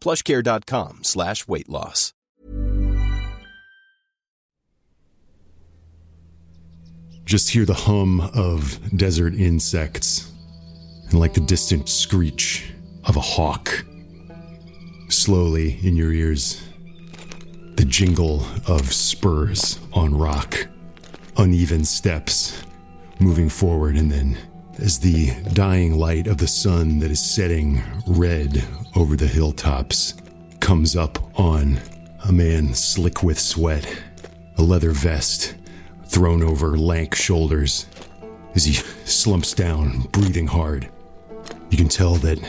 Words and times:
plushcare.com 0.00 1.00
slash 1.02 1.46
weight 1.48 1.68
loss. 1.68 2.12
Just 7.24 7.50
hear 7.50 7.66
the 7.66 7.74
hum 7.74 8.20
of 8.34 8.80
desert 8.96 9.34
insects 9.34 10.32
and 11.10 11.20
like 11.20 11.34
the 11.34 11.42
distant 11.42 11.88
screech 11.88 12.72
of 13.04 13.16
a 13.16 13.20
hawk. 13.20 13.84
Slowly 15.10 15.78
in 15.82 15.94
your 15.94 16.12
ears, 16.12 16.62
the 17.76 17.84
jingle 17.84 18.46
of 18.66 18.92
spurs 18.92 19.78
on 19.92 20.16
rock, 20.16 20.68
uneven 21.36 21.84
steps 21.84 22.62
moving 23.20 23.48
forward, 23.48 23.96
and 23.96 24.10
then 24.10 24.38
as 24.78 24.98
the 24.98 25.30
dying 25.52 25.98
light 25.98 26.26
of 26.26 26.38
the 26.38 26.46
sun 26.46 26.98
that 27.00 27.10
is 27.10 27.20
setting 27.20 27.82
red 28.06 28.64
over 28.98 29.14
the 29.14 29.28
hilltops 29.28 30.14
comes 30.58 30.96
up 30.96 31.38
on 31.38 31.78
a 32.24 32.32
man 32.32 32.74
slick 32.74 33.22
with 33.22 33.38
sweat, 33.38 33.86
a 34.56 34.62
leather 34.62 34.90
vest 34.90 35.54
thrown 36.06 36.42
over 36.42 36.76
lank 36.76 37.14
shoulders 37.14 37.86
as 38.56 38.64
he 38.64 38.72
slumps 39.04 39.54
down, 39.54 40.00
breathing 40.10 40.48
hard. 40.48 40.88
You 41.70 41.78
can 41.78 41.88
tell 41.88 42.14
that 42.16 42.40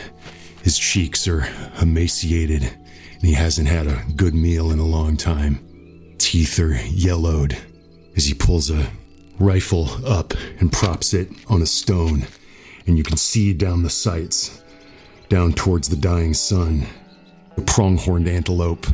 his 0.64 0.76
cheeks 0.76 1.28
are 1.28 1.48
emaciated 1.80 2.64
and 2.64 3.22
he 3.22 3.34
hasn't 3.34 3.68
had 3.68 3.86
a 3.86 4.02
good 4.16 4.34
meal 4.34 4.72
in 4.72 4.80
a 4.80 4.84
long 4.84 5.16
time. 5.16 5.64
Teeth 6.18 6.58
are 6.58 6.74
yellowed 6.74 7.56
as 8.16 8.24
he 8.24 8.34
pulls 8.34 8.70
a 8.70 8.90
rifle 9.38 9.88
up 10.04 10.34
and 10.58 10.72
props 10.72 11.14
it 11.14 11.28
on 11.48 11.62
a 11.62 11.66
stone, 11.66 12.26
and 12.88 12.98
you 12.98 13.04
can 13.04 13.16
see 13.16 13.52
down 13.52 13.84
the 13.84 13.90
sights, 13.90 14.59
down 15.30 15.52
towards 15.52 15.88
the 15.88 15.96
dying 15.96 16.34
sun, 16.34 16.84
a 17.56 17.60
pronghorned 17.62 18.28
antelope 18.28 18.86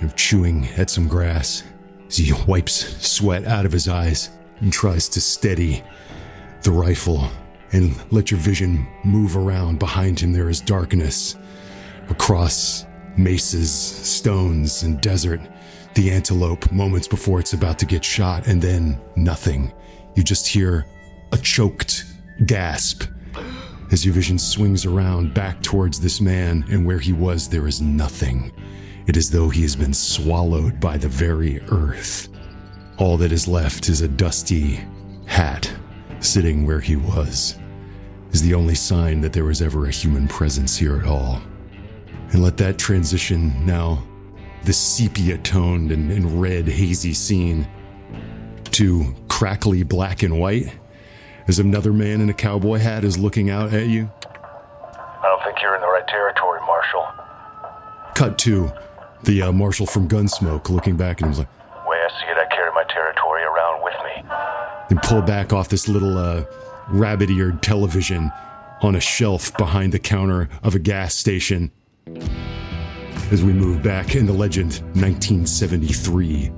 of 0.00 0.14
chewing 0.16 0.64
at 0.76 0.88
some 0.88 1.08
grass 1.08 1.64
as 2.06 2.16
he 2.16 2.32
wipes 2.46 3.04
sweat 3.06 3.44
out 3.44 3.66
of 3.66 3.72
his 3.72 3.88
eyes 3.88 4.30
and 4.60 4.72
tries 4.72 5.08
to 5.08 5.20
steady 5.20 5.82
the 6.62 6.70
rifle 6.70 7.28
and 7.72 8.00
let 8.12 8.30
your 8.30 8.38
vision 8.38 8.86
move 9.04 9.36
around. 9.36 9.80
Behind 9.80 10.18
him, 10.18 10.32
there 10.32 10.48
is 10.48 10.60
darkness 10.60 11.34
across 12.08 12.86
mesas, 13.16 13.72
stones, 13.72 14.84
and 14.84 15.00
desert. 15.00 15.40
The 15.94 16.12
antelope, 16.12 16.70
moments 16.70 17.08
before 17.08 17.40
it's 17.40 17.54
about 17.54 17.78
to 17.80 17.86
get 17.86 18.04
shot, 18.04 18.46
and 18.46 18.62
then 18.62 19.00
nothing. 19.16 19.72
You 20.14 20.22
just 20.22 20.46
hear 20.46 20.86
a 21.32 21.38
choked 21.38 22.04
gasp 22.44 23.04
as 23.90 24.04
your 24.04 24.14
vision 24.14 24.38
swings 24.38 24.84
around 24.84 25.34
back 25.34 25.62
towards 25.62 26.00
this 26.00 26.20
man, 26.20 26.64
and 26.70 26.84
where 26.84 26.98
he 26.98 27.12
was, 27.12 27.48
there 27.48 27.66
is 27.66 27.80
nothing. 27.80 28.52
It 29.06 29.16
is 29.16 29.30
though 29.30 29.48
he 29.48 29.62
has 29.62 29.76
been 29.76 29.94
swallowed 29.94 30.80
by 30.80 30.96
the 30.96 31.08
very 31.08 31.60
earth. 31.70 32.28
All 32.98 33.16
that 33.18 33.32
is 33.32 33.46
left 33.46 33.88
is 33.88 34.00
a 34.00 34.08
dusty 34.08 34.80
hat 35.26 35.72
sitting 36.20 36.66
where 36.66 36.80
he 36.80 36.96
was, 36.96 37.58
is 38.32 38.42
the 38.42 38.54
only 38.54 38.74
sign 38.74 39.20
that 39.20 39.32
there 39.32 39.44
was 39.44 39.62
ever 39.62 39.86
a 39.86 39.90
human 39.90 40.26
presence 40.26 40.76
here 40.76 40.98
at 40.98 41.06
all. 41.06 41.40
And 42.32 42.42
let 42.42 42.56
that 42.56 42.78
transition 42.78 43.64
now, 43.64 44.04
this 44.64 44.78
sepia 44.78 45.38
toned 45.38 45.92
and, 45.92 46.10
and 46.10 46.40
red, 46.40 46.66
hazy 46.66 47.14
scene, 47.14 47.68
to 48.72 49.14
crackly 49.28 49.82
black 49.84 50.22
and 50.22 50.38
white 50.38 50.72
as 51.48 51.58
another 51.58 51.92
man 51.92 52.20
in 52.20 52.28
a 52.28 52.34
cowboy 52.34 52.78
hat 52.78 53.04
is 53.04 53.18
looking 53.18 53.50
out 53.50 53.72
at 53.72 53.86
you. 53.88 54.10
I 54.22 55.22
don't 55.22 55.42
think 55.44 55.60
you're 55.62 55.74
in 55.74 55.80
the 55.80 55.86
right 55.88 56.06
territory, 56.08 56.60
Marshal. 56.66 57.06
Cut 58.14 58.38
to 58.40 58.70
the 59.24 59.42
uh, 59.42 59.52
marshal 59.52 59.86
from 59.86 60.08
Gunsmoke 60.08 60.68
looking 60.70 60.96
back 60.96 61.20
and 61.20 61.30
he's 61.30 61.38
like, 61.38 61.48
Way 61.86 61.98
I 61.98 62.08
see 62.20 62.26
it, 62.30 62.36
I 62.36 62.46
carry 62.54 62.70
my 62.72 62.84
territory 62.88 63.42
around 63.42 63.82
with 63.82 63.94
me. 64.04 64.30
and 64.90 65.02
pull 65.02 65.22
back 65.22 65.52
off 65.52 65.68
this 65.68 65.88
little 65.88 66.16
uh, 66.18 66.44
rabbit 66.88 67.30
eared 67.30 67.62
television 67.62 68.30
on 68.82 68.94
a 68.94 69.00
shelf 69.00 69.56
behind 69.56 69.92
the 69.92 69.98
counter 69.98 70.48
of 70.62 70.74
a 70.74 70.78
gas 70.78 71.14
station. 71.14 71.70
As 73.32 73.42
we 73.42 73.52
move 73.52 73.82
back 73.82 74.14
in 74.14 74.26
the 74.26 74.32
legend, 74.32 74.74
1973. 74.94 76.52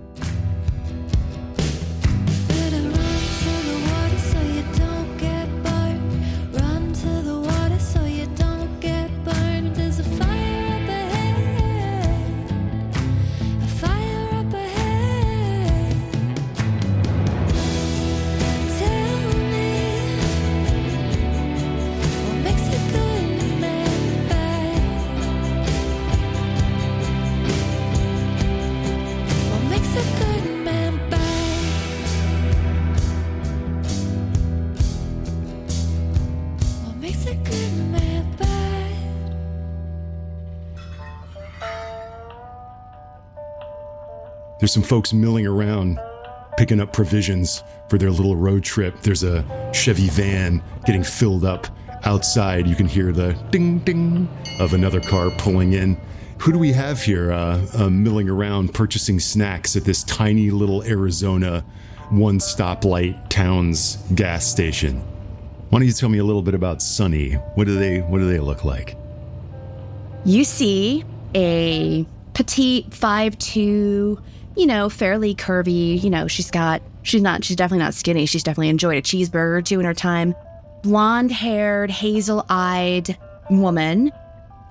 There's 44.69 44.75
some 44.75 44.83
folks 44.83 45.15
milling 45.15 45.47
around, 45.47 45.99
picking 46.59 46.79
up 46.79 46.93
provisions 46.93 47.63
for 47.89 47.97
their 47.97 48.11
little 48.11 48.37
road 48.37 48.65
trip. 48.65 49.01
There's 49.01 49.25
a 49.25 49.43
Chevy 49.73 50.11
van 50.11 50.63
getting 50.85 51.03
filled 51.03 51.43
up 51.47 51.67
outside. 52.05 52.67
You 52.67 52.77
can 52.77 52.87
hear 52.87 53.11
the 53.11 53.33
ding 53.51 53.79
ding 53.79 54.29
of 54.61 54.75
another 54.75 55.01
car 55.01 55.31
pulling 55.31 55.73
in. 55.73 55.99
Who 56.41 56.53
do 56.53 56.59
we 56.59 56.73
have 56.73 57.03
here 57.03 57.33
uh, 57.33 57.67
uh, 57.79 57.89
milling 57.89 58.29
around 58.29 58.75
purchasing 58.75 59.19
snacks 59.19 59.75
at 59.75 59.85
this 59.85 60.03
tiny 60.03 60.51
little 60.51 60.83
Arizona 60.83 61.65
one 62.11 62.39
stoplight 62.39 63.31
town's 63.31 63.97
gas 64.15 64.47
station? 64.47 65.01
Why 65.71 65.79
don't 65.79 65.89
you 65.89 65.95
tell 65.95 66.11
me 66.11 66.19
a 66.19 66.25
little 66.25 66.43
bit 66.43 66.53
about 66.53 66.83
Sunny? 66.83 67.33
What 67.55 67.65
do 67.65 67.79
they 67.79 68.01
What 68.01 68.19
do 68.19 68.29
they 68.29 68.39
look 68.39 68.67
like? 68.67 68.99
You 70.27 70.45
see 70.45 71.07
a 71.35 72.05
petite 72.35 72.93
five 72.93 73.39
two, 73.39 74.21
you 74.59 74.67
know, 74.67 74.89
fairly 74.89 75.35
curvy. 75.35 76.03
You 76.03 76.11
know, 76.11 76.27
she's 76.27 76.51
got 76.51 76.83
she's 77.05 77.23
not 77.23 77.45
she's 77.45 77.57
definitely 77.57 77.85
not 77.85 77.95
skinny. 77.95 78.27
She's 78.27 78.43
definitely 78.43 78.69
enjoyed 78.69 78.99
a 78.99 79.03
cheeseburger 79.03 79.59
or 79.59 79.63
two 79.63 79.79
in 79.79 79.87
her 79.87 79.95
time. 79.95 80.35
Blonde 80.83 81.31
haired, 81.33 81.91
hazel 81.91 82.45
eyed 82.51 83.17
woman, 83.49 84.11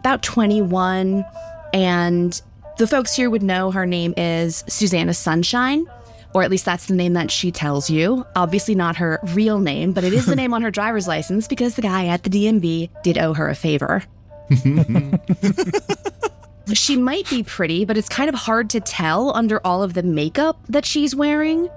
about 0.02 0.22
twenty 0.22 0.62
one, 0.62 1.26
and 1.74 2.40
the 2.78 2.86
folks 2.86 3.16
here 3.16 3.30
would 3.30 3.42
know 3.42 3.72
her 3.72 3.86
name 3.86 4.14
is 4.18 4.64
Susanna 4.68 5.14
Sunshine. 5.14 5.88
Or 6.34 6.44
at 6.44 6.52
least 6.52 6.66
that's 6.66 6.88
the 6.88 6.94
name 6.94 7.14
that 7.14 7.32
she 7.32 7.52
tells 7.52 7.90
you. 7.90 8.26
Obviously, 8.36 8.76
not 8.76 8.98
her 8.98 9.20
real 9.34 9.60
name, 9.60 9.94
but 9.94 10.04
it 10.04 10.14
is 10.14 10.26
the 10.26 10.36
name 10.42 10.54
on 10.54 10.62
her 10.62 10.70
driver's 10.70 11.08
license 11.08 11.48
because 11.48 11.76
the 11.76 11.82
guy 11.82 12.08
at 12.08 12.24
the 12.24 12.30
DMV 12.30 12.90
did 13.02 13.18
owe 13.18 13.34
her 13.34 13.50
a 13.50 13.56
favor. 13.56 14.04
she 16.74 16.98
might 16.98 17.30
be 17.30 17.44
pretty, 17.44 17.86
but 17.86 17.98
it's 17.98 18.10
kind 18.10 18.30
of 18.30 18.36
hard 18.36 18.70
to 18.72 18.80
tell 18.80 19.36
under 19.36 19.66
all 19.66 19.84
of 19.84 19.94
the 19.94 20.04
makeup 20.04 20.60
that 20.70 20.86
she's 20.86 21.16
wearing. 21.16 21.70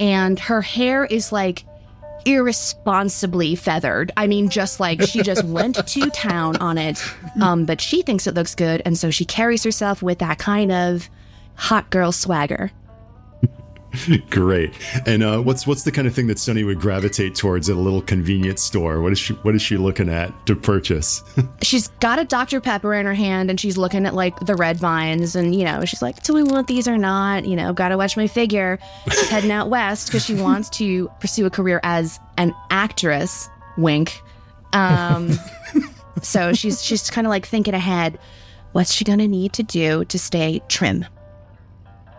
And 0.00 0.38
her 0.38 0.62
hair 0.62 1.04
is 1.04 1.32
like 1.32 1.64
irresponsibly 2.24 3.54
feathered. 3.54 4.12
I 4.16 4.26
mean, 4.26 4.48
just 4.48 4.80
like 4.80 5.02
she 5.02 5.22
just 5.22 5.44
went 5.44 5.86
to 5.86 6.10
town 6.10 6.56
on 6.56 6.78
it. 6.78 7.02
Um, 7.40 7.64
but 7.64 7.80
she 7.80 8.02
thinks 8.02 8.26
it 8.26 8.34
looks 8.34 8.54
good. 8.54 8.82
And 8.84 8.96
so 8.96 9.10
she 9.10 9.24
carries 9.24 9.64
herself 9.64 10.02
with 10.02 10.18
that 10.18 10.38
kind 10.38 10.72
of 10.72 11.08
hot 11.54 11.90
girl 11.90 12.12
swagger. 12.12 12.70
Great. 14.30 14.72
And 15.06 15.22
uh, 15.22 15.40
what's 15.40 15.66
what's 15.66 15.82
the 15.82 15.92
kind 15.92 16.06
of 16.06 16.14
thing 16.14 16.26
that 16.26 16.38
Sunny 16.38 16.64
would 16.64 16.80
gravitate 16.80 17.34
towards 17.34 17.70
at 17.70 17.76
a 17.76 17.80
little 17.80 18.02
convenience 18.02 18.62
store? 18.62 19.00
What 19.00 19.12
is 19.12 19.18
she 19.18 19.34
What 19.34 19.54
is 19.54 19.62
she 19.62 19.76
looking 19.76 20.08
at 20.08 20.46
to 20.46 20.54
purchase? 20.54 21.22
she's 21.62 21.88
got 22.00 22.18
a 22.18 22.24
Dr 22.24 22.60
Pepper 22.60 22.94
in 22.94 23.06
her 23.06 23.14
hand, 23.14 23.50
and 23.50 23.58
she's 23.58 23.78
looking 23.78 24.06
at 24.06 24.14
like 24.14 24.38
the 24.40 24.54
red 24.54 24.76
vines, 24.76 25.34
and 25.34 25.54
you 25.54 25.64
know, 25.64 25.84
she's 25.84 26.02
like, 26.02 26.22
"Do 26.22 26.34
we 26.34 26.42
want 26.42 26.66
these 26.66 26.86
or 26.86 26.98
not?" 26.98 27.46
You 27.46 27.56
know, 27.56 27.72
gotta 27.72 27.96
watch 27.96 28.16
my 28.16 28.26
figure. 28.26 28.78
She's 29.10 29.28
heading 29.28 29.50
out 29.50 29.70
west 29.70 30.08
because 30.08 30.24
she 30.24 30.34
wants 30.34 30.68
to 30.70 31.10
pursue 31.20 31.46
a 31.46 31.50
career 31.50 31.80
as 31.82 32.20
an 32.36 32.54
actress. 32.70 33.48
Wink. 33.78 34.20
Um, 34.72 35.32
so 36.22 36.52
she's 36.52 36.84
she's 36.84 37.08
kind 37.10 37.26
of 37.26 37.30
like 37.30 37.46
thinking 37.46 37.74
ahead. 37.74 38.18
What's 38.72 38.92
she 38.92 39.04
gonna 39.04 39.28
need 39.28 39.54
to 39.54 39.62
do 39.62 40.04
to 40.04 40.18
stay 40.18 40.60
trim? 40.68 41.06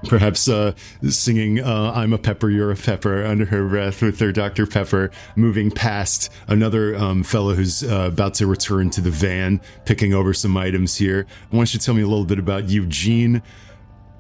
Perhaps 0.06 0.48
uh, 0.48 0.74
singing 1.10 1.60
uh, 1.60 1.92
I'm 1.96 2.14
a 2.14 2.18
pepper, 2.18 2.50
you're 2.50 2.72
a 2.72 2.76
pepper 2.76 3.26
under 3.26 3.46
her 3.46 3.68
breath 3.68 4.02
with 4.02 4.20
her 4.20 4.32
Dr. 4.32 4.66
Pepper, 4.66 5.12
moving 5.36 5.72
past 5.72 6.32
another 6.48 6.96
um, 6.96 7.24
fellow 7.24 7.54
who's 7.54 7.84
uh, 7.84 8.10
about 8.12 8.36
to 8.36 8.48
return 8.48 8.90
to 8.92 9.02
the 9.02 9.12
van, 9.12 9.62
picking 9.86 10.14
over 10.14 10.34
some 10.34 10.56
items 10.58 10.96
here. 10.96 11.26
I 11.52 11.56
want 11.56 11.74
you 11.74 11.80
tell 11.80 11.94
me 11.94 12.02
a 12.02 12.08
little 12.08 12.26
bit 12.26 12.40
about 12.40 12.70
Eugene 12.70 13.42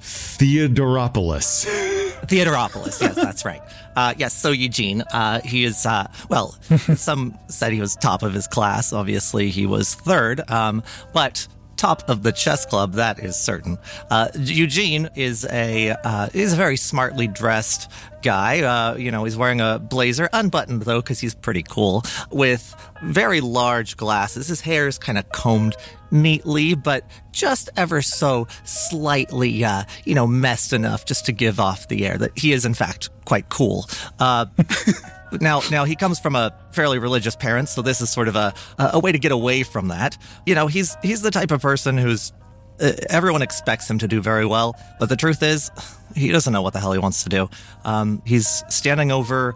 Theodoropoulos. 0.01 1.65
Theodoropoulos, 2.27 3.01
yes, 3.01 3.15
that's 3.15 3.45
right. 3.45 3.61
Uh, 3.95 4.13
yes, 4.17 4.33
so 4.33 4.51
Eugene, 4.51 5.01
uh, 5.13 5.39
he 5.41 5.63
is, 5.63 5.85
uh, 5.85 6.07
well, 6.29 6.51
some 6.95 7.37
said 7.47 7.73
he 7.73 7.81
was 7.81 7.95
top 7.95 8.23
of 8.23 8.33
his 8.33 8.47
class. 8.47 8.93
Obviously, 8.93 9.49
he 9.49 9.65
was 9.65 9.95
third, 9.95 10.49
um, 10.49 10.83
but 11.13 11.47
top 11.79 12.09
of 12.09 12.23
the 12.23 12.31
chess 12.31 12.65
club, 12.65 12.93
that 12.93 13.19
is 13.19 13.35
certain. 13.37 13.77
Uh, 14.11 14.27
Eugene 14.37 15.09
is 15.15 15.47
a 15.49 15.91
uh, 16.03 16.27
is 16.33 16.53
a 16.53 16.55
very 16.55 16.75
smartly 16.75 17.27
dressed 17.27 17.89
guy. 18.21 18.61
Uh, 18.61 18.95
you 18.97 19.11
know, 19.11 19.23
he's 19.23 19.37
wearing 19.37 19.61
a 19.61 19.79
blazer, 19.79 20.29
unbuttoned 20.33 20.83
though, 20.83 21.01
because 21.01 21.19
he's 21.19 21.33
pretty 21.33 21.63
cool, 21.63 22.03
with 22.31 22.75
very 23.01 23.39
large 23.39 23.95
glasses. 23.95 24.47
His 24.47 24.59
hair 24.61 24.87
is 24.87 24.97
kind 24.97 25.17
of 25.17 25.29
combed 25.29 25.77
neatly, 26.11 26.75
but 26.75 27.05
just 27.31 27.69
ever 27.77 28.01
so 28.01 28.47
slightly, 28.65 29.63
uh, 29.63 29.83
you 30.05 30.15
know, 30.15 30.27
messed 30.27 30.73
enough 30.73 31.05
just 31.05 31.25
to 31.27 31.31
give 31.31 31.59
off 31.59 31.87
the 31.87 32.05
air 32.05 32.17
that 32.17 32.37
he 32.37 32.51
is, 32.51 32.65
in 32.65 32.73
fact, 32.73 33.09
quite 33.25 33.47
cool. 33.49 33.85
Uh, 34.19 34.47
now, 35.39 35.61
now 35.71 35.85
he 35.85 35.95
comes 35.95 36.19
from 36.19 36.35
a 36.35 36.53
fairly 36.71 36.99
religious 36.99 37.35
parent, 37.35 37.69
so 37.69 37.81
this 37.81 38.01
is 38.01 38.09
sort 38.09 38.27
of 38.27 38.35
a 38.35 38.53
a 38.77 38.99
way 38.99 39.11
to 39.11 39.19
get 39.19 39.31
away 39.31 39.63
from 39.63 39.89
that. 39.89 40.17
You 40.45 40.55
know, 40.55 40.67
he's 40.67 40.95
he's 41.01 41.21
the 41.21 41.31
type 41.31 41.51
of 41.51 41.61
person 41.61 41.97
who's 41.97 42.33
uh, 42.81 42.93
everyone 43.09 43.41
expects 43.41 43.89
him 43.89 43.97
to 43.99 44.07
do 44.07 44.21
very 44.21 44.45
well, 44.45 44.75
but 44.99 45.09
the 45.09 45.15
truth 45.15 45.43
is, 45.43 45.71
he 46.15 46.31
doesn't 46.31 46.53
know 46.53 46.61
what 46.61 46.73
the 46.73 46.79
hell 46.79 46.93
he 46.93 46.99
wants 46.99 47.23
to 47.23 47.29
do. 47.29 47.49
Um, 47.85 48.21
he's 48.25 48.63
standing 48.69 49.11
over 49.11 49.55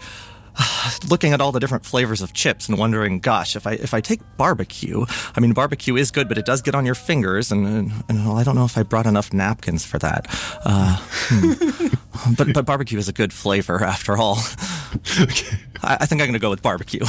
looking 1.10 1.34
at 1.34 1.42
all 1.42 1.52
the 1.52 1.60
different 1.60 1.86
flavors 1.86 2.22
of 2.22 2.34
chips 2.34 2.68
and 2.68 2.78
wondering, 2.78 3.20
gosh, 3.20 3.56
if 3.56 3.66
I 3.66 3.74
if 3.74 3.94
I 3.94 4.02
take 4.02 4.22
barbecue, 4.38 5.06
I 5.36 5.40
mean 5.40 5.54
barbecue 5.54 5.96
is 5.96 6.12
good, 6.12 6.28
but 6.28 6.38
it 6.38 6.46
does 6.46 6.62
get 6.62 6.76
on 6.76 6.86
your 6.86 6.96
fingers, 6.96 7.52
and, 7.52 7.66
and, 7.66 7.92
and 8.10 8.26
well, 8.26 8.38
I 8.38 8.44
don't 8.44 8.56
know 8.56 8.66
if 8.66 8.78
I 8.78 8.84
brought 8.84 9.06
enough 9.06 9.34
napkins 9.34 9.86
for 9.86 10.00
that. 10.00 10.28
Uh, 10.66 10.98
hmm. 11.01 12.34
but 12.38 12.54
but 12.54 12.66
barbecue 12.66 12.98
is 12.98 13.08
a 13.08 13.13
good 13.13 13.34
flavor 13.34 13.84
after 13.84 14.18
all. 14.18 14.39
Okay. 15.20 15.58
I, 15.82 15.98
I 16.01 16.06
think 16.06 16.22
I'm 16.22 16.27
going 16.27 16.34
to 16.34 16.39
go 16.39 16.50
with 16.50 16.62
barbecue. 16.62 17.04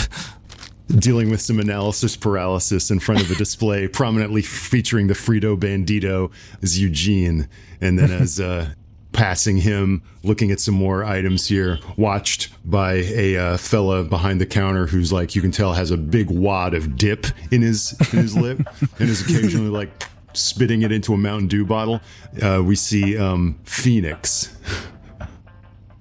Dealing 0.88 1.30
with 1.30 1.40
some 1.40 1.60
analysis 1.60 2.16
paralysis 2.16 2.90
in 2.90 2.98
front 2.98 3.22
of 3.22 3.30
a 3.30 3.34
display 3.34 3.88
prominently 4.00 4.42
featuring 4.42 5.06
the 5.06 5.14
Frito 5.14 5.56
Bandito 5.56 6.30
is 6.60 6.78
Eugene, 6.80 7.48
and 7.80 7.98
then 7.98 8.10
as 8.10 8.40
uh, 8.40 8.70
passing 9.14 9.56
him, 9.56 10.02
looking 10.22 10.50
at 10.50 10.60
some 10.60 10.74
more 10.74 11.04
items 11.04 11.46
here, 11.46 11.78
watched 11.96 12.50
by 12.68 12.94
a 12.94 13.36
uh, 13.36 13.56
fella 13.56 14.04
behind 14.04 14.40
the 14.40 14.46
counter 14.46 14.86
who's 14.86 15.12
like, 15.12 15.34
you 15.34 15.40
can 15.40 15.50
tell 15.50 15.72
has 15.72 15.90
a 15.90 15.96
big 15.96 16.28
wad 16.28 16.74
of 16.74 16.96
dip 16.96 17.26
in 17.50 17.62
his 17.62 17.92
in 18.12 18.18
his 18.18 18.36
lip, 18.36 18.58
and 18.98 19.08
is 19.08 19.22
occasionally 19.22 19.70
like 19.70 19.90
spitting 20.34 20.82
it 20.82 20.92
into 20.92 21.14
a 21.14 21.16
Mountain 21.16 21.48
Dew 21.48 21.64
bottle. 21.64 22.00
Uh, 22.42 22.62
we 22.62 22.76
see 22.76 23.16
um, 23.16 23.58
Fenix. 23.64 24.54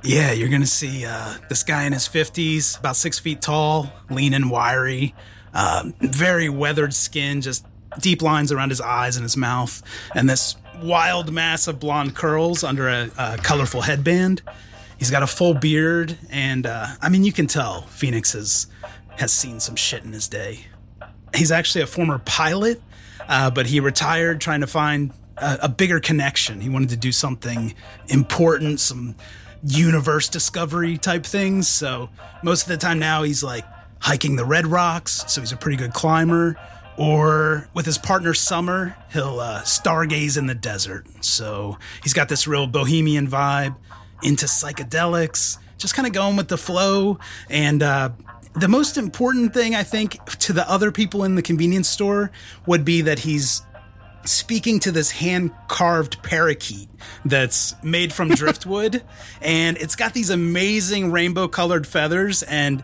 Yeah, 0.04 0.34
you're 0.34 0.50
gonna 0.50 0.66
see 0.66 1.06
uh, 1.06 1.36
this 1.48 1.64
guy 1.64 1.84
in 1.84 1.94
his 1.94 2.10
50s, 2.10 2.78
about 2.78 2.98
six 2.98 3.20
feet 3.20 3.42
tall, 3.42 3.94
lean 4.10 4.34
and 4.34 4.52
wiry, 4.52 5.16
uh, 5.54 5.92
very 6.02 6.50
weathered 6.50 6.94
skin, 6.94 7.40
just 7.40 7.66
deep 8.00 8.22
lines 8.22 8.52
around 8.52 8.70
his 8.70 8.82
eyes 8.82 9.16
and 9.16 9.24
his 9.24 9.38
mouth, 9.38 9.82
and 10.16 10.30
this 10.30 10.56
wild 10.82 11.32
mass 11.32 11.68
of 11.68 11.80
blonde 11.80 12.16
curls 12.16 12.64
under 12.64 12.90
a, 12.90 13.10
a 13.18 13.38
colorful 13.38 13.82
headband. 13.82 14.42
He's 14.98 15.12
got 15.12 15.24
a 15.24 15.28
full 15.28 15.54
beard, 15.54 16.18
and 16.30 16.66
uh, 16.66 16.88
I 17.02 17.10
mean, 17.10 17.24
you 17.24 17.32
can 17.34 17.48
tell 17.48 17.82
Fenix 17.84 18.34
has, 18.34 18.68
has 19.18 19.32
seen 19.32 19.60
some 19.60 19.76
shit 19.76 20.04
in 20.04 20.14
his 20.14 20.28
day. 20.28 20.66
He's 21.36 21.52
actually 21.52 21.82
a 21.82 21.88
former 21.88 22.20
pilot, 22.20 22.82
uh, 23.28 23.50
but 23.50 23.68
he 23.68 23.80
retired 23.80 24.40
trying 24.40 24.62
to 24.62 24.68
find 24.68 25.12
a, 25.38 25.60
a 25.64 25.70
bigger 25.70 26.00
connection. 26.00 26.62
He 26.62 26.70
wanted 26.70 26.90
to 26.90 26.98
do 26.98 27.12
something 27.12 27.74
important, 28.08 28.80
some 28.80 29.16
universe 29.66 30.30
discovery 30.30 30.98
type 30.98 31.26
things. 31.26 31.68
So 31.68 32.10
most 32.44 32.64
of 32.64 32.70
the 32.70 32.78
time 32.78 33.00
now 33.00 33.24
he's 33.24 33.44
like 33.44 33.66
hiking 34.00 34.36
the 34.36 34.46
Red 34.46 34.68
Rocks, 34.68 35.24
so 35.28 35.42
he's 35.42 35.52
a 35.52 35.58
pretty 35.58 35.78
good 35.78 35.94
climber. 35.94 36.58
Or 36.98 37.68
with 37.74 37.86
his 37.86 37.98
partner 37.98 38.34
Summer, 38.34 38.96
he'll 39.12 39.40
uh, 39.40 39.62
stargaze 39.62 40.38
in 40.38 40.46
the 40.46 40.56
desert. 40.56 41.08
So 41.22 41.78
he's 42.04 42.14
got 42.14 42.30
this 42.30 42.48
real 42.48 42.68
bohemian 42.68 43.28
vibe, 43.28 43.76
into 44.22 44.46
psychedelics, 44.46 45.58
just 45.78 45.96
kind 45.96 46.08
of 46.08 46.14
going 46.14 46.38
with 46.38 46.48
the 46.48 46.58
flow. 46.58 47.20
And 47.50 47.82
uh, 47.82 48.12
the 48.56 48.68
most 48.68 48.98
important 48.98 49.54
thing, 49.54 49.76
I 49.76 49.84
think, 49.84 50.24
to 50.40 50.54
the 50.54 50.70
other 50.70 50.92
people 50.92 51.24
in 51.24 51.36
the 51.36 51.42
convenience 51.42 51.90
store 51.90 52.32
would 52.66 52.86
be 52.86 53.02
that 53.02 53.20
he's 53.20 53.64
speaking 54.26 54.80
to 54.80 54.92
this 54.92 55.12
hand 55.12 55.52
carved 55.68 56.22
parakeet 56.24 56.88
that's 57.26 57.76
made 57.84 58.14
from 58.14 58.30
driftwood 58.36 59.04
and 59.42 59.76
it's 59.80 59.98
got 59.98 60.14
these 60.14 60.30
amazing 60.30 61.12
rainbow 61.12 61.46
colored 61.46 61.86
feathers 61.86 62.42
and 62.44 62.82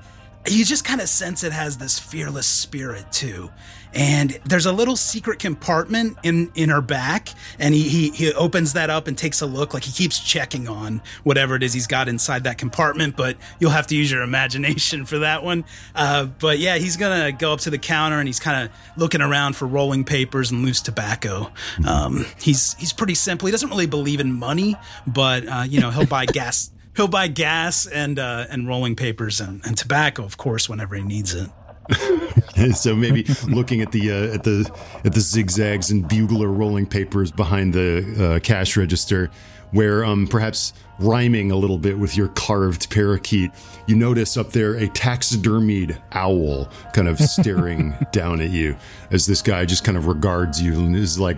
you 0.47 0.65
just 0.65 0.83
kind 0.83 1.01
of 1.01 1.07
sense 1.07 1.43
it 1.43 1.51
has 1.51 1.77
this 1.77 1.99
fearless 1.99 2.47
spirit 2.47 3.11
too. 3.11 3.49
And 3.93 4.39
there's 4.45 4.65
a 4.65 4.71
little 4.71 4.95
secret 4.95 5.39
compartment 5.39 6.17
in 6.23 6.51
in 6.55 6.69
her 6.69 6.81
back, 6.81 7.29
and 7.57 7.73
he, 7.73 7.89
he 7.89 8.09
he 8.11 8.33
opens 8.33 8.73
that 8.73 8.89
up 8.89 9.07
and 9.07 9.17
takes 9.17 9.41
a 9.41 9.45
look. 9.45 9.73
Like 9.73 9.83
he 9.83 9.91
keeps 9.91 10.19
checking 10.19 10.67
on 10.67 11.01
whatever 11.23 11.55
it 11.55 11.63
is 11.63 11.73
he's 11.73 11.87
got 11.87 12.07
inside 12.07 12.43
that 12.43 12.57
compartment. 12.57 13.15
But 13.15 13.37
you'll 13.59 13.71
have 13.71 13.87
to 13.87 13.95
use 13.95 14.11
your 14.11 14.21
imagination 14.21 15.05
for 15.05 15.19
that 15.19 15.43
one. 15.43 15.65
Uh, 15.95 16.25
but 16.25 16.59
yeah, 16.59 16.77
he's 16.77 16.97
gonna 16.97 17.31
go 17.31 17.53
up 17.53 17.61
to 17.61 17.69
the 17.69 17.79
counter 17.79 18.19
and 18.19 18.27
he's 18.27 18.39
kind 18.39 18.65
of 18.69 18.75
looking 18.97 19.21
around 19.21 19.55
for 19.55 19.65
rolling 19.65 20.03
papers 20.03 20.51
and 20.51 20.63
loose 20.63 20.81
tobacco. 20.81 21.51
Um, 21.87 22.25
he's 22.39 22.75
he's 22.75 22.93
pretty 22.93 23.15
simple. 23.15 23.47
He 23.47 23.51
doesn't 23.51 23.69
really 23.69 23.87
believe 23.87 24.19
in 24.19 24.31
money, 24.33 24.75
but 25.07 25.47
uh, 25.47 25.63
you 25.67 25.79
know 25.79 25.89
he'll 25.89 26.05
buy 26.05 26.25
gas 26.27 26.71
he'll 26.95 27.07
buy 27.07 27.27
gas 27.27 27.85
and 27.87 28.19
uh, 28.19 28.45
and 28.49 28.67
rolling 28.67 28.95
papers 28.95 29.39
and, 29.39 29.61
and 29.65 29.77
tobacco, 29.77 30.23
of 30.23 30.37
course, 30.37 30.67
whenever 30.67 30.95
he 30.95 31.01
needs 31.01 31.33
it. 31.33 31.49
so 32.73 32.95
maybe 32.95 33.25
looking 33.47 33.81
at 33.81 33.91
the 33.91 34.11
uh, 34.11 34.33
at 34.33 34.43
the 34.43 34.69
at 35.03 35.13
the 35.13 35.19
zigzags 35.19 35.91
and 35.91 36.07
bugler 36.07 36.49
rolling 36.49 36.85
papers 36.85 37.31
behind 37.31 37.73
the 37.73 38.35
uh, 38.35 38.39
cash 38.39 38.77
register, 38.77 39.29
where 39.71 40.03
um, 40.03 40.27
perhaps 40.27 40.73
rhyming 40.99 41.51
a 41.51 41.55
little 41.55 41.77
bit 41.77 41.97
with 41.97 42.17
your 42.17 42.27
carved 42.29 42.89
parakeet, 42.89 43.51
you 43.87 43.95
notice 43.95 44.35
up 44.37 44.51
there 44.51 44.75
a 44.75 44.87
taxidermied 44.87 45.99
owl 46.11 46.69
kind 46.93 47.07
of 47.07 47.17
staring 47.19 47.95
down 48.11 48.41
at 48.41 48.49
you 48.49 48.75
as 49.11 49.25
this 49.25 49.41
guy 49.41 49.65
just 49.65 49.83
kind 49.83 49.97
of 49.97 50.07
regards 50.07 50.61
you 50.61 50.73
and 50.73 50.95
is 50.95 51.19
like 51.19 51.37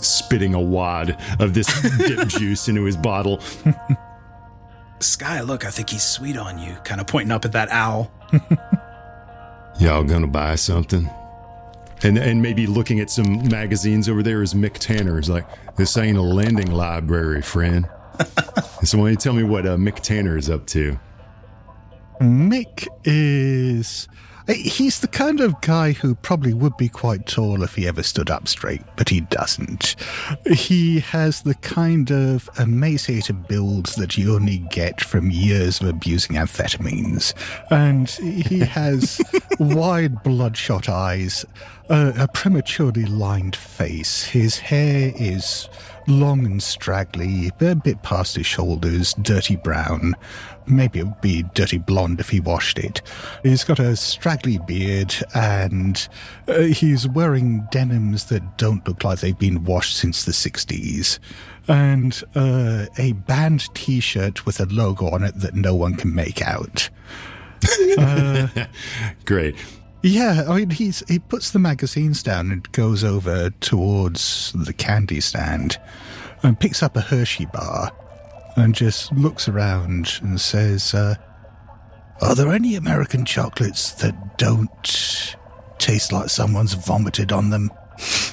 spitting 0.00 0.54
a 0.54 0.60
wad 0.60 1.20
of 1.40 1.54
this 1.54 1.66
dip 1.98 2.28
juice 2.28 2.68
into 2.68 2.84
his 2.84 2.96
bottle. 2.96 3.40
Sky, 5.00 5.40
look, 5.40 5.64
I 5.64 5.70
think 5.70 5.88
he's 5.88 6.04
sweet 6.04 6.36
on 6.36 6.58
you, 6.58 6.74
kind 6.84 7.00
of 7.00 7.06
pointing 7.06 7.32
up 7.32 7.44
at 7.46 7.52
that 7.52 7.70
owl. 7.70 8.10
Y'all 9.80 10.04
gonna 10.04 10.26
buy 10.26 10.56
something? 10.56 11.08
And 12.02 12.18
and 12.18 12.42
maybe 12.42 12.66
looking 12.66 13.00
at 13.00 13.08
some 13.08 13.48
magazines 13.48 14.10
over 14.10 14.22
there 14.22 14.42
is 14.42 14.52
Mick 14.52 14.74
Tanner. 14.74 15.16
He's 15.16 15.30
like, 15.30 15.46
this 15.76 15.96
ain't 15.96 16.18
a 16.18 16.22
lending 16.22 16.70
library, 16.70 17.40
friend. 17.40 17.88
so 18.84 18.98
why 18.98 19.04
don't 19.04 19.10
you 19.10 19.16
tell 19.16 19.32
me 19.32 19.42
what 19.42 19.66
uh, 19.66 19.76
Mick 19.76 19.96
Tanner 19.96 20.36
is 20.36 20.50
up 20.50 20.66
to? 20.68 20.98
Mick 22.20 22.88
is. 23.04 24.06
Eh, 24.50 24.54
he's 24.54 24.98
the 24.98 25.08
kind 25.08 25.40
of 25.40 25.60
guy 25.60 25.92
who 25.92 26.14
probably 26.16 26.52
would 26.52 26.76
be 26.76 26.88
quite 26.88 27.26
tall 27.26 27.62
if 27.62 27.76
he 27.76 27.86
ever 27.86 28.02
stood 28.02 28.30
up 28.30 28.48
straight, 28.48 28.82
but 28.96 29.08
he 29.08 29.20
doesn't. 29.20 29.94
He 30.46 30.98
has 31.00 31.42
the 31.42 31.54
kind 31.54 32.10
of 32.10 32.50
emaciated 32.58 33.46
build 33.46 33.86
that 33.96 34.18
you 34.18 34.34
only 34.34 34.58
get 34.70 35.00
from 35.00 35.30
years 35.30 35.80
of 35.80 35.88
abusing 35.88 36.34
amphetamines. 36.34 37.32
And 37.70 38.10
he 38.10 38.58
has 38.80 39.20
wide, 39.60 40.22
bloodshot 40.24 40.88
eyes, 40.88 41.44
a, 41.88 42.24
a 42.24 42.28
prematurely 42.28 43.04
lined 43.04 43.54
face. 43.54 44.24
His 44.24 44.58
hair 44.58 45.12
is 45.14 45.68
long 46.10 46.44
and 46.44 46.62
straggly, 46.62 47.50
a 47.60 47.74
bit 47.74 48.02
past 48.02 48.36
his 48.36 48.46
shoulders, 48.46 49.14
dirty 49.14 49.56
brown. 49.56 50.14
Maybe 50.66 50.98
it 50.98 51.04
would 51.04 51.20
be 51.20 51.44
dirty 51.54 51.78
blonde 51.78 52.20
if 52.20 52.28
he 52.28 52.40
washed 52.40 52.78
it. 52.78 53.02
He's 53.42 53.64
got 53.64 53.78
a 53.78 53.96
straggly 53.96 54.58
beard 54.58 55.14
and 55.34 56.08
uh, 56.48 56.60
he's 56.62 57.08
wearing 57.08 57.66
denims 57.70 58.24
that 58.26 58.58
don't 58.58 58.86
look 58.86 59.04
like 59.04 59.20
they've 59.20 59.38
been 59.38 59.64
washed 59.64 59.96
since 59.96 60.24
the 60.24 60.32
60s. 60.32 61.18
And 61.68 62.22
uh, 62.34 62.86
a 62.98 63.12
band 63.12 63.72
t 63.74 64.00
shirt 64.00 64.44
with 64.46 64.60
a 64.60 64.66
logo 64.66 65.08
on 65.10 65.22
it 65.22 65.38
that 65.40 65.54
no 65.54 65.74
one 65.74 65.94
can 65.94 66.14
make 66.14 66.42
out. 66.42 66.90
Uh, 67.98 68.46
Great. 69.26 69.54
Yeah, 70.02 70.44
I 70.48 70.56
mean, 70.56 70.70
he's 70.70 71.02
he 71.08 71.18
puts 71.18 71.50
the 71.50 71.58
magazines 71.58 72.22
down 72.22 72.50
and 72.50 72.70
goes 72.72 73.04
over 73.04 73.50
towards 73.60 74.52
the 74.54 74.72
candy 74.72 75.20
stand 75.20 75.76
and 76.42 76.58
picks 76.58 76.82
up 76.82 76.96
a 76.96 77.02
Hershey 77.02 77.46
bar 77.46 77.92
and 78.56 78.74
just 78.74 79.12
looks 79.12 79.46
around 79.48 80.18
and 80.22 80.40
says, 80.40 80.94
uh, 80.94 81.16
Are 82.22 82.34
there 82.34 82.50
any 82.52 82.76
American 82.76 83.24
chocolates 83.26 83.92
that 83.94 84.38
don't 84.38 85.36
taste 85.78 86.12
like 86.12 86.30
someone's 86.30 86.72
vomited 86.74 87.30
on 87.30 87.50
them? 87.50 87.70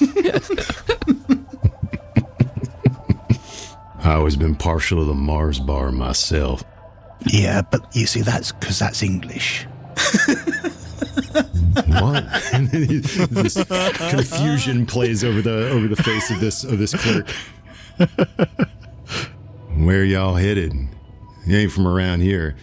I've 3.98 4.16
always 4.16 4.36
been 4.36 4.54
partial 4.54 5.00
to 5.00 5.04
the 5.04 5.12
Mars 5.14 5.58
bar 5.60 5.92
myself. 5.92 6.64
Yeah, 7.26 7.60
but 7.62 7.94
you 7.94 8.06
see, 8.06 8.22
that's 8.22 8.52
because 8.52 8.78
that's 8.78 9.02
English. 9.02 9.66
what? 11.74 12.24
And 12.52 12.68
then 12.68 12.82
he- 12.88 12.98
this 12.98 13.62
confusion 13.64 14.86
plays 14.86 15.22
over 15.24 15.42
the 15.42 15.68
over 15.70 15.88
the 15.88 15.96
face 15.96 16.30
of 16.30 16.40
this 16.40 16.64
of 16.64 16.78
this 16.78 16.94
clerk. 16.94 17.28
Where 19.76 20.04
y'all 20.04 20.34
headed? 20.34 20.74
You 21.46 21.56
ain't 21.58 21.72
from 21.72 21.86
around 21.86 22.20
here. 22.20 22.56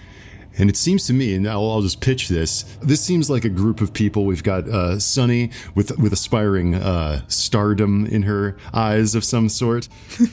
And 0.58 0.70
it 0.70 0.78
seems 0.78 1.06
to 1.08 1.14
me, 1.14 1.34
and 1.36 1.46
I'll, 1.48 1.70
I'll 1.70 1.82
just 1.82 2.00
pitch 2.00 2.30
this. 2.30 2.64
This 2.82 3.02
seems 3.02 3.30
like 3.30 3.44
a 3.44 3.50
group 3.50 3.82
of 3.82 3.92
people. 3.92 4.26
We've 4.26 4.44
got 4.44 4.68
uh, 4.70 5.00
Sunny 5.00 5.52
with 5.76 5.98
with 6.00 6.14
aspiring 6.14 6.76
uh, 6.76 7.22
stardom 7.28 8.06
in 8.06 8.24
her 8.24 8.56
eyes 8.74 9.16
of 9.16 9.24
some 9.26 9.50
sort. 9.50 9.90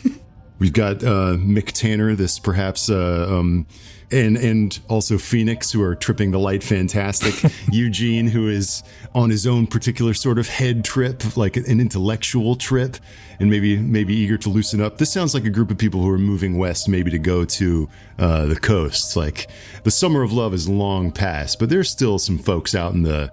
We've 0.60 0.72
got 0.72 1.02
uh, 1.02 1.34
Mick 1.38 1.72
Tanner, 1.72 2.14
this 2.14 2.38
perhaps, 2.38 2.88
uh, 2.88 3.26
um, 3.28 3.66
and 4.12 4.36
and 4.36 4.78
also 4.88 5.18
Fenix, 5.18 5.72
who 5.72 5.82
are 5.82 5.94
tripping 5.94 6.30
the 6.30 6.38
light 6.38 6.62
fantastic. 6.62 7.52
Eugene, 7.72 8.28
who 8.28 8.48
is 8.48 8.82
on 9.14 9.30
his 9.30 9.46
own 9.46 9.66
particular 9.66 10.14
sort 10.14 10.38
of 10.38 10.48
head 10.48 10.84
trip, 10.84 11.36
like 11.36 11.56
an 11.56 11.80
intellectual 11.80 12.56
trip, 12.56 12.96
and 13.40 13.50
maybe 13.50 13.76
maybe 13.76 14.14
eager 14.14 14.36
to 14.38 14.48
loosen 14.48 14.80
up. 14.80 14.98
This 14.98 15.12
sounds 15.12 15.34
like 15.34 15.44
a 15.44 15.50
group 15.50 15.70
of 15.70 15.78
people 15.78 16.02
who 16.02 16.10
are 16.10 16.18
moving 16.18 16.58
west, 16.58 16.88
maybe 16.88 17.10
to 17.10 17.18
go 17.18 17.44
to 17.44 17.88
uh, 18.18 18.46
the 18.46 18.56
coast. 18.56 19.16
Like 19.16 19.48
the 19.84 19.90
summer 19.90 20.22
of 20.22 20.32
love 20.32 20.54
is 20.54 20.68
long 20.68 21.10
past, 21.10 21.58
but 21.58 21.68
there's 21.68 21.90
still 21.90 22.18
some 22.18 22.38
folks 22.38 22.74
out 22.74 22.92
in 22.92 23.02
the 23.02 23.32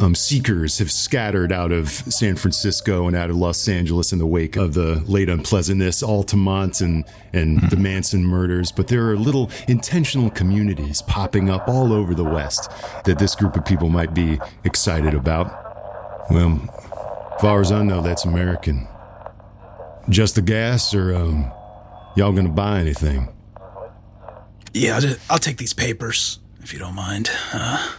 um, 0.00 0.14
seekers 0.14 0.78
have 0.78 0.90
scattered 0.90 1.52
out 1.52 1.72
of 1.72 1.90
San 1.90 2.36
Francisco 2.36 3.06
and 3.06 3.14
out 3.14 3.30
of 3.30 3.36
Los 3.36 3.68
Angeles 3.68 4.12
in 4.12 4.18
the 4.18 4.26
wake 4.26 4.56
of 4.56 4.74
the 4.74 5.02
late 5.06 5.28
unpleasantness, 5.28 6.02
Altamont 6.02 6.80
and 6.80 7.04
and 7.32 7.60
the 7.70 7.76
Manson 7.76 8.24
murders. 8.24 8.72
But 8.72 8.88
there 8.88 9.08
are 9.10 9.16
little 9.16 9.50
intentional 9.68 10.30
communities 10.30 11.02
popping 11.02 11.50
up 11.50 11.68
all 11.68 11.92
over 11.92 12.14
the 12.14 12.24
West 12.24 12.70
that 13.04 13.18
this 13.18 13.34
group 13.34 13.56
of 13.56 13.64
people 13.64 13.88
might 13.88 14.14
be 14.14 14.40
excited 14.64 15.14
about. 15.14 16.26
Well, 16.30 16.60
as 17.34 17.40
far 17.40 17.60
as 17.60 17.70
I 17.70 17.82
know, 17.82 18.00
that's 18.00 18.24
American. 18.24 18.88
Just 20.08 20.34
the 20.34 20.42
gas, 20.42 20.94
or 20.94 21.14
um, 21.14 21.52
y'all 22.16 22.32
gonna 22.32 22.48
buy 22.48 22.80
anything? 22.80 23.28
Yeah, 24.72 24.94
I'll, 24.94 25.00
just, 25.00 25.20
I'll 25.30 25.38
take 25.38 25.58
these 25.58 25.74
papers 25.74 26.38
if 26.62 26.72
you 26.72 26.78
don't 26.78 26.94
mind. 26.94 27.28
Uh, 27.52 27.92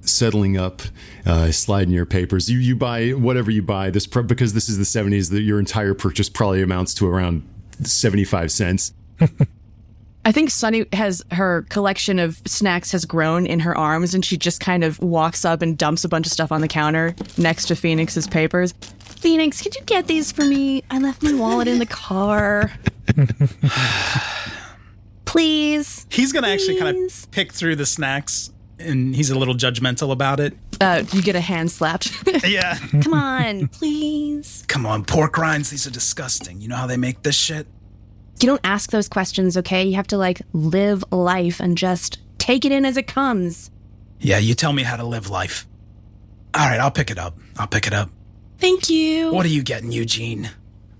settling 0.00 0.56
up, 0.56 0.82
uh, 1.26 1.50
sliding 1.50 1.92
your 1.92 2.06
papers. 2.06 2.50
You 2.50 2.58
you 2.58 2.76
buy 2.76 3.10
whatever 3.10 3.50
you 3.50 3.62
buy. 3.62 3.90
This 3.90 4.06
pro- 4.06 4.22
because 4.22 4.54
this 4.54 4.68
is 4.68 4.78
the 4.78 4.84
seventies. 4.84 5.30
That 5.30 5.42
your 5.42 5.58
entire 5.58 5.94
purchase 5.94 6.28
probably 6.28 6.62
amounts 6.62 6.94
to 6.94 7.08
around 7.08 7.42
seventy 7.82 8.24
five 8.24 8.50
cents. 8.50 8.92
I 10.24 10.32
think 10.32 10.50
Sunny 10.50 10.84
has 10.92 11.22
her 11.30 11.62
collection 11.70 12.18
of 12.18 12.42
snacks 12.46 12.92
has 12.92 13.06
grown 13.06 13.46
in 13.46 13.60
her 13.60 13.76
arms, 13.76 14.14
and 14.14 14.22
she 14.22 14.36
just 14.36 14.60
kind 14.60 14.84
of 14.84 14.98
walks 15.00 15.46
up 15.46 15.62
and 15.62 15.78
dumps 15.78 16.04
a 16.04 16.08
bunch 16.08 16.26
of 16.26 16.32
stuff 16.32 16.52
on 16.52 16.60
the 16.60 16.68
counter 16.68 17.14
next 17.38 17.66
to 17.66 17.74
Fenix's 17.74 18.26
papers. 18.26 18.74
Fenix, 19.00 19.62
could 19.62 19.74
you 19.74 19.82
get 19.86 20.06
these 20.06 20.30
for 20.30 20.44
me? 20.44 20.82
I 20.90 20.98
left 20.98 21.22
my 21.22 21.32
wallet 21.34 21.68
in 21.68 21.78
the 21.78 21.86
car. 21.86 22.70
Please. 25.24 26.06
he's 26.10 26.32
gonna 26.32 26.48
actually 26.48 26.78
kind 26.78 26.96
of 26.96 27.30
pick 27.30 27.52
through 27.52 27.76
the 27.76 27.86
snacks, 27.86 28.50
and 28.80 29.14
he's 29.14 29.30
a 29.30 29.38
little 29.38 29.54
judgmental 29.54 30.10
about 30.12 30.40
it. 30.40 30.54
Uh, 30.80 31.04
you 31.12 31.22
get 31.22 31.36
a 31.36 31.40
hand 31.40 31.70
slapped. 31.70 32.12
Yeah. 32.44 32.78
Come 33.02 33.12
on, 33.14 33.68
please. 33.68 34.64
Come 34.66 34.86
on, 34.86 35.04
pork 35.04 35.36
rinds. 35.36 35.70
These 35.70 35.86
are 35.86 35.90
disgusting. 35.90 36.60
You 36.60 36.68
know 36.68 36.76
how 36.76 36.86
they 36.86 36.96
make 36.96 37.22
this 37.22 37.36
shit? 37.36 37.66
You 38.40 38.46
don't 38.48 38.60
ask 38.64 38.90
those 38.90 39.08
questions, 39.08 39.56
okay? 39.58 39.84
You 39.84 39.94
have 39.96 40.06
to 40.08 40.16
like 40.16 40.40
live 40.52 41.04
life 41.12 41.60
and 41.60 41.76
just 41.76 42.18
take 42.38 42.64
it 42.64 42.72
in 42.72 42.84
as 42.86 42.96
it 42.96 43.06
comes. 43.06 43.70
Yeah, 44.18 44.38
you 44.38 44.54
tell 44.54 44.72
me 44.72 44.82
how 44.82 44.96
to 44.96 45.04
live 45.04 45.28
life. 45.28 45.66
All 46.54 46.66
right, 46.66 46.80
I'll 46.80 46.90
pick 46.90 47.10
it 47.10 47.18
up. 47.18 47.36
I'll 47.58 47.66
pick 47.66 47.86
it 47.86 47.92
up. 47.92 48.10
Thank 48.58 48.88
you. 48.90 49.32
What 49.32 49.44
are 49.46 49.50
you 49.50 49.62
getting, 49.62 49.92
Eugene? 49.92 50.50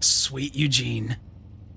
Sweet 0.00 0.54
Eugene. 0.54 1.16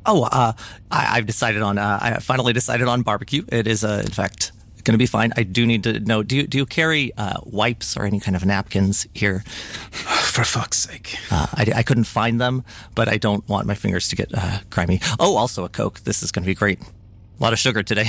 Oh, 0.06 0.24
uh, 0.24 0.54
I, 0.92 1.18
I've 1.18 1.26
decided 1.26 1.62
on. 1.62 1.78
Uh, 1.78 2.00
I 2.02 2.20
finally 2.20 2.54
decided 2.54 2.88
on 2.88 3.02
barbecue. 3.02 3.44
It 3.50 3.68
is, 3.68 3.84
uh, 3.84 4.02
in 4.06 4.12
fact, 4.12 4.52
going 4.84 4.94
to 4.94 4.98
be 4.98 5.06
fine. 5.06 5.34
I 5.38 5.44
do 5.44 5.66
need 5.66 5.84
to 5.84 6.00
know. 6.00 6.24
Do 6.24 6.36
you 6.36 6.48
do 6.48 6.58
you 6.58 6.66
carry 6.66 7.14
uh, 7.18 7.40
wipes 7.46 7.98
or 7.98 8.06
any 8.06 8.20
kind 8.20 8.36
of 8.36 8.46
napkins 8.46 9.08
here? 9.14 9.44
For 9.92 10.44
fuck's 10.44 10.78
sake. 10.78 11.18
Uh, 11.30 11.48
I, 11.54 11.72
I 11.76 11.84
couldn't 11.84 12.06
find 12.06 12.42
them, 12.42 12.64
but 12.96 13.08
I 13.08 13.18
don't 13.18 13.48
want 13.48 13.68
my 13.68 13.76
fingers 13.76 14.08
to 14.10 14.16
get 14.16 14.32
uh, 14.34 14.60
grimy. 14.70 15.00
Oh, 15.20 15.38
also 15.38 15.64
a 15.64 15.70
Coke. 15.70 16.02
This 16.02 16.24
is 16.24 16.32
going 16.32 16.44
to 16.44 16.48
be 16.48 16.56
great. 16.56 16.82
A 16.82 17.44
lot 17.44 17.54
of 17.54 17.60
sugar 17.60 17.84
today. 17.84 18.06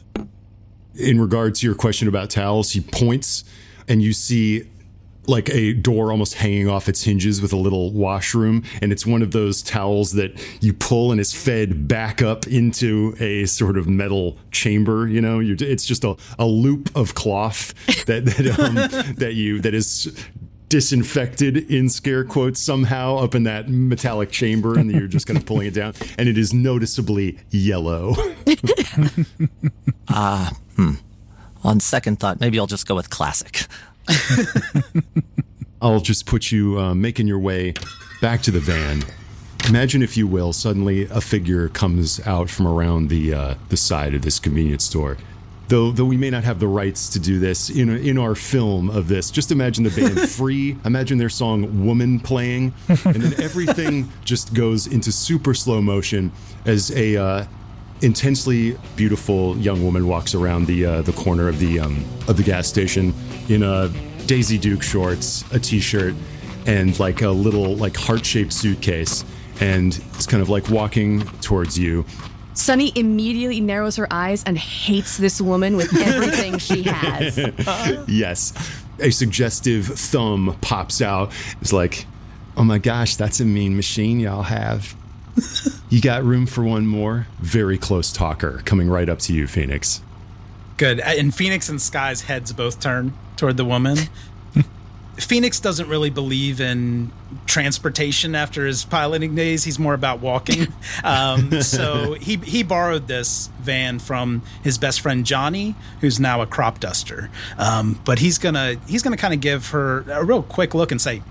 in 0.94 1.20
regards 1.20 1.60
to 1.60 1.66
your 1.66 1.76
question 1.76 2.08
about 2.08 2.30
towels, 2.30 2.72
he 2.72 2.80
points 2.80 3.44
and 3.86 4.02
you 4.02 4.12
see 4.12 4.64
like 5.28 5.48
a 5.50 5.74
door 5.74 6.10
almost 6.10 6.34
hanging 6.34 6.68
off 6.68 6.88
its 6.88 7.02
hinges 7.02 7.40
with 7.40 7.52
a 7.52 7.56
little 7.56 7.92
washroom 7.92 8.62
and 8.82 8.92
it's 8.92 9.06
one 9.06 9.22
of 9.22 9.32
those 9.32 9.62
towels 9.62 10.12
that 10.12 10.32
you 10.62 10.72
pull 10.72 11.12
and 11.12 11.20
is 11.20 11.32
fed 11.32 11.86
back 11.86 12.22
up 12.22 12.46
into 12.46 13.14
a 13.20 13.44
sort 13.46 13.76
of 13.76 13.86
metal 13.86 14.36
chamber 14.50 15.06
you 15.06 15.20
know 15.20 15.38
You're, 15.38 15.56
it's 15.60 15.84
just 15.84 16.04
a, 16.04 16.16
a 16.38 16.46
loop 16.46 16.90
of 16.96 17.14
cloth 17.14 17.74
that 18.06 18.24
that, 18.24 18.58
um, 18.58 18.74
that 19.16 19.34
you 19.34 19.60
that 19.60 19.74
is 19.74 20.12
disinfected 20.68 21.70
in 21.70 21.88
scare 21.88 22.24
quotes 22.24 22.60
somehow 22.60 23.16
up 23.16 23.34
in 23.34 23.44
that 23.44 23.70
metallic 23.70 24.30
chamber 24.30 24.78
and 24.78 24.90
you're 24.90 25.06
just 25.08 25.26
kind 25.26 25.38
of 25.38 25.46
pulling 25.46 25.66
it 25.66 25.72
down 25.72 25.94
and 26.18 26.28
it 26.28 26.36
is 26.36 26.52
noticeably 26.52 27.38
yellow 27.50 28.14
Ah, 30.10 30.52
hmm. 30.76 30.92
On 31.64 31.80
second 31.80 32.18
thought, 32.20 32.40
maybe 32.40 32.58
I'll 32.58 32.66
just 32.66 32.86
go 32.86 32.94
with 32.94 33.10
classic. 33.10 33.66
I'll 35.82 36.00
just 36.00 36.26
put 36.26 36.50
you 36.50 36.78
uh, 36.78 36.94
making 36.94 37.26
your 37.28 37.38
way 37.38 37.74
back 38.20 38.42
to 38.42 38.50
the 38.50 38.60
van. 38.60 39.04
Imagine, 39.68 40.02
if 40.02 40.16
you 40.16 40.26
will, 40.26 40.52
suddenly 40.52 41.02
a 41.10 41.20
figure 41.20 41.68
comes 41.68 42.24
out 42.26 42.48
from 42.48 42.66
around 42.66 43.08
the 43.08 43.34
uh, 43.34 43.54
the 43.68 43.76
side 43.76 44.14
of 44.14 44.22
this 44.22 44.38
convenience 44.38 44.84
store. 44.84 45.16
Though, 45.68 45.90
though 45.90 46.06
we 46.06 46.16
may 46.16 46.30
not 46.30 46.44
have 46.44 46.60
the 46.60 46.66
rights 46.66 47.10
to 47.10 47.20
do 47.20 47.38
this 47.38 47.68
in 47.68 47.90
in 47.90 48.16
our 48.16 48.34
film 48.34 48.88
of 48.88 49.08
this, 49.08 49.30
just 49.30 49.52
imagine 49.52 49.84
the 49.84 49.90
band 49.90 50.18
Free. 50.30 50.76
Imagine 50.84 51.18
their 51.18 51.28
song 51.28 51.84
"Woman" 51.84 52.20
playing, 52.20 52.72
and 52.88 53.22
then 53.22 53.40
everything 53.42 54.10
just 54.24 54.54
goes 54.54 54.86
into 54.86 55.12
super 55.12 55.52
slow 55.52 55.82
motion 55.82 56.32
as 56.64 56.90
a 56.92 57.16
uh, 57.16 57.44
intensely 58.02 58.76
beautiful 58.96 59.56
young 59.58 59.82
woman 59.82 60.06
walks 60.06 60.34
around 60.34 60.66
the 60.66 60.86
uh, 60.86 61.02
the 61.02 61.12
corner 61.12 61.48
of 61.48 61.58
the 61.58 61.80
um, 61.80 62.04
of 62.28 62.36
the 62.36 62.42
gas 62.42 62.68
station 62.68 63.14
in 63.48 63.62
a 63.62 63.88
Daisy 64.26 64.58
Duke 64.58 64.82
shorts, 64.82 65.44
a 65.52 65.58
t-shirt, 65.58 66.14
and 66.66 66.98
like 67.00 67.22
a 67.22 67.30
little 67.30 67.76
like 67.76 67.96
heart-shaped 67.96 68.52
suitcase, 68.52 69.24
and 69.60 69.98
it's 70.14 70.26
kind 70.26 70.42
of 70.42 70.48
like 70.48 70.68
walking 70.70 71.24
towards 71.40 71.78
you. 71.78 72.04
Sunny 72.52 72.92
immediately 72.96 73.60
narrows 73.60 73.94
her 73.96 74.08
eyes 74.12 74.42
and 74.44 74.58
hates 74.58 75.16
this 75.16 75.40
woman 75.40 75.76
with 75.76 75.96
everything 75.96 76.58
she 76.58 76.82
has. 76.86 77.38
yes, 78.08 78.52
a 78.98 79.10
suggestive 79.10 79.86
thumb 79.86 80.56
pops 80.60 81.00
out. 81.00 81.32
It's 81.60 81.72
like, 81.72 82.04
oh 82.56 82.64
my 82.64 82.78
gosh, 82.78 83.14
that's 83.14 83.38
a 83.40 83.44
mean 83.44 83.76
machine 83.76 84.18
y'all 84.18 84.42
have. 84.42 84.94
you 85.88 86.00
got 86.00 86.24
room 86.24 86.46
for 86.46 86.64
one 86.64 86.86
more? 86.86 87.26
Very 87.38 87.78
close 87.78 88.12
talker 88.12 88.62
coming 88.64 88.88
right 88.88 89.08
up 89.08 89.18
to 89.20 89.32
you, 89.32 89.46
Fenix. 89.46 90.02
Good. 90.76 91.00
And 91.00 91.34
Fenix 91.34 91.68
and 91.68 91.80
Sky's 91.80 92.22
heads 92.22 92.52
both 92.52 92.80
turn 92.80 93.12
toward 93.36 93.56
the 93.56 93.64
woman. 93.64 93.98
Fenix 95.16 95.58
doesn't 95.58 95.88
really 95.88 96.10
believe 96.10 96.60
in 96.60 97.10
transportation 97.46 98.36
after 98.36 98.64
his 98.64 98.84
piloting 98.84 99.34
days. 99.34 99.64
He's 99.64 99.78
more 99.78 99.94
about 99.94 100.20
walking. 100.20 100.68
Um, 101.04 101.62
so 101.62 102.14
he 102.14 102.36
he 102.36 102.62
borrowed 102.62 103.06
this 103.06 103.50
van 103.60 103.98
from 103.98 104.42
his 104.62 104.78
best 104.78 105.00
friend 105.00 105.24
Johnny, 105.24 105.76
who's 106.00 106.18
now 106.18 106.42
a 106.42 106.46
crop 106.46 106.80
duster. 106.80 107.30
Um, 107.56 108.00
but 108.04 108.18
he's 108.18 108.38
gonna 108.38 108.76
he's 108.88 109.02
gonna 109.02 109.16
kind 109.16 109.32
of 109.32 109.40
give 109.40 109.68
her 109.70 110.00
a 110.10 110.24
real 110.24 110.42
quick 110.42 110.74
look 110.74 110.90
and 110.90 111.00
say, 111.00 111.22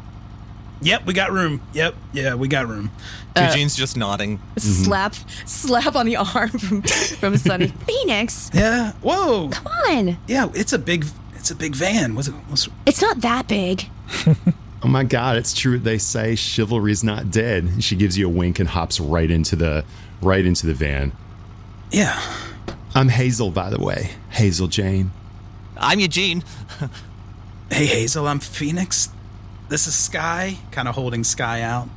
"Yep, 0.82 1.06
we 1.06 1.14
got 1.14 1.32
room. 1.32 1.62
Yep, 1.74 1.96
yeah, 2.14 2.36
we 2.36 2.48
got 2.48 2.68
room." 2.68 2.92
Uh, 3.36 3.42
Eugene's 3.52 3.76
just 3.76 3.96
nodding. 3.98 4.38
Mm-hmm. 4.38 4.60
Slap, 4.60 5.16
slap 5.46 5.96
on 5.96 6.06
the 6.06 6.16
arm 6.18 6.50
from 6.50 6.82
from 6.84 7.38
Sunny. 7.38 7.68
Fenix, 7.88 8.50
Yeah. 8.54 8.94
Whoa. 9.02 9.50
come 9.50 9.68
on! 9.68 10.18
Yeah, 10.28 10.50
it's 10.54 10.74
a 10.74 10.80
big 10.80 11.06
it's 11.36 11.52
a 11.52 11.56
big 11.56 11.76
van. 11.76 12.16
What's 12.16 12.28
it? 12.28 12.34
What's, 12.48 12.68
It's 12.86 13.02
not 13.02 13.22
that 13.22 13.48
big. 13.48 13.86
Oh 14.84 14.88
my 14.88 15.04
God, 15.04 15.38
it's 15.38 15.56
true. 15.56 15.80
They 15.80 15.98
say 15.98 16.36
chivalry's 16.36 17.04
not 17.04 17.32
dead. 17.32 17.84
She 17.84 17.96
gives 17.96 18.16
you 18.16 18.28
a 18.28 18.30
wink 18.30 18.60
and 18.60 18.70
hops 18.70 19.00
right 19.00 19.30
into 19.30 19.56
the 19.56 19.84
right 20.22 20.46
into 20.46 20.68
the 20.68 20.76
van. 20.76 21.14
yeah. 21.92 22.22
I'm 22.94 23.10
Hazel, 23.10 23.50
by 23.50 23.72
the 23.72 23.80
way. 23.84 24.12
Hazel 24.30 24.68
Jane. 24.68 25.12
I'm 25.78 26.00
Eugene. 26.00 26.44
Hey 27.72 27.86
Hazel, 27.88 28.28
I'm 28.28 28.40
Fenix. 28.40 29.10
This 29.70 29.88
is 29.88 29.96
Sky, 29.96 30.58
kind 30.72 30.88
of 30.88 30.96
holding 30.96 31.24
Sky 31.24 31.62
out. 31.62 31.90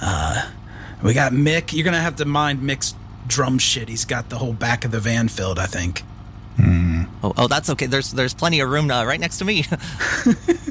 Uh, 0.00 0.50
we 1.02 1.14
got 1.14 1.32
Mick. 1.32 1.72
You're 1.72 1.84
gonna 1.84 2.00
have 2.00 2.16
to 2.16 2.24
mind 2.24 2.60
Mick's 2.62 2.94
drum 3.26 3.58
shit. 3.58 3.88
He's 3.88 4.04
got 4.04 4.30
the 4.30 4.38
whole 4.38 4.52
back 4.54 4.84
of 4.84 4.90
the 4.90 5.00
van 5.00 5.28
filled, 5.28 5.58
I 5.58 5.66
think. 5.66 6.02
Oh, 7.22 7.32
oh, 7.36 7.48
that's 7.48 7.68
okay. 7.70 7.86
There's 7.86 8.12
there's 8.12 8.34
plenty 8.34 8.60
of 8.60 8.70
room 8.70 8.90
uh, 8.90 9.04
right 9.04 9.20
next 9.20 9.38
to 9.38 9.44
me. 9.44 9.64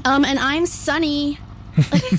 Um, 0.06 0.24
and 0.24 0.40
I'm 0.40 0.66
Sunny. 0.66 1.38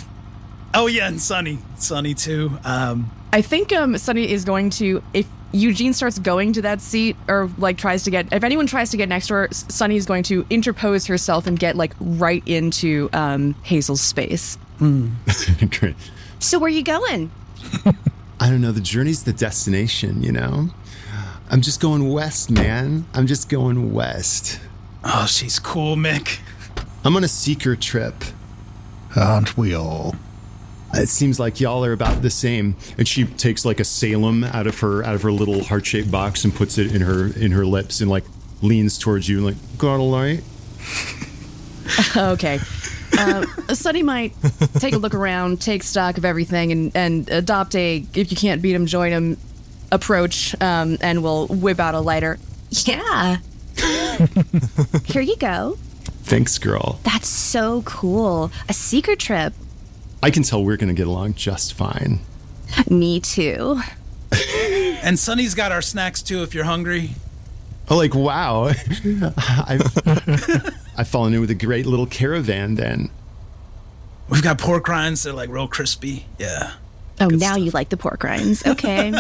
Oh 0.75 0.87
yeah, 0.87 1.09
and 1.09 1.19
Sunny, 1.19 1.59
Sunny 1.77 2.13
too. 2.13 2.59
Um, 2.63 3.11
I 3.33 3.41
think 3.41 3.73
um 3.73 3.97
Sunny 3.97 4.31
is 4.31 4.45
going 4.45 4.69
to 4.71 5.03
if 5.15 5.27
Eugene 5.53 5.93
starts 5.95 6.19
going 6.19 6.53
to 6.55 6.63
that 6.63 6.81
seat 6.81 7.17
or 7.29 7.51
like 7.59 7.79
tries 7.79 8.05
to 8.05 8.11
get 8.11 8.33
if 8.33 8.45
anyone 8.45 8.67
tries 8.67 8.91
to 8.91 8.97
get 8.97 9.09
next 9.09 9.29
to 9.29 9.35
her, 9.35 9.49
S- 9.49 9.65
Sunny 9.69 9.97
is 9.97 10.05
going 10.07 10.23
to 10.25 10.45
interpose 10.51 11.07
herself 11.07 11.47
and 11.47 11.59
get 11.59 11.75
like 11.77 11.93
right 12.01 12.43
into 12.47 13.09
um 13.13 13.55
Hazel's 13.63 14.01
space. 14.01 14.59
Great. 14.79 15.97
So 16.39 16.59
where 16.59 16.67
are 16.67 16.71
you 16.71 16.85
going? 16.85 17.31
I 18.41 18.49
don't 18.51 18.61
know. 18.61 18.73
The 18.73 18.81
journey's 18.81 19.25
the 19.25 19.33
destination, 19.33 20.23
you 20.23 20.31
know? 20.33 20.69
I'm 21.51 21.63
just 21.63 21.81
going 21.81 22.09
west, 22.11 22.51
man. 22.51 23.07
I'm 23.15 23.27
just 23.27 23.49
going 23.49 23.93
west. 23.93 24.61
oh, 25.03 25.27
she's 25.27 25.59
cool, 25.59 25.97
Mick. 25.97 26.39
I'm 27.05 27.17
on 27.17 27.25
a 27.25 27.29
seeker 27.29 27.75
trip. 27.75 28.15
Aren't 29.17 29.57
we 29.57 29.75
all? 29.75 30.15
It 30.95 31.09
seems 31.09 31.39
like 31.39 31.61
y'all 31.61 31.85
are 31.85 31.93
about 31.93 32.23
the 32.23 32.31
same. 32.31 32.77
And 32.97 33.07
she 33.07 33.25
takes 33.25 33.65
like 33.65 33.81
a 33.81 33.85
Salem 33.85 34.45
out 34.45 34.67
of 34.67 34.81
her 34.81 35.05
out 35.05 35.15
of 35.15 35.23
her 35.23 35.33
little 35.33 35.63
heart-shaped 35.65 36.11
box 36.11 36.45
and 36.45 36.55
puts 36.55 36.79
it 36.79 36.95
in 36.95 37.03
her 37.03 37.27
in 37.27 37.53
her 37.53 37.67
lips 37.67 38.01
and 38.01 38.11
like 38.11 38.25
leans 38.63 38.99
towards 38.99 39.29
you 39.29 39.39
and 39.39 39.47
like, 39.47 39.79
got 39.79 40.01
a 40.01 40.03
light? 40.03 40.43
okay. 42.17 42.59
Uh, 43.17 43.45
Sunny 43.75 44.03
might 44.03 44.33
take 44.75 44.95
a 44.95 44.99
look 44.99 45.15
around, 45.15 45.61
take 45.61 45.83
stock 45.83 46.19
of 46.19 46.25
everything, 46.25 46.73
and, 46.73 46.93
and 46.95 47.29
adopt 47.31 47.75
a 47.75 48.05
if 48.15 48.31
you 48.31 48.37
can't 48.37 48.63
beat 48.63 48.75
him, 48.75 48.87
join 48.87 49.13
him 49.13 49.37
approach, 49.91 50.55
um, 50.61 50.99
and 51.01 51.23
will 51.23 51.47
whip 51.49 51.81
out 51.81 51.95
a 51.95 52.01
lighter. 52.01 52.39
Yeah. 52.71 53.39
Here 55.05 55.23
you 55.23 55.37
go. 55.37 55.79
Thanks, 56.25 56.59
girl. 56.59 57.01
That's 57.05 57.29
so 57.29 57.83
cool. 57.83 58.51
A 58.69 58.73
secret 58.73 59.19
trip. 59.19 59.55
I 60.23 60.31
can 60.31 60.43
tell 60.43 60.65
we're 60.65 60.77
gonna 60.77 60.95
get 60.95 61.07
along 61.07 61.35
just 61.35 61.75
fine. 61.75 62.21
Me 62.89 63.21
too. 63.21 63.81
And 65.01 65.17
Sunny's 65.17 65.55
got 65.55 65.71
our 65.71 65.81
snacks 65.81 66.23
too. 66.23 66.43
If 66.43 66.55
you're 66.55 66.65
hungry. 66.65 67.11
Oh, 67.89 67.97
like 67.97 68.15
wow. 68.15 68.65
I've 69.37 69.97
I've 70.97 71.09
fallen 71.09 71.35
in 71.35 71.41
with 71.41 71.51
a 71.51 71.55
great 71.55 71.87
little 71.87 72.07
caravan 72.07 72.75
then. 72.75 73.09
We've 74.29 74.43
got 74.43 74.59
pork 74.59 74.89
rinds. 74.89 75.23
They're 75.23 75.33
like 75.33 75.51
real 75.51 75.69
crispy. 75.69 76.27
Yeah. 76.39 76.75
Oh, 77.21 77.29
now 77.29 77.57
you 77.57 77.71
like 77.71 77.89
the 77.91 77.97
pork 77.97 78.23
rinds. 78.25 78.67
Okay. 78.67 79.13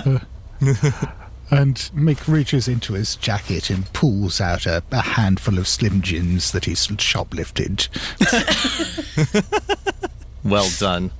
And 1.51 1.77
Mick 1.95 2.29
reaches 2.29 2.69
into 2.69 2.93
his 2.93 3.17
jacket 3.17 3.71
and 3.71 3.91
pulls 3.95 4.39
out 4.39 4.67
a, 4.67 4.83
a 4.91 5.01
handful 5.01 5.57
of 5.59 5.67
Slim 5.67 6.03
Jims 6.03 6.53
that 6.53 6.67
he's 6.67 6.87
shoplifted. 6.89 7.89
Well 10.44 10.68
done. 10.79 11.11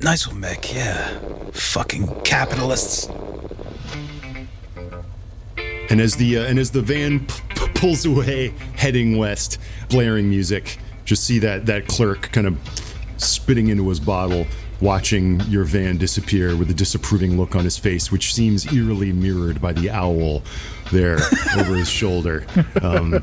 Nice 0.00 0.26
one, 0.28 0.40
Mick. 0.40 0.74
Yeah. 0.74 1.18
Fucking 1.52 2.20
capitalists. 2.22 3.08
And 5.88 6.00
as 6.00 6.16
the 6.16 6.38
uh, 6.38 6.42
and 6.46 6.58
as 6.58 6.70
the 6.72 6.82
van 6.82 7.20
p- 7.26 7.34
p- 7.50 7.68
pulls 7.74 8.04
away, 8.04 8.48
heading 8.74 9.18
west, 9.18 9.58
blaring 9.88 10.28
music, 10.28 10.78
just 11.04 11.24
see 11.24 11.38
that 11.38 11.66
that 11.66 11.86
clerk 11.86 12.30
kind 12.32 12.46
of 12.46 12.58
spitting 13.18 13.68
into 13.68 13.88
his 13.88 14.00
bottle, 14.00 14.46
watching 14.80 15.40
your 15.42 15.64
van 15.64 15.96
disappear 15.96 16.56
with 16.56 16.70
a 16.70 16.74
disapproving 16.74 17.38
look 17.38 17.54
on 17.54 17.64
his 17.64 17.78
face, 17.78 18.12
which 18.12 18.34
seems 18.34 18.72
eerily 18.72 19.12
mirrored 19.12 19.60
by 19.60 19.72
the 19.72 19.90
owl 19.90 20.42
there 20.92 21.18
over 21.56 21.74
his 21.74 21.88
shoulder. 21.88 22.46
Um, 22.82 23.22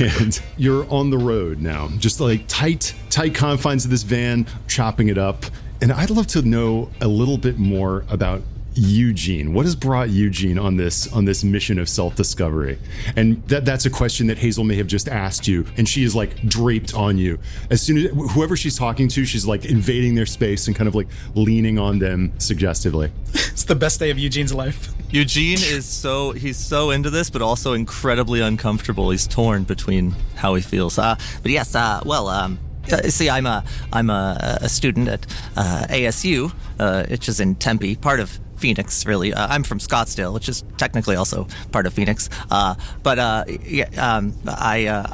and 0.00 0.40
you're 0.56 0.90
on 0.92 1.10
the 1.10 1.18
road 1.18 1.60
now, 1.60 1.88
just 1.98 2.20
like 2.20 2.44
tight, 2.48 2.94
tight 3.10 3.34
confines 3.34 3.84
of 3.84 3.90
this 3.90 4.02
van, 4.02 4.46
chopping 4.68 5.08
it 5.08 5.18
up. 5.18 5.44
And 5.80 5.92
I'd 5.92 6.10
love 6.10 6.26
to 6.28 6.42
know 6.42 6.90
a 7.00 7.08
little 7.08 7.38
bit 7.38 7.58
more 7.58 8.04
about 8.08 8.42
Eugene. 8.74 9.52
What 9.54 9.64
has 9.64 9.76
brought 9.76 10.10
Eugene 10.10 10.58
on 10.58 10.76
this 10.76 11.12
on 11.12 11.24
this 11.24 11.44
mission 11.44 11.78
of 11.78 11.88
self-discovery? 11.88 12.78
And 13.16 13.42
that 13.48 13.64
that's 13.64 13.86
a 13.86 13.90
question 13.90 14.26
that 14.28 14.38
Hazel 14.38 14.64
may 14.64 14.76
have 14.76 14.86
just 14.86 15.08
asked 15.08 15.46
you, 15.46 15.66
and 15.76 15.88
she 15.88 16.04
is 16.04 16.14
like 16.14 16.36
draped 16.48 16.94
on 16.94 17.18
you. 17.18 17.38
As 17.70 17.82
soon 17.82 17.98
as 17.98 18.10
whoever 18.32 18.56
she's 18.56 18.76
talking 18.76 19.08
to, 19.08 19.24
she's 19.24 19.46
like 19.46 19.64
invading 19.64 20.14
their 20.14 20.26
space 20.26 20.66
and 20.66 20.76
kind 20.76 20.88
of 20.88 20.94
like 20.94 21.08
leaning 21.34 21.78
on 21.78 21.98
them 21.98 22.32
suggestively. 22.38 23.10
It's 23.54 23.62
the 23.64 23.76
best 23.76 24.00
day 24.00 24.10
of 24.10 24.18
Eugene's 24.18 24.52
life. 24.52 24.92
Eugene 25.10 25.58
is 25.58 25.86
so 25.86 26.32
he's 26.32 26.56
so 26.56 26.90
into 26.90 27.08
this, 27.08 27.30
but 27.30 27.40
also 27.40 27.72
incredibly 27.72 28.40
uncomfortable. 28.40 29.10
He's 29.10 29.28
torn 29.28 29.62
between 29.62 30.10
how 30.34 30.56
he 30.56 30.62
feels. 30.62 30.98
Uh, 30.98 31.14
but 31.40 31.52
yes, 31.52 31.74
uh, 31.76 32.02
well, 32.04 32.26
um, 32.28 32.58
uh, 32.92 33.02
see, 33.08 33.30
I'm 33.30 33.46
a 33.46 33.64
I'm 33.92 34.10
a, 34.10 34.58
a 34.62 34.68
student 34.68 35.08
at 35.08 35.26
uh, 35.56 35.86
ASU, 35.88 36.52
uh, 36.78 37.04
which 37.06 37.28
is 37.28 37.40
in 37.40 37.54
Tempe, 37.54 37.94
part 37.94 38.20
of 38.20 38.38
Phoenix. 38.64 39.04
Really, 39.04 39.34
uh, 39.34 39.46
I'm 39.46 39.62
from 39.62 39.78
Scottsdale, 39.78 40.32
which 40.32 40.48
is 40.48 40.64
technically 40.78 41.16
also 41.16 41.46
part 41.70 41.84
of 41.84 41.92
Phoenix. 41.92 42.30
Uh, 42.50 42.74
but 43.02 43.18
uh, 43.18 43.44
yeah, 43.62 43.90
um, 43.98 44.32
I, 44.48 44.86
uh, 44.86 45.04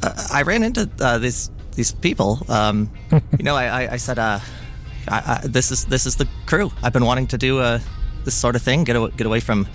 I 0.00 0.38
I 0.38 0.42
ran 0.42 0.62
into 0.62 0.88
uh, 1.00 1.18
these 1.18 1.50
these 1.74 1.90
people. 1.90 2.38
Um, 2.48 2.88
you 3.10 3.42
know, 3.42 3.56
I, 3.56 3.66
I, 3.66 3.92
I 3.94 3.96
said, 3.96 4.20
uh, 4.20 4.38
I, 5.08 5.40
I, 5.42 5.46
this 5.48 5.72
is 5.72 5.86
this 5.86 6.06
is 6.06 6.14
the 6.14 6.28
crew. 6.46 6.70
I've 6.84 6.92
been 6.92 7.04
wanting 7.04 7.26
to 7.34 7.36
do 7.36 7.58
uh, 7.58 7.80
this 8.24 8.36
sort 8.36 8.54
of 8.54 8.62
thing. 8.62 8.84
Get 8.84 8.94
away, 8.94 9.10
get 9.16 9.26
away 9.26 9.40
from 9.40 9.66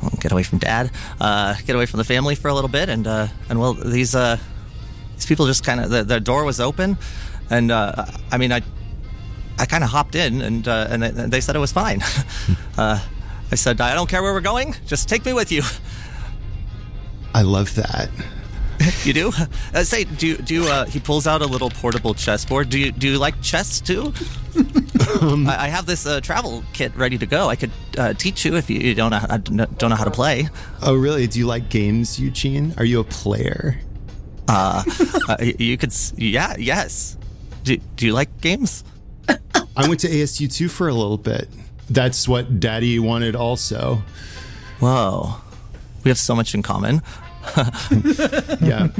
well, 0.00 0.12
get 0.20 0.30
away 0.30 0.44
from 0.44 0.58
dad. 0.58 0.92
Uh, 1.20 1.56
get 1.66 1.74
away 1.74 1.86
from 1.86 1.98
the 1.98 2.04
family 2.04 2.36
for 2.36 2.46
a 2.46 2.54
little 2.54 2.70
bit. 2.70 2.88
And 2.88 3.08
uh, 3.08 3.26
and 3.50 3.58
well, 3.58 3.74
these 3.74 4.14
uh, 4.14 4.38
these 5.16 5.26
people 5.26 5.46
just 5.46 5.64
kind 5.64 5.80
of 5.80 5.90
the, 5.90 6.04
the 6.04 6.20
door 6.20 6.44
was 6.44 6.60
open, 6.60 6.96
and 7.50 7.72
uh, 7.72 8.06
I 8.30 8.38
mean 8.38 8.52
I 8.52 8.62
I 9.58 9.66
kind 9.66 9.82
of 9.84 9.90
hopped 9.90 10.14
in 10.14 10.40
and 10.40 10.66
uh, 10.68 10.86
and 10.90 11.02
they, 11.02 11.10
they 11.10 11.40
said 11.40 11.56
it 11.56 11.60
was 11.60 11.72
fine. 11.72 12.00
uh, 12.78 12.98
I 13.50 13.54
said 13.54 13.80
I 13.80 13.94
don't 13.94 14.08
care 14.08 14.22
where 14.22 14.32
we're 14.32 14.40
going. 14.40 14.74
Just 14.86 15.08
take 15.08 15.24
me 15.24 15.32
with 15.32 15.50
you. 15.52 15.62
I 17.34 17.42
love 17.42 17.74
that. 17.74 18.10
You 19.04 19.12
do? 19.12 19.32
Uh, 19.74 19.82
say, 19.82 20.04
do 20.04 20.26
you, 20.28 20.36
do 20.36 20.54
you, 20.54 20.62
uh, 20.64 20.84
he 20.84 21.00
pulls 21.00 21.26
out 21.26 21.42
a 21.42 21.46
little 21.46 21.68
portable 21.68 22.14
chessboard. 22.14 22.70
Do 22.70 22.78
you 22.78 22.92
do 22.92 23.08
you 23.08 23.18
like 23.18 23.40
chess 23.42 23.80
too? 23.80 24.12
I, 24.56 25.56
I 25.58 25.68
have 25.68 25.84
this 25.86 26.06
uh, 26.06 26.20
travel 26.20 26.62
kit 26.72 26.94
ready 26.96 27.18
to 27.18 27.26
go. 27.26 27.48
I 27.48 27.56
could 27.56 27.72
uh, 27.98 28.14
teach 28.14 28.44
you 28.44 28.56
if 28.56 28.70
you, 28.70 28.78
you 28.78 28.94
don't 28.94 29.10
know 29.10 29.66
don't 29.78 29.90
know 29.90 29.96
how 29.96 30.04
to 30.04 30.12
play. 30.12 30.48
Oh, 30.80 30.94
really? 30.94 31.26
Do 31.26 31.40
you 31.40 31.46
like 31.46 31.68
games, 31.68 32.20
Eugene? 32.20 32.72
Are 32.78 32.84
you 32.84 33.00
a 33.00 33.04
player? 33.04 33.80
Uh, 34.46 34.84
uh 35.28 35.36
you 35.40 35.76
could, 35.76 35.90
s- 35.90 36.12
yeah, 36.16 36.54
yes. 36.56 37.16
Do, 37.64 37.76
do 37.96 38.06
you 38.06 38.12
like 38.12 38.40
games? 38.40 38.84
I 39.78 39.86
went 39.88 40.00
to 40.00 40.08
ASU 40.08 40.52
too 40.52 40.68
for 40.68 40.88
a 40.88 40.92
little 40.92 41.16
bit. 41.16 41.48
That's 41.88 42.26
what 42.28 42.58
Daddy 42.60 42.98
wanted, 42.98 43.34
also. 43.36 44.02
Whoa, 44.80 45.36
we 46.04 46.10
have 46.10 46.18
so 46.18 46.34
much 46.34 46.54
in 46.54 46.62
common. 46.62 47.00
Yeah. 48.60 48.88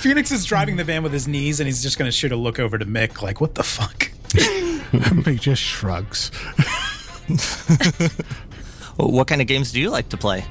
Fenix 0.00 0.32
is 0.32 0.46
driving 0.46 0.76
the 0.76 0.84
van 0.84 1.02
with 1.02 1.12
his 1.12 1.28
knees, 1.28 1.60
and 1.60 1.66
he's 1.66 1.82
just 1.82 1.98
going 1.98 2.08
to 2.08 2.12
shoot 2.12 2.32
a 2.32 2.36
look 2.36 2.58
over 2.58 2.78
to 2.78 2.86
Mick, 2.86 3.20
like, 3.20 3.42
"What 3.42 3.54
the 3.56 3.62
fuck?" 3.62 4.10
Mick 4.32 5.38
just 5.40 5.60
shrugs. 5.60 6.30
What 8.96 9.26
kind 9.28 9.42
of 9.42 9.46
games 9.46 9.70
do 9.72 9.80
you 9.80 9.90
like 9.90 10.08
to 10.10 10.16
play? 10.16 10.44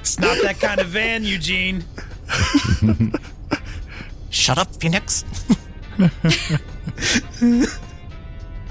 It's 0.00 0.18
not 0.18 0.36
that 0.42 0.58
kind 0.60 0.80
of 0.80 0.88
van, 0.88 1.24
Eugene. 1.24 1.84
Shut 4.36 4.58
up, 4.58 4.76
Fenix. 4.76 5.24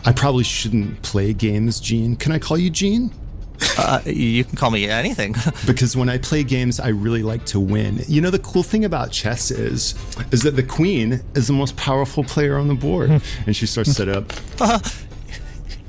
I 0.05 0.11
probably 0.13 0.43
shouldn't 0.43 1.01
play 1.01 1.33
games, 1.33 1.79
Gene. 1.79 2.15
Can 2.15 2.31
I 2.31 2.37
call 2.37 2.57
you 2.57 2.69
Gene? 2.69 3.11
Uh, 3.77 3.99
you 4.05 4.43
can 4.43 4.55
call 4.57 4.69
me 4.69 4.87
anything. 4.87 5.35
Because 5.65 5.97
when 5.97 6.07
I 6.07 6.19
play 6.19 6.43
games, 6.43 6.79
I 6.79 6.89
really 6.89 7.23
like 7.23 7.45
to 7.47 7.59
win. 7.59 7.99
You 8.07 8.21
know, 8.21 8.29
the 8.29 8.39
cool 8.39 8.61
thing 8.61 8.85
about 8.85 9.11
chess 9.11 9.49
is, 9.49 9.95
is 10.31 10.43
that 10.43 10.55
the 10.55 10.63
queen 10.63 11.23
is 11.33 11.47
the 11.47 11.53
most 11.53 11.75
powerful 11.75 12.23
player 12.23 12.57
on 12.59 12.67
the 12.67 12.75
board. 12.75 13.09
and 13.47 13.55
she 13.55 13.65
starts 13.65 13.95
to 13.95 13.95
set 13.95 14.09
up. 14.09 14.31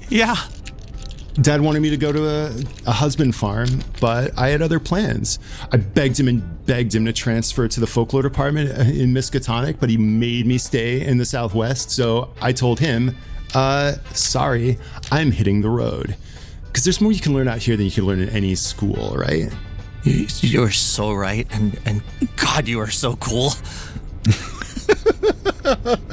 yeah. 0.08 0.36
Dad 1.40 1.60
wanted 1.60 1.80
me 1.80 1.90
to 1.90 1.98
go 1.98 2.12
to 2.12 2.28
a, 2.28 2.52
a 2.86 2.92
husband 2.92 3.34
farm, 3.34 3.68
but 4.00 4.36
I 4.38 4.48
had 4.48 4.62
other 4.62 4.80
plans. 4.80 5.38
I 5.70 5.76
begged 5.76 6.18
him 6.18 6.28
and 6.28 6.64
begged 6.64 6.94
him 6.94 7.04
to 7.04 7.12
transfer 7.12 7.68
to 7.68 7.80
the 7.80 7.86
folklore 7.86 8.22
department 8.22 8.70
in 8.70 9.12
Miskatonic, 9.12 9.78
but 9.78 9.90
he 9.90 9.98
made 9.98 10.46
me 10.46 10.56
stay 10.56 11.02
in 11.04 11.18
the 11.18 11.26
Southwest. 11.26 11.90
So 11.90 12.32
I 12.40 12.52
told 12.52 12.80
him, 12.80 13.14
uh, 13.54 13.96
sorry, 14.14 14.78
I'm 15.12 15.30
hitting 15.30 15.60
the 15.60 15.68
road. 15.68 16.16
Because 16.66 16.84
there's 16.84 17.00
more 17.02 17.12
you 17.12 17.20
can 17.20 17.34
learn 17.34 17.48
out 17.48 17.58
here 17.58 17.76
than 17.76 17.84
you 17.84 17.92
can 17.92 18.06
learn 18.06 18.20
in 18.20 18.30
any 18.30 18.54
school, 18.54 19.14
right? 19.16 19.52
You, 20.04 20.26
you 20.40 20.62
are 20.62 20.70
so 20.70 21.12
right, 21.12 21.46
and 21.50 21.78
and 21.84 22.02
God, 22.36 22.68
you 22.68 22.80
are 22.80 22.90
so 22.90 23.16
cool. 23.16 23.52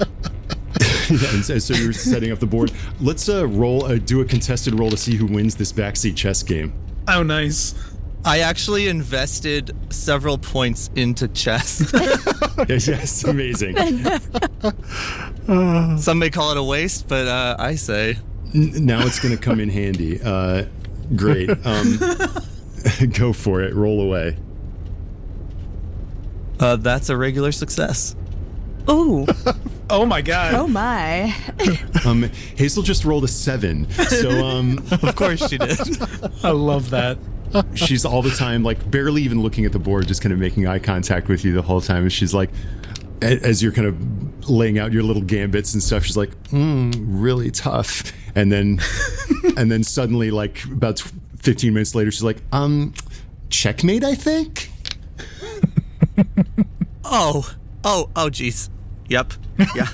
yeah, 1.21 1.33
and 1.33 1.45
so, 1.45 1.59
so 1.59 1.73
you're 1.73 1.93
setting 1.93 2.31
up 2.31 2.39
the 2.39 2.45
board. 2.45 2.71
Let's 2.99 3.27
uh, 3.29 3.47
roll, 3.47 3.85
uh, 3.85 3.97
do 3.97 4.21
a 4.21 4.25
contested 4.25 4.77
roll 4.79 4.89
to 4.89 4.97
see 4.97 5.15
who 5.15 5.25
wins 5.25 5.55
this 5.55 5.71
backseat 5.71 6.15
chess 6.15 6.43
game. 6.43 6.73
Oh, 7.07 7.23
nice. 7.23 7.75
I 8.25 8.39
actually 8.39 8.87
invested 8.87 9.75
several 9.89 10.37
points 10.37 10.89
into 10.95 11.27
chess. 11.27 11.91
yes, 12.69 12.87
yes, 12.87 13.23
amazing. 13.25 13.75
Some 15.99 16.19
may 16.19 16.29
call 16.29 16.51
it 16.51 16.57
a 16.57 16.63
waste, 16.63 17.09
but 17.09 17.27
uh, 17.27 17.57
I 17.59 17.75
say 17.75 18.17
N- 18.55 18.85
now 18.85 19.05
it's 19.05 19.19
going 19.19 19.35
to 19.35 19.41
come 19.41 19.59
in 19.59 19.69
handy. 19.69 20.21
Uh, 20.23 20.65
great. 21.17 21.49
Um, 21.65 21.99
go 23.13 23.33
for 23.33 23.61
it. 23.61 23.73
Roll 23.73 23.99
away. 24.01 24.37
uh, 26.61 26.77
that's 26.77 27.09
a 27.09 27.17
regular 27.17 27.51
success. 27.51 28.15
Ooh. 28.89 29.25
Oh 29.89 30.05
my 30.05 30.21
god. 30.21 30.53
Oh 30.55 30.65
my. 30.67 31.35
Um, 32.05 32.23
Hazel 32.55 32.83
just 32.83 33.05
rolled 33.05 33.25
a 33.25 33.27
seven, 33.27 33.87
so 33.91 34.29
um, 34.43 34.79
Of 34.91 35.15
course 35.15 35.47
she 35.49 35.57
did. 35.57 35.77
I 36.43 36.49
love 36.51 36.89
that. 36.89 37.17
she's 37.75 38.03
all 38.03 38.21
the 38.21 38.31
time 38.31 38.63
like 38.63 38.89
barely 38.89 39.21
even 39.23 39.41
looking 39.41 39.65
at 39.65 39.71
the 39.71 39.79
board, 39.79 40.07
just 40.07 40.21
kind 40.21 40.33
of 40.33 40.39
making 40.39 40.67
eye 40.67 40.79
contact 40.79 41.27
with 41.27 41.45
you 41.45 41.53
the 41.53 41.61
whole 41.61 41.79
time. 41.81 42.03
And 42.03 42.11
she's 42.11 42.33
like, 42.33 42.49
as 43.21 43.61
you're 43.61 43.71
kind 43.73 43.87
of 43.87 44.49
laying 44.49 44.79
out 44.79 44.91
your 44.93 45.03
little 45.03 45.21
gambits 45.21 45.73
and 45.73 45.83
stuff, 45.83 46.03
she's 46.05 46.17
like, 46.17 46.31
mm, 46.45 46.93
really 47.07 47.51
tough. 47.51 48.11
And 48.35 48.51
then, 48.51 48.79
and 49.57 49.71
then 49.71 49.83
suddenly, 49.83 50.31
like 50.31 50.63
about 50.65 50.99
15 51.39 51.73
minutes 51.73 51.93
later, 51.93 52.09
she's 52.09 52.23
like, 52.23 52.41
um, 52.51 52.93
checkmate, 53.49 54.03
I 54.03 54.15
think. 54.15 54.69
Oh, 57.05 57.49
oh, 57.83 58.09
oh, 58.15 58.29
jeez. 58.29 58.69
Yep. 59.13 59.33
Yeah. 59.75 59.85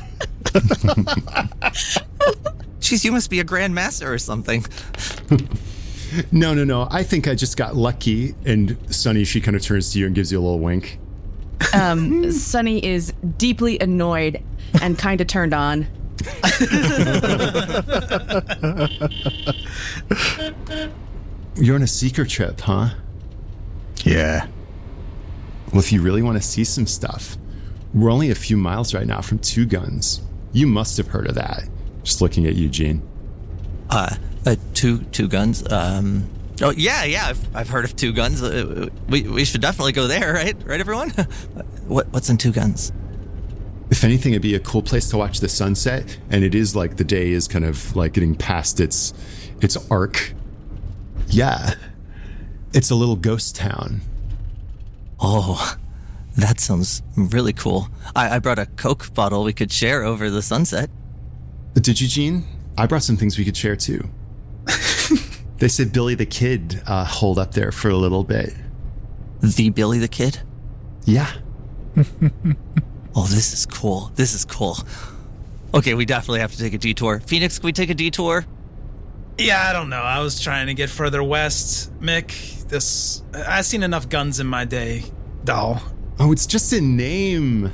Jeez, 2.79 3.03
you 3.03 3.11
must 3.11 3.29
be 3.29 3.41
a 3.41 3.43
grandmaster 3.43 4.07
or 4.07 4.17
something. 4.17 4.65
No, 6.31 6.55
no, 6.55 6.63
no. 6.63 6.87
I 6.89 7.03
think 7.03 7.27
I 7.27 7.35
just 7.35 7.55
got 7.55 7.75
lucky. 7.75 8.33
And 8.43 8.75
Sunny, 8.89 9.23
she 9.25 9.39
kind 9.39 9.55
of 9.55 9.61
turns 9.61 9.93
to 9.93 9.99
you 9.99 10.07
and 10.07 10.15
gives 10.15 10.31
you 10.31 10.39
a 10.39 10.41
little 10.41 10.57
wink. 10.57 10.97
Um, 11.71 12.31
Sunny 12.31 12.83
is 12.83 13.13
deeply 13.37 13.77
annoyed 13.77 14.41
and 14.81 14.97
kind 14.97 15.21
of 15.21 15.27
turned 15.27 15.53
on. 15.53 15.85
You're 21.57 21.75
on 21.75 21.83
a 21.83 21.87
seeker 21.87 22.25
trip, 22.25 22.59
huh? 22.59 22.89
Yeah. 24.03 24.47
Well, 25.71 25.81
if 25.81 25.91
you 25.91 26.01
really 26.01 26.23
want 26.23 26.41
to 26.41 26.43
see 26.43 26.63
some 26.63 26.87
stuff, 26.87 27.37
we're 27.93 28.11
only 28.11 28.29
a 28.29 28.35
few 28.35 28.57
miles 28.57 28.93
right 28.93 29.07
now 29.07 29.21
from 29.21 29.39
Two 29.39 29.65
Guns. 29.65 30.21
You 30.51 30.67
must 30.67 30.97
have 30.97 31.07
heard 31.07 31.27
of 31.27 31.35
that. 31.35 31.63
Just 32.03 32.21
looking 32.21 32.45
at 32.45 32.55
Eugene. 32.55 33.07
Uh, 33.89 34.15
uh 34.45 34.55
two 34.73 34.99
two 35.05 35.27
guns. 35.27 35.69
Um. 35.71 36.29
Oh 36.61 36.71
yeah, 36.71 37.03
yeah. 37.03 37.27
I've, 37.27 37.55
I've 37.55 37.69
heard 37.69 37.85
of 37.85 37.95
two 37.95 38.13
guns. 38.13 38.41
Uh, 38.41 38.89
we 39.07 39.23
we 39.23 39.45
should 39.45 39.61
definitely 39.61 39.93
go 39.93 40.07
there, 40.07 40.33
right? 40.35 40.55
Right, 40.65 40.79
everyone. 40.79 41.09
what 41.87 42.07
what's 42.09 42.29
in 42.29 42.37
two 42.37 42.51
guns? 42.51 42.91
If 43.91 44.03
anything, 44.03 44.33
it'd 44.33 44.43
be 44.43 44.53
a 44.53 44.59
cool 44.59 44.83
place 44.83 45.09
to 45.09 45.17
watch 45.17 45.39
the 45.39 45.49
sunset, 45.49 46.17
and 46.29 46.43
it 46.43 46.53
is 46.53 46.75
like 46.75 46.97
the 46.97 47.03
day 47.03 47.31
is 47.31 47.47
kind 47.47 47.65
of 47.65 47.95
like 47.95 48.13
getting 48.13 48.35
past 48.35 48.79
its 48.79 49.13
its 49.61 49.77
arc. 49.89 50.33
Yeah, 51.27 51.73
it's 52.73 52.91
a 52.91 52.95
little 52.95 53.15
ghost 53.15 53.55
town. 53.55 54.01
Oh, 55.19 55.75
that 56.37 56.59
sounds 56.59 57.01
really 57.15 57.53
cool. 57.53 57.89
I, 58.15 58.35
I 58.35 58.39
brought 58.39 58.59
a 58.59 58.65
Coke 58.65 59.13
bottle 59.13 59.43
we 59.43 59.53
could 59.53 59.71
share 59.71 60.03
over 60.03 60.29
the 60.29 60.41
sunset. 60.41 60.89
Did 61.73 61.99
you, 61.99 62.07
Gene? 62.07 62.45
I 62.77 62.85
brought 62.85 63.03
some 63.03 63.17
things 63.17 63.37
we 63.37 63.45
could 63.45 63.57
share 63.57 63.75
too. 63.75 64.09
they 65.57 65.67
said 65.67 65.91
Billy 65.91 66.15
the 66.15 66.25
Kid 66.25 66.81
uh, 66.85 67.05
hold 67.05 67.39
up 67.39 67.53
there 67.53 67.71
for 67.71 67.89
a 67.89 67.95
little 67.95 68.23
bit. 68.23 68.53
The 69.41 69.69
Billy 69.69 69.99
the 69.99 70.07
Kid. 70.07 70.41
Yeah. 71.05 71.31
Oh, 73.15 73.25
this 73.25 73.53
is 73.53 73.65
cool. 73.65 74.11
This 74.15 74.33
is 74.33 74.45
cool. 74.45 74.77
Okay, 75.73 75.93
we 75.93 76.05
definitely 76.05 76.39
have 76.39 76.51
to 76.51 76.57
take 76.57 76.73
a 76.73 76.77
detour. 76.77 77.19
Fenix, 77.19 77.59
can 77.59 77.65
we 77.65 77.73
take 77.73 77.89
a 77.89 77.93
detour? 77.93 78.45
Yeah, 79.37 79.67
I 79.67 79.73
don't 79.73 79.89
know. 79.89 80.01
I 80.01 80.19
was 80.19 80.39
trying 80.39 80.67
to 80.67 80.73
get 80.73 80.89
further 80.89 81.23
west, 81.23 81.93
Mick. 81.99 82.67
This 82.67 83.23
I've 83.33 83.65
seen 83.65 83.83
enough 83.83 84.09
guns 84.09 84.39
in 84.39 84.47
my 84.47 84.65
day, 84.65 85.03
doll. 85.43 85.81
Oh, 86.19 86.31
it's 86.31 86.45
just 86.45 86.73
a 86.73 86.81
name. 86.81 87.71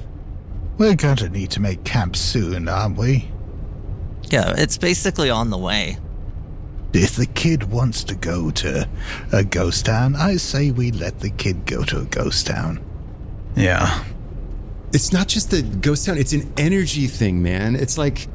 We're 0.78 0.96
going 0.96 1.16
to 1.18 1.30
need 1.30 1.52
to 1.52 1.62
make 1.62 1.84
camp 1.84 2.16
soon, 2.16 2.68
aren't 2.68 2.98
we? 2.98 3.30
Yeah, 4.30 4.54
it's 4.58 4.78
basically 4.78 5.30
on 5.30 5.50
the 5.50 5.58
way. 5.58 5.98
If 6.94 7.16
the 7.16 7.26
kid 7.26 7.72
wants 7.72 8.04
to 8.06 8.16
go 8.16 8.52
to 8.52 8.88
a 9.34 9.44
ghost 9.44 9.86
town, 9.86 10.16
I 10.16 10.38
say 10.38 10.72
we 10.72 10.92
let 10.92 11.20
the 11.20 11.30
kid 11.30 11.66
go 11.66 11.84
to 11.84 12.00
a 12.00 12.06
ghost 12.06 12.48
town. 12.48 12.84
Yeah. 13.56 14.04
It's 14.94 15.12
not 15.12 15.28
just 15.28 15.52
the 15.52 15.62
ghost 15.62 16.06
town, 16.06 16.18
it's 16.18 16.34
an 16.34 16.52
energy 16.56 17.08
thing, 17.08 17.42
man. 17.44 17.76
It's 17.76 17.98
like 17.98 18.28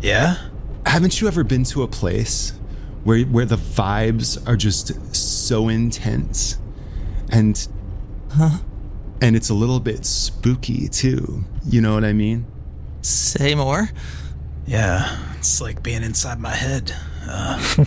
Yeah? 0.00 0.36
haven't 0.86 1.20
you 1.20 1.28
ever 1.28 1.44
been 1.44 1.62
to 1.64 1.82
a 1.82 1.88
place 1.88 2.52
where 3.04 3.20
where 3.24 3.44
the 3.44 3.56
vibes 3.56 4.36
are 4.48 4.56
just 4.56 5.14
so 5.14 5.68
intense 5.68 6.58
and 7.30 7.68
and 9.20 9.36
it's 9.36 9.50
a 9.50 9.54
little 9.54 9.80
bit 9.80 10.04
spooky 10.04 10.88
too. 10.88 11.44
You 11.64 11.80
know 11.80 11.94
what 11.94 12.04
I 12.04 12.12
mean? 12.12 12.46
Say 13.02 13.54
more? 13.54 13.90
Yeah. 14.66 15.18
It's 15.38 15.60
like 15.60 15.82
being 15.82 16.02
inside 16.02 16.38
my 16.40 16.54
head. 16.54 16.94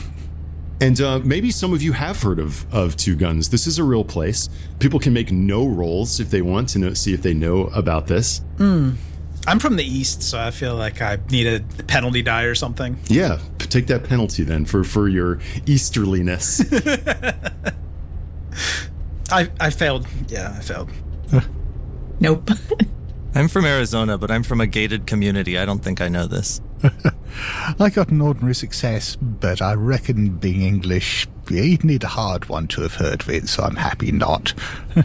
And 0.82 1.00
uh, 1.00 1.19
maybe 1.19 1.50
some 1.50 1.72
of 1.72 1.82
you 1.82 1.93
have 1.93 2.22
heard 2.22 2.39
of, 2.39 2.65
of 2.74 2.98
Two 2.98 3.15
Guns. 3.15 3.48
This 3.48 3.67
is 3.67 3.80
a 3.80 3.86
real 3.86 4.04
place. 4.04 4.50
People 4.80 5.00
can 5.00 5.13
make 5.13 5.32
no 5.32 5.65
rolls 5.65 6.19
if 6.19 6.30
they 6.30 6.41
want 6.41 6.67
to 6.69 6.80
know, 6.80 6.93
see 6.93 7.13
if 7.13 7.22
they 7.22 7.34
know 7.34 7.67
about 7.67 8.08
this. 8.08 8.41
I'm 8.60 9.60
from 9.60 9.78
the 9.78 9.86
east, 9.86 10.24
so 10.24 10.38
I 10.38 10.52
feel 10.52 10.76
like 10.76 11.02
I 11.02 11.19
need 11.30 11.48
a 11.48 11.62
penalty 11.84 12.22
die 12.22 12.43
or 12.43 12.54
something. 12.54 12.98
Yeah, 13.08 13.39
take 13.60 13.88
that 13.88 14.04
penalty 14.04 14.43
then 14.43 14.65
for, 14.65 14.84
for 14.84 15.08
your 15.08 15.39
easterliness. 15.65 16.62
I 19.32 19.50
I 19.62 19.69
failed. 19.69 20.06
Yeah, 20.28 20.54
I 20.58 20.60
failed. 20.62 20.89
Nope. 22.19 22.50
I'm 23.36 23.48
from 23.48 23.65
Arizona, 23.65 24.17
but 24.17 24.30
I'm 24.30 24.43
from 24.43 24.62
a 24.62 24.67
gated 24.67 25.08
community. 25.08 25.58
I 25.58 25.65
don't 25.65 25.84
think 25.84 26.02
I 26.02 26.08
know 26.08 26.28
this. 26.28 26.62
I 27.80 27.89
got 27.89 28.10
an 28.10 28.22
ordinary 28.22 28.54
success, 28.54 29.15
but 29.15 29.62
I 29.62 29.74
reckon 29.74 30.38
being 30.38 30.62
English, 30.62 31.28
you'd 31.50 31.84
need 31.84 32.04
a 32.04 32.10
hard 32.10 32.46
one 32.46 32.67
to 32.67 32.82
have 32.82 32.96
heard 32.96 33.22
of 33.22 33.30
it, 33.30 33.50
so 33.50 33.63
I'm 33.63 33.78
happy 33.78 34.12
not. 34.12 34.54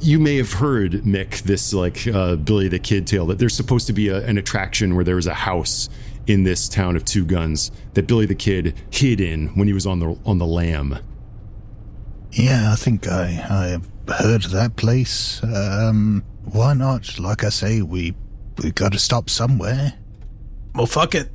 you 0.00 0.18
may 0.18 0.36
have 0.36 0.54
heard, 0.54 0.92
Mick, 1.04 1.42
this 1.42 1.72
like 1.72 2.08
uh, 2.08 2.36
Billy 2.36 2.68
the 2.68 2.80
Kid 2.80 3.06
tale 3.06 3.26
that 3.26 3.38
there's 3.38 3.54
supposed 3.54 3.86
to 3.86 3.92
be 3.92 4.08
a, 4.08 4.24
an 4.26 4.36
attraction 4.36 4.96
where 4.96 5.04
there 5.04 5.16
was 5.16 5.28
a 5.28 5.34
house 5.34 5.88
in 6.26 6.42
this 6.42 6.68
town 6.68 6.96
of 6.96 7.04
Two 7.04 7.24
Guns 7.24 7.70
that 7.94 8.08
Billy 8.08 8.26
the 8.26 8.34
Kid 8.34 8.74
hid 8.90 9.20
in 9.20 9.48
when 9.48 9.68
he 9.68 9.72
was 9.72 9.86
on 9.86 10.00
the 10.00 10.18
on 10.24 10.38
the 10.38 10.46
lam. 10.46 10.98
Yeah, 12.32 12.72
I 12.72 12.76
think 12.76 13.06
I 13.06 13.46
I 13.48 13.66
have 13.66 13.91
heard 14.08 14.44
of 14.44 14.50
that 14.52 14.76
place. 14.76 15.42
Um, 15.42 16.24
why 16.44 16.74
not? 16.74 17.18
Like 17.18 17.44
I 17.44 17.48
say, 17.48 17.82
we 17.82 18.14
we 18.62 18.70
got 18.70 18.92
to 18.92 18.98
stop 18.98 19.30
somewhere. 19.30 19.94
Well, 20.74 20.86
fuck 20.86 21.14
it. 21.14 21.30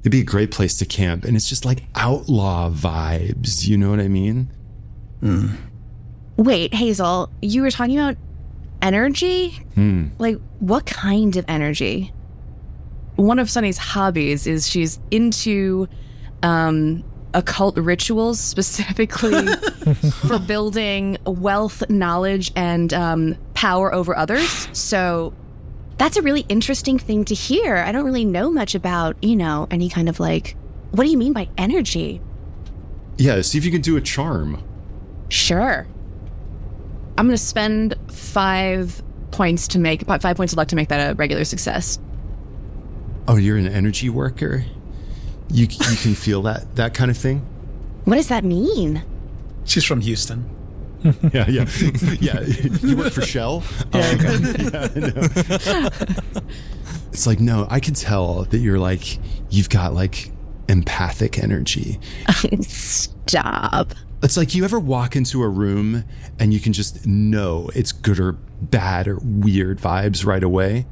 It'd 0.00 0.12
be 0.12 0.20
a 0.20 0.24
great 0.24 0.50
place 0.50 0.76
to 0.78 0.84
camp, 0.84 1.24
and 1.24 1.36
it's 1.36 1.48
just 1.48 1.64
like 1.64 1.82
outlaw 1.94 2.70
vibes. 2.70 3.66
You 3.66 3.76
know 3.76 3.90
what 3.90 4.00
I 4.00 4.08
mean? 4.08 4.50
Hmm. 5.20 5.48
Wait, 6.36 6.72
Hazel, 6.72 7.30
you 7.42 7.62
were 7.62 7.70
talking 7.70 7.98
about 7.98 8.16
energy? 8.80 9.50
Hmm. 9.74 10.08
Like, 10.18 10.38
what 10.60 10.86
kind 10.86 11.36
of 11.36 11.44
energy? 11.48 12.12
One 13.16 13.40
of 13.40 13.50
Sunny's 13.50 13.78
hobbies 13.78 14.46
is 14.46 14.68
she's 14.68 15.00
into 15.10 15.88
um, 16.44 17.02
occult 17.34 17.76
rituals, 17.76 18.40
specifically 18.40 19.46
for 20.28 20.38
building 20.38 21.18
wealth, 21.24 21.88
knowledge, 21.90 22.52
and 22.56 22.92
um, 22.94 23.36
power 23.54 23.92
over 23.94 24.16
others. 24.16 24.68
So 24.72 25.32
that's 25.98 26.16
a 26.16 26.22
really 26.22 26.46
interesting 26.48 26.98
thing 26.98 27.24
to 27.26 27.34
hear. 27.34 27.76
I 27.76 27.92
don't 27.92 28.04
really 28.04 28.24
know 28.24 28.50
much 28.50 28.74
about, 28.74 29.22
you 29.22 29.36
know, 29.36 29.66
any 29.70 29.88
kind 29.88 30.08
of 30.08 30.20
like, 30.20 30.56
what 30.92 31.04
do 31.04 31.10
you 31.10 31.18
mean 31.18 31.32
by 31.32 31.48
energy? 31.58 32.20
Yeah. 33.16 33.40
See 33.42 33.58
if 33.58 33.64
you 33.64 33.70
can 33.70 33.80
do 33.80 33.96
a 33.96 34.00
charm. 34.00 34.62
Sure. 35.28 35.86
I'm 37.18 37.26
going 37.26 37.36
to 37.36 37.42
spend 37.42 37.94
five 38.08 39.02
points 39.32 39.68
to 39.68 39.78
make 39.78 40.04
five 40.06 40.36
points 40.36 40.52
of 40.52 40.56
luck 40.56 40.68
to 40.68 40.76
make 40.76 40.88
that 40.88 41.10
a 41.10 41.14
regular 41.14 41.44
success. 41.44 41.98
Oh, 43.26 43.36
you're 43.36 43.56
an 43.56 43.66
energy 43.66 44.08
worker. 44.08 44.64
You 45.50 45.62
you 45.62 45.96
can 45.96 46.14
feel 46.14 46.42
that 46.42 46.76
that 46.76 46.94
kind 46.94 47.10
of 47.10 47.16
thing. 47.16 47.44
What 48.04 48.16
does 48.16 48.28
that 48.28 48.44
mean? 48.44 49.02
She's 49.64 49.84
from 49.84 50.00
Houston. 50.00 50.48
Yeah, 51.32 51.48
yeah, 51.48 51.64
yeah. 52.20 52.40
You 52.82 52.96
work 52.96 53.12
for 53.12 53.22
Shell. 53.22 53.62
Oh, 53.92 53.98
yeah, 53.98 54.12
yeah 54.58 54.88
I 54.94 54.98
know. 54.98 55.88
It's 57.12 57.26
like 57.26 57.38
no, 57.38 57.66
I 57.70 57.78
can 57.78 57.94
tell 57.94 58.44
that 58.44 58.58
you're 58.58 58.80
like 58.80 59.18
you've 59.48 59.68
got 59.70 59.94
like 59.94 60.32
empathic 60.68 61.38
energy. 61.38 62.00
Stop. 62.62 63.92
It's 64.22 64.36
like 64.36 64.54
you 64.54 64.64
ever 64.64 64.80
walk 64.80 65.14
into 65.14 65.42
a 65.42 65.48
room 65.48 66.04
and 66.40 66.52
you 66.52 66.58
can 66.60 66.72
just 66.72 67.06
know 67.06 67.70
it's 67.74 67.92
good 67.92 68.18
or 68.18 68.32
bad 68.32 69.06
or 69.06 69.18
weird 69.22 69.78
vibes 69.78 70.26
right 70.26 70.42
away. 70.42 70.86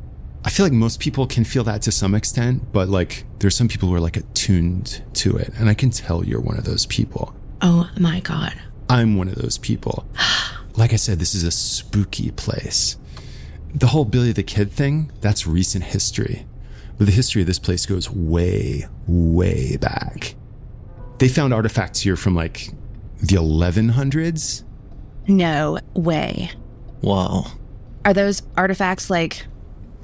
I 0.46 0.48
feel 0.48 0.64
like 0.64 0.72
most 0.72 1.00
people 1.00 1.26
can 1.26 1.42
feel 1.42 1.64
that 1.64 1.82
to 1.82 1.92
some 1.92 2.14
extent, 2.14 2.72
but 2.72 2.88
like 2.88 3.24
there's 3.40 3.56
some 3.56 3.66
people 3.66 3.88
who 3.88 3.94
are 3.96 4.00
like 4.00 4.16
attuned 4.16 5.02
to 5.14 5.36
it. 5.36 5.52
And 5.58 5.68
I 5.68 5.74
can 5.74 5.90
tell 5.90 6.24
you're 6.24 6.40
one 6.40 6.56
of 6.56 6.62
those 6.62 6.86
people. 6.86 7.34
Oh 7.62 7.90
my 7.98 8.20
god. 8.20 8.54
I'm 8.88 9.16
one 9.16 9.28
of 9.28 9.34
those 9.34 9.58
people. 9.58 10.06
Like 10.78 10.92
I 10.92 10.96
said, 10.96 11.18
this 11.18 11.34
is 11.34 11.42
a 11.42 11.50
spooky 11.50 12.30
place. 12.32 12.98
The 13.74 13.86
whole 13.86 14.04
Billy 14.04 14.32
the 14.32 14.42
Kid 14.42 14.70
thing, 14.70 15.10
that's 15.22 15.46
recent 15.46 15.84
history. 15.84 16.44
But 16.98 17.06
the 17.06 17.14
history 17.14 17.40
of 17.40 17.46
this 17.46 17.58
place 17.58 17.86
goes 17.86 18.10
way, 18.10 18.84
way 19.06 19.78
back. 19.78 20.34
They 21.16 21.28
found 21.28 21.54
artifacts 21.54 22.00
here 22.00 22.14
from 22.14 22.34
like 22.34 22.72
the 23.22 23.36
1100s. 23.36 24.64
No 25.26 25.78
way. 25.94 26.50
Whoa. 27.00 27.46
Are 28.04 28.12
those 28.12 28.42
artifacts 28.54 29.08
like 29.08 29.46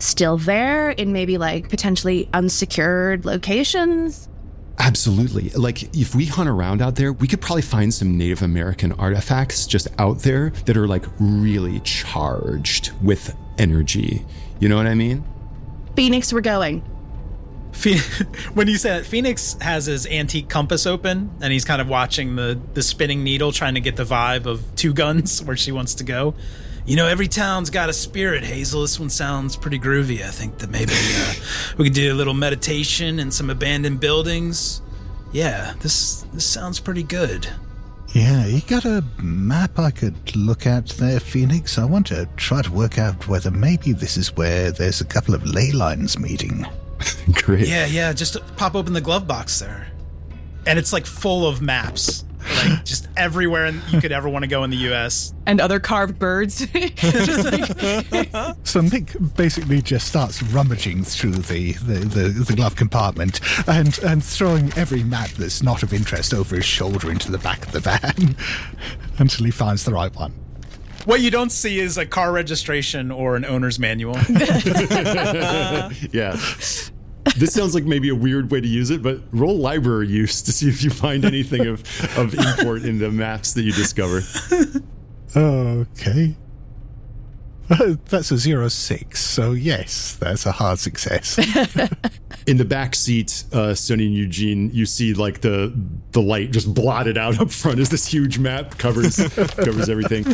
still 0.03 0.37
there 0.37 0.91
in 0.91 1.13
maybe 1.13 1.39
like 1.39 1.69
potentially 1.69 2.29
unsecured 2.33 3.25
locations? 3.25 4.29
Absolutely. 4.79 5.51
Like, 5.51 5.95
if 5.95 6.15
we 6.15 6.27
hunt 6.27 6.49
around 6.49 6.83
out 6.83 6.97
there, 6.97 7.13
we 7.13 7.29
could 7.29 7.41
probably 7.41 7.63
find 7.63 7.93
some 7.93 8.17
Native 8.17 8.43
American 8.43 8.93
artifacts 8.93 9.67
just 9.67 9.87
out 9.99 10.21
there 10.21 10.51
that 10.67 10.77
are 10.77 10.89
like 10.89 11.05
really 11.21 11.81
charged 11.81 12.91
with 13.03 13.37
energy. 13.59 14.25
You 14.61 14.69
know 14.69 14.77
what 14.77 14.87
I 14.87 14.95
mean? 14.95 15.25
Fenix, 15.95 16.33
we're 16.33 16.41
going. 16.41 16.83
When 18.55 18.69
you 18.69 18.77
said 18.77 19.07
Fenix 19.07 19.57
has 19.61 19.87
his 19.87 20.07
antique 20.07 20.49
compass 20.49 20.87
open 20.87 21.31
and 21.41 21.53
he's 21.53 21.65
kind 21.65 21.81
of 21.81 21.89
watching 21.89 22.37
the 22.37 22.61
the 22.75 22.83
spinning 22.83 23.25
needle 23.25 23.51
trying 23.51 23.75
to 23.75 23.81
get 23.81 23.97
the 23.97 24.05
vibe 24.05 24.45
of 24.45 24.63
two 24.77 24.93
guns 24.93 25.43
where 25.45 25.57
she 25.57 25.73
wants 25.73 25.95
to 25.97 26.05
go. 26.05 26.35
You 26.85 26.97
know, 26.97 27.07
every 27.07 27.29
town's 27.29 27.71
got 27.71 27.89
a 27.89 27.93
spirit, 27.93 28.43
Hazel. 28.43 28.83
This 28.83 28.99
one 28.99 29.11
sounds 29.11 29.57
pretty 29.57 29.79
groovy. 29.79 30.23
I 30.23 30.31
think 30.31 30.59
that 30.59 30.71
maybe 30.71 30.93
uh, 30.95 31.35
we 31.79 31.85
could 31.85 31.95
do 31.95 32.13
a 32.13 32.17
little 32.17 32.35
meditation 32.35 33.21
in 33.21 33.31
some 33.31 33.51
abandoned 33.51 34.01
buildings. 34.01 34.83
Yeah, 35.31 35.75
this 35.81 36.23
this 36.33 36.45
sounds 36.45 36.81
pretty 36.81 37.05
good. 37.05 37.49
Yeah, 38.09 38.47
you 38.47 38.61
got 38.63 38.85
a 38.85 39.03
map 39.23 39.79
I 39.79 39.91
could 39.91 40.37
look 40.37 40.67
at 40.67 40.89
there, 40.89 41.19
Fenix? 41.19 41.79
I 41.79 41.85
want 41.85 42.09
to 42.09 42.29
try 42.37 42.61
to 42.61 42.71
work 42.71 42.99
out 42.99 43.27
whether 43.27 43.51
maybe 43.51 43.93
this 43.93 44.19
is 44.19 44.37
where 44.37 44.71
there's 44.71 45.01
a 45.01 45.07
couple 45.07 45.35
of 45.35 45.45
ley 45.45 45.73
lines 45.73 46.19
meeting. 46.19 46.67
Great. 47.33 47.69
Yeah, 47.69 47.87
yeah, 47.87 48.13
just 48.13 48.37
pop 48.57 48.75
open 48.75 48.93
the 48.93 49.01
glove 49.01 49.27
box 49.27 49.61
there. 49.61 49.89
And 50.67 50.79
it's 50.79 50.93
like 50.93 51.07
full 51.07 51.47
of 51.47 51.63
maps. 51.63 52.25
Like 52.65 52.85
just 52.85 53.09
everywhere 53.17 53.67
in, 53.67 53.81
you 53.91 54.01
could 54.01 54.13
ever 54.13 54.29
want 54.29 54.43
to 54.45 54.49
go 54.49 54.65
in 54.65 54.71
the 54.71 54.77
US. 54.93 55.33
And 55.47 55.61
other 55.61 55.79
carved 55.81 56.19
birds. 56.19 56.67
Like- 56.75 56.99
So 58.65 58.81
Mick 58.81 59.37
basically 59.37 59.83
just 59.83 60.07
starts 60.09 60.43
rummaging 60.43 61.05
through 61.05 61.33
the, 61.33 61.73
the, 61.73 61.95
the, 62.01 62.29
the 62.29 62.55
glove 62.55 62.77
compartment 62.77 63.41
and, 63.69 63.99
and 64.01 64.23
throwing 64.25 64.73
every 64.77 65.03
map 65.05 65.31
that's 65.31 65.63
not 65.63 65.83
of 65.83 65.93
interest 65.93 66.33
over 66.35 66.57
his 66.57 66.65
shoulder 66.65 67.11
into 67.11 67.31
the 67.31 67.39
back 67.39 67.65
of 67.67 67.73
the 67.73 67.81
van 67.81 68.37
until 69.19 69.45
he 69.45 69.51
finds 69.51 69.85
the 69.85 69.93
right 69.93 70.15
one. 70.17 70.33
What 71.05 71.21
you 71.21 71.31
don't 71.33 71.51
see 71.51 71.81
is 71.81 71.99
a 71.99 72.07
car 72.07 72.31
registration 72.33 73.11
or 73.11 73.35
an 73.37 73.45
owner's 73.45 73.79
manual. 73.79 74.17
yeah. 76.13 76.37
This 77.37 77.55
sounds 77.55 77.75
like 77.75 77.85
maybe 77.85 78.09
a 78.09 78.15
weird 78.15 78.51
way 78.51 78.61
to 78.61 78.69
use 78.69 78.91
it, 78.91 79.03
but 79.03 79.21
roll 79.33 79.57
library 79.57 80.09
use 80.09 80.43
to 80.43 80.53
see 80.53 80.69
if 80.69 80.83
you 80.83 80.91
find 80.91 81.25
anything 81.25 81.67
of, 81.67 81.81
of 82.19 82.35
import 82.35 82.83
in 82.83 82.99
the 82.99 83.11
maps 83.11 83.55
that 83.55 83.63
you 83.63 83.73
discover. 83.73 84.23
Okay. 85.35 86.37
Uh, 87.71 87.95
That's 88.09 88.31
a 88.31 88.37
zero 88.37 88.69
six, 88.69 89.21
so 89.21 89.53
yes, 89.53 90.17
that's 90.17 90.47
a 90.47 90.53
hard 90.53 90.79
success. 90.79 91.39
In 92.47 92.57
the 92.57 92.65
back 92.65 92.95
seat, 92.97 93.45
uh, 93.53 93.73
Sunny 93.75 94.07
and 94.07 94.15
Eugene, 94.15 94.69
you 94.73 94.85
see 94.85 95.15
like 95.15 95.43
the 95.43 95.73
the 96.11 96.21
light 96.21 96.51
just 96.51 96.75
blotted 96.75 97.17
out 97.17 97.41
up 97.41 97.51
front 97.53 97.79
as 97.79 97.89
this 97.89 98.05
huge 98.07 98.39
map 98.39 98.79
covers 98.79 99.17
covers 99.37 99.89
everything. 99.89 100.27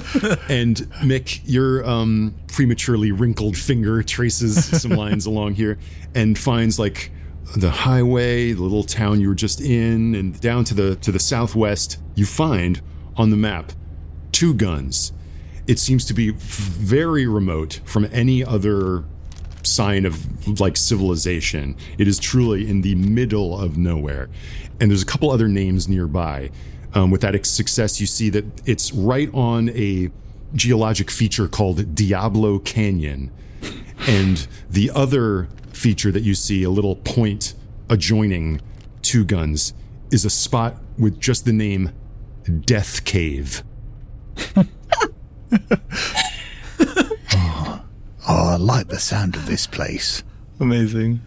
And 0.48 0.76
Mick, 1.02 1.40
your 1.44 1.84
um, 1.84 2.34
prematurely 2.48 3.12
wrinkled 3.12 3.58
finger 3.58 4.02
traces 4.02 4.80
some 4.80 4.92
lines 4.92 5.26
along 5.26 5.54
here 5.54 5.78
and 6.14 6.38
finds 6.38 6.78
like 6.78 7.10
the 7.56 7.70
highway, 7.70 8.52
the 8.52 8.62
little 8.62 8.84
town 8.84 9.20
you 9.20 9.28
were 9.28 9.34
just 9.34 9.60
in, 9.60 10.14
and 10.14 10.40
down 10.40 10.64
to 10.64 10.74
the 10.74 10.96
to 10.96 11.12
the 11.12 11.20
southwest, 11.20 11.98
you 12.14 12.24
find 12.24 12.80
on 13.16 13.28
the 13.30 13.36
map 13.36 13.72
two 14.32 14.54
guns. 14.54 15.12
It 15.68 15.78
seems 15.78 16.04
to 16.06 16.14
be 16.14 16.30
very 16.30 17.26
remote 17.26 17.80
from 17.84 18.08
any 18.10 18.42
other 18.44 19.04
sign 19.62 20.06
of 20.06 20.60
like 20.60 20.76
civilization. 20.76 21.76
It 21.98 22.08
is 22.08 22.18
truly 22.18 22.68
in 22.68 22.80
the 22.80 22.94
middle 22.94 23.58
of 23.58 23.76
nowhere. 23.76 24.28
And 24.80 24.90
there's 24.90 25.02
a 25.02 25.06
couple 25.06 25.30
other 25.30 25.48
names 25.48 25.88
nearby. 25.88 26.50
Um, 26.94 27.10
with 27.10 27.20
that 27.20 27.44
success, 27.46 28.00
you 28.00 28.06
see 28.06 28.30
that 28.30 28.44
it's 28.66 28.92
right 28.92 29.32
on 29.34 29.68
a 29.70 30.10
geologic 30.54 31.10
feature 31.10 31.48
called 31.48 31.94
Diablo 31.94 32.58
Canyon. 32.58 33.30
And 34.06 34.46
the 34.70 34.90
other 34.94 35.48
feature 35.72 36.10
that 36.10 36.22
you 36.22 36.34
see, 36.34 36.62
a 36.62 36.70
little 36.70 36.96
point 36.96 37.54
adjoining 37.90 38.60
Two 39.02 39.24
Guns, 39.24 39.74
is 40.10 40.24
a 40.24 40.30
spot 40.30 40.76
with 40.98 41.20
just 41.20 41.44
the 41.44 41.52
name 41.52 41.92
Death 42.64 43.04
Cave. 43.04 43.62
oh, 47.34 47.82
I 48.28 48.56
like 48.56 48.88
the 48.88 48.98
sound 48.98 49.36
of 49.36 49.46
this 49.46 49.66
place. 49.66 50.22
Amazing. 50.60 51.20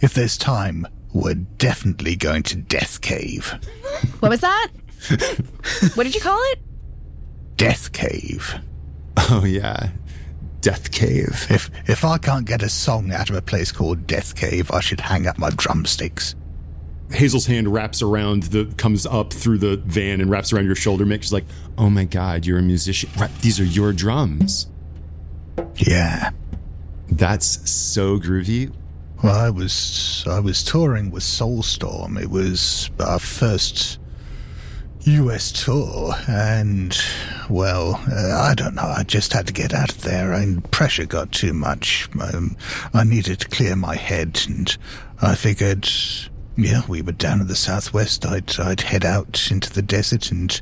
If 0.00 0.14
there's 0.14 0.36
time, 0.36 0.86
we're 1.12 1.34
definitely 1.34 2.16
going 2.16 2.42
to 2.44 2.56
Death 2.56 3.00
Cave. 3.00 3.54
What 4.20 4.28
was 4.28 4.40
that? 4.40 4.68
what 5.94 6.04
did 6.04 6.14
you 6.14 6.20
call 6.20 6.38
it? 6.52 6.60
Death 7.56 7.92
Cave. 7.92 8.54
Oh 9.16 9.44
yeah. 9.44 9.90
Death 10.60 10.92
Cave. 10.92 11.46
If 11.50 11.70
if 11.88 12.04
I 12.04 12.18
can't 12.18 12.46
get 12.46 12.62
a 12.62 12.68
song 12.68 13.12
out 13.12 13.30
of 13.30 13.36
a 13.36 13.42
place 13.42 13.72
called 13.72 14.06
Death 14.06 14.34
Cave, 14.36 14.70
I 14.70 14.80
should 14.80 15.00
hang 15.00 15.26
up 15.26 15.38
my 15.38 15.50
drumsticks. 15.50 16.34
Hazel's 17.10 17.46
hand 17.46 17.72
wraps 17.72 18.02
around 18.02 18.44
the 18.44 18.66
comes 18.76 19.06
up 19.06 19.32
through 19.32 19.58
the 19.58 19.76
van 19.78 20.20
and 20.20 20.30
wraps 20.30 20.52
around 20.52 20.66
your 20.66 20.74
shoulder. 20.74 21.06
Mick, 21.06 21.22
she's 21.22 21.32
like, 21.32 21.46
"Oh 21.76 21.88
my 21.90 22.04
god, 22.04 22.46
you're 22.46 22.58
a 22.58 22.62
musician. 22.62 23.10
These 23.40 23.58
are 23.60 23.64
your 23.64 23.92
drums." 23.92 24.66
Yeah, 25.76 26.30
that's 27.10 27.70
so 27.70 28.18
groovy. 28.18 28.72
Well, 29.22 29.34
I 29.34 29.50
was 29.50 30.24
I 30.28 30.38
was 30.40 30.62
touring 30.62 31.10
with 31.10 31.22
Soulstorm. 31.22 32.20
It 32.20 32.30
was 32.30 32.90
our 33.00 33.18
first 33.18 33.98
US 35.00 35.50
tour, 35.50 36.14
and 36.28 36.96
well, 37.48 38.00
uh, 38.12 38.38
I 38.38 38.54
don't 38.54 38.74
know. 38.74 38.82
I 38.82 39.02
just 39.04 39.32
had 39.32 39.46
to 39.46 39.52
get 39.52 39.72
out 39.72 39.90
of 39.90 40.02
there, 40.02 40.32
and 40.32 40.68
pressure 40.70 41.06
got 41.06 41.32
too 41.32 41.54
much. 41.54 42.08
Um, 42.20 42.56
I 42.92 43.04
needed 43.04 43.40
to 43.40 43.48
clear 43.48 43.74
my 43.74 43.96
head, 43.96 44.40
and 44.46 44.76
I 45.22 45.34
figured, 45.34 45.88
yeah, 46.58 46.82
we 46.88 47.02
were 47.02 47.12
down 47.12 47.40
in 47.40 47.46
the 47.46 47.54
southwest. 47.54 48.26
I'd 48.26 48.58
I'd 48.58 48.80
head 48.80 49.04
out 49.04 49.50
into 49.50 49.72
the 49.72 49.82
desert 49.82 50.30
and. 50.30 50.60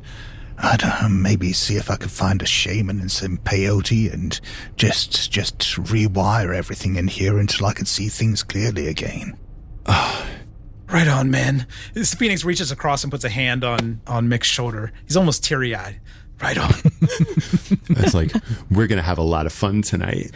I 0.59 0.75
don't 0.75 0.89
know, 1.03 1.09
maybe 1.09 1.53
see 1.53 1.75
if 1.75 1.91
I 1.91 1.97
could 1.97 2.09
find 2.09 2.41
a 2.41 2.47
shaman 2.47 2.99
and 2.99 3.11
some 3.11 3.37
peyote 3.37 4.11
and 4.11 4.41
just 4.75 5.31
just 5.31 5.59
rewire 5.59 6.55
everything 6.55 6.95
in 6.95 7.07
here 7.09 7.37
until 7.37 7.67
I 7.67 7.73
could 7.73 7.87
see 7.87 8.09
things 8.09 8.41
clearly 8.41 8.87
again. 8.87 9.37
Right 10.89 11.07
on, 11.09 11.29
man. 11.29 11.67
This 11.93 12.13
Fenix 12.13 12.45
reaches 12.45 12.71
across 12.71 13.03
and 13.03 13.11
puts 13.11 13.25
a 13.25 13.29
hand 13.29 13.65
on 13.65 13.99
on 14.07 14.29
Mick's 14.29 14.47
shoulder. 14.47 14.93
He's 15.05 15.17
almost 15.17 15.43
teary 15.43 15.75
eyed. 15.75 15.99
Right 16.41 16.57
on. 16.57 16.73
It's 17.89 18.13
like 18.13 18.31
we're 18.69 18.87
gonna 18.87 19.01
have 19.01 19.17
a 19.17 19.23
lot 19.23 19.45
of 19.45 19.53
fun 19.53 19.81
tonight, 19.81 20.31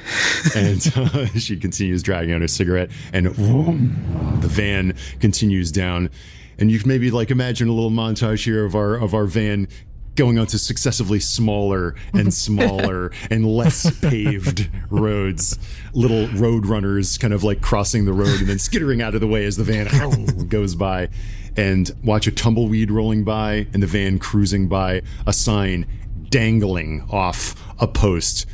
and 0.56 0.92
uh, 0.96 1.26
she 1.38 1.58
continues 1.58 2.02
dragging 2.02 2.34
out 2.34 2.42
her 2.42 2.48
cigarette, 2.48 2.90
and 3.14 3.28
whoom, 3.28 4.40
the 4.42 4.48
van 4.48 4.96
continues 5.20 5.72
down, 5.72 6.10
and 6.58 6.72
you 6.72 6.80
can 6.80 6.88
maybe 6.88 7.12
like 7.12 7.30
imagine 7.30 7.68
a 7.68 7.74
little 7.74 7.92
montage 7.92 8.46
here 8.46 8.66
of 8.66 8.74
our 8.74 8.96
of 8.96 9.14
our 9.14 9.26
van 9.26 9.68
going 10.16 10.38
onto 10.38 10.58
successively 10.58 11.20
smaller 11.20 11.96
and 12.14 12.34
smaller 12.48 13.12
and 13.30 13.46
less 13.46 14.00
paved 14.00 14.70
roads. 14.90 15.58
Little 15.94 16.28
road 16.30 16.66
runners 16.66 17.18
kind 17.18 17.34
of 17.34 17.44
like 17.44 17.62
crossing 17.62 18.06
the 18.06 18.14
road 18.14 18.40
and 18.40 18.50
then 18.50 18.60
skittering 18.60 19.02
out 19.02 19.16
of 19.16 19.22
the 19.22 19.28
way 19.28 19.46
as 19.46 19.58
the 19.58 19.64
van 19.64 20.48
goes 20.48 20.76
by. 20.76 21.10
And 21.58 21.92
watch 22.04 22.28
a 22.28 22.32
tumbleweed 22.32 22.92
rolling 22.92 23.24
by 23.24 23.68
and 23.74 23.84
the 23.84 23.88
van 23.88 24.20
cruising 24.20 24.68
by, 24.68 25.02
a 25.28 25.34
sign 25.34 25.86
dangling 26.30 27.06
off 27.12 27.56
a 27.80 27.88
post, 27.88 28.46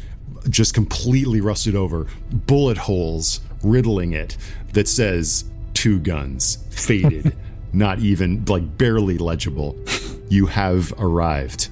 just 0.49 0.73
completely 0.73 1.41
rusted 1.41 1.75
over, 1.75 2.07
bullet 2.31 2.77
holes 2.77 3.41
riddling 3.63 4.13
it 4.13 4.38
that 4.73 4.88
says 4.88 5.45
Two 5.73 5.99
Guns, 5.99 6.57
faded, 6.69 7.36
not 7.73 7.99
even 7.99 8.43
like 8.45 8.77
barely 8.77 9.17
legible 9.17 9.77
you 10.29 10.47
have 10.47 10.93
arrived. 10.99 11.69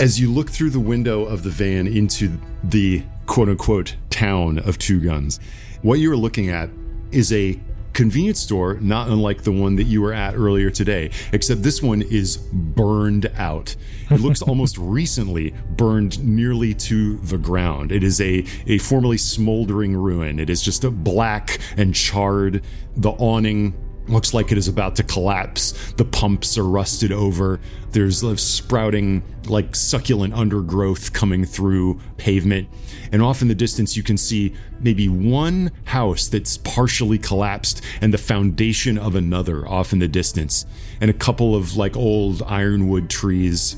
As 0.00 0.18
you 0.18 0.32
look 0.32 0.50
through 0.50 0.70
the 0.70 0.80
window 0.80 1.24
of 1.24 1.42
the 1.42 1.50
van 1.50 1.86
into 1.86 2.36
the 2.64 3.02
quote 3.26 3.48
unquote 3.48 3.96
town 4.10 4.58
of 4.58 4.78
Two 4.78 5.00
Guns, 5.00 5.38
what 5.82 5.98
you're 6.00 6.16
looking 6.16 6.48
at 6.48 6.68
is 7.12 7.32
a 7.32 7.58
convenience 7.92 8.40
store 8.40 8.74
not 8.80 9.08
unlike 9.08 9.42
the 9.42 9.52
one 9.52 9.76
that 9.76 9.84
you 9.84 10.00
were 10.00 10.12
at 10.12 10.34
earlier 10.34 10.70
today, 10.70 11.10
except 11.32 11.62
this 11.62 11.82
one 11.82 12.02
is 12.02 12.36
burned 12.36 13.26
out. 13.36 13.76
It 14.10 14.20
looks 14.20 14.42
almost 14.52 14.78
recently 14.78 15.54
burned 15.70 16.22
nearly 16.24 16.74
to 16.74 17.16
the 17.18 17.38
ground. 17.38 17.92
It 17.92 18.02
is 18.02 18.20
a, 18.20 18.44
a 18.66 18.78
formerly 18.78 19.18
smoldering 19.18 19.96
ruin. 19.96 20.38
It 20.38 20.50
is 20.50 20.62
just 20.62 20.84
a 20.84 20.90
black 20.90 21.58
and 21.76 21.94
charred. 21.94 22.62
The 22.96 23.10
awning 23.10 23.74
looks 24.08 24.34
like 24.34 24.52
it 24.52 24.58
is 24.58 24.68
about 24.68 24.96
to 24.96 25.02
collapse. 25.02 25.92
The 25.96 26.04
pumps 26.04 26.58
are 26.58 26.64
rusted 26.64 27.12
over. 27.12 27.60
There's 27.90 28.22
sprouting, 28.40 29.22
like 29.46 29.76
succulent 29.76 30.34
undergrowth 30.34 31.12
coming 31.12 31.44
through 31.44 32.00
pavement. 32.16 32.68
And 33.12 33.22
off 33.22 33.42
in 33.42 33.48
the 33.48 33.54
distance, 33.54 33.96
you 33.96 34.02
can 34.02 34.16
see 34.16 34.54
maybe 34.80 35.08
one 35.08 35.70
house 35.84 36.28
that's 36.28 36.56
partially 36.58 37.18
collapsed 37.18 37.82
and 38.00 38.12
the 38.12 38.18
foundation 38.18 38.98
of 38.98 39.14
another 39.14 39.68
off 39.68 39.92
in 39.92 39.98
the 39.98 40.08
distance, 40.08 40.66
and 41.00 41.10
a 41.10 41.14
couple 41.14 41.54
of 41.54 41.76
like 41.76 41.96
old 41.96 42.42
ironwood 42.42 43.10
trees. 43.10 43.76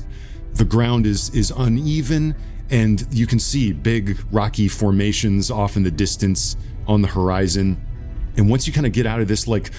The 0.53 0.65
ground 0.65 1.05
is 1.05 1.29
is 1.35 1.51
uneven, 1.51 2.35
and 2.69 3.05
you 3.11 3.27
can 3.27 3.39
see 3.39 3.73
big 3.73 4.17
rocky 4.31 4.67
formations 4.69 5.51
off 5.51 5.75
in 5.75 5.83
the 5.83 5.91
distance 5.91 6.55
on 6.87 7.01
the 7.01 7.09
horizon. 7.09 7.83
And 8.37 8.49
once 8.49 8.67
you 8.67 8.73
kind 8.73 8.85
of 8.85 8.93
get 8.93 9.05
out 9.05 9.19
of 9.19 9.27
this 9.27 9.47
like 9.47 9.71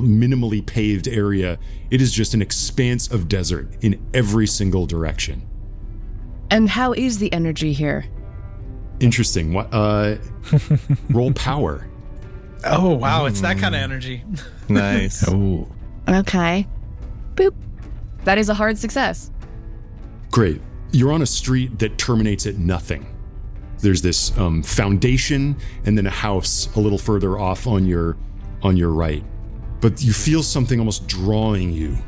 minimally 0.00 0.64
paved 0.64 1.08
area, 1.08 1.58
it 1.90 2.00
is 2.00 2.12
just 2.12 2.34
an 2.34 2.42
expanse 2.42 3.10
of 3.10 3.28
desert 3.28 3.68
in 3.82 4.00
every 4.14 4.46
single 4.46 4.86
direction. 4.86 5.48
And 6.50 6.68
how 6.68 6.92
is 6.92 7.18
the 7.18 7.32
energy 7.32 7.72
here? 7.72 8.04
Interesting. 9.00 9.52
What? 9.52 9.68
Uh, 9.72 10.16
roll 11.10 11.32
power. 11.32 11.86
Oh 12.64 12.94
wow, 12.94 13.26
it's 13.26 13.40
that 13.40 13.58
kind 13.58 13.74
of 13.74 13.80
energy. 13.80 14.24
Nice. 14.68 15.28
oh. 15.28 15.68
Okay. 16.08 16.66
Boop. 17.34 17.54
That 18.24 18.38
is 18.38 18.48
a 18.48 18.54
hard 18.54 18.78
success. 18.78 19.30
Great. 20.30 20.62
You're 20.92 21.12
on 21.12 21.20
a 21.20 21.26
street 21.26 21.78
that 21.80 21.98
terminates 21.98 22.46
at 22.46 22.56
nothing. 22.56 23.06
There's 23.80 24.00
this 24.00 24.36
um, 24.38 24.62
foundation 24.62 25.56
and 25.84 25.98
then 25.98 26.06
a 26.06 26.10
house 26.10 26.74
a 26.74 26.80
little 26.80 26.96
further 26.96 27.38
off 27.38 27.66
on 27.66 27.84
your 27.84 28.16
on 28.62 28.76
your 28.76 28.90
right 28.90 29.24
but 29.82 30.00
you 30.00 30.12
feel 30.12 30.44
something 30.44 30.78
almost 30.78 31.08
drawing 31.08 31.72
you 31.72 31.98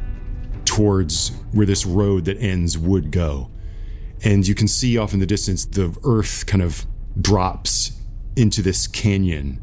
towards 0.64 1.32
where 1.52 1.66
this 1.66 1.84
road 1.84 2.24
that 2.24 2.38
ends 2.38 2.78
would 2.78 3.10
go. 3.10 3.50
And 4.22 4.46
you 4.46 4.54
can 4.54 4.68
see 4.68 4.96
off 4.96 5.12
in 5.12 5.18
the 5.18 5.27
distance 5.27 5.66
the 5.66 5.94
earth 6.04 6.46
kind 6.46 6.62
of 6.62 6.87
drops 7.20 8.00
into 8.37 8.62
this 8.62 8.87
canyon. 8.87 9.60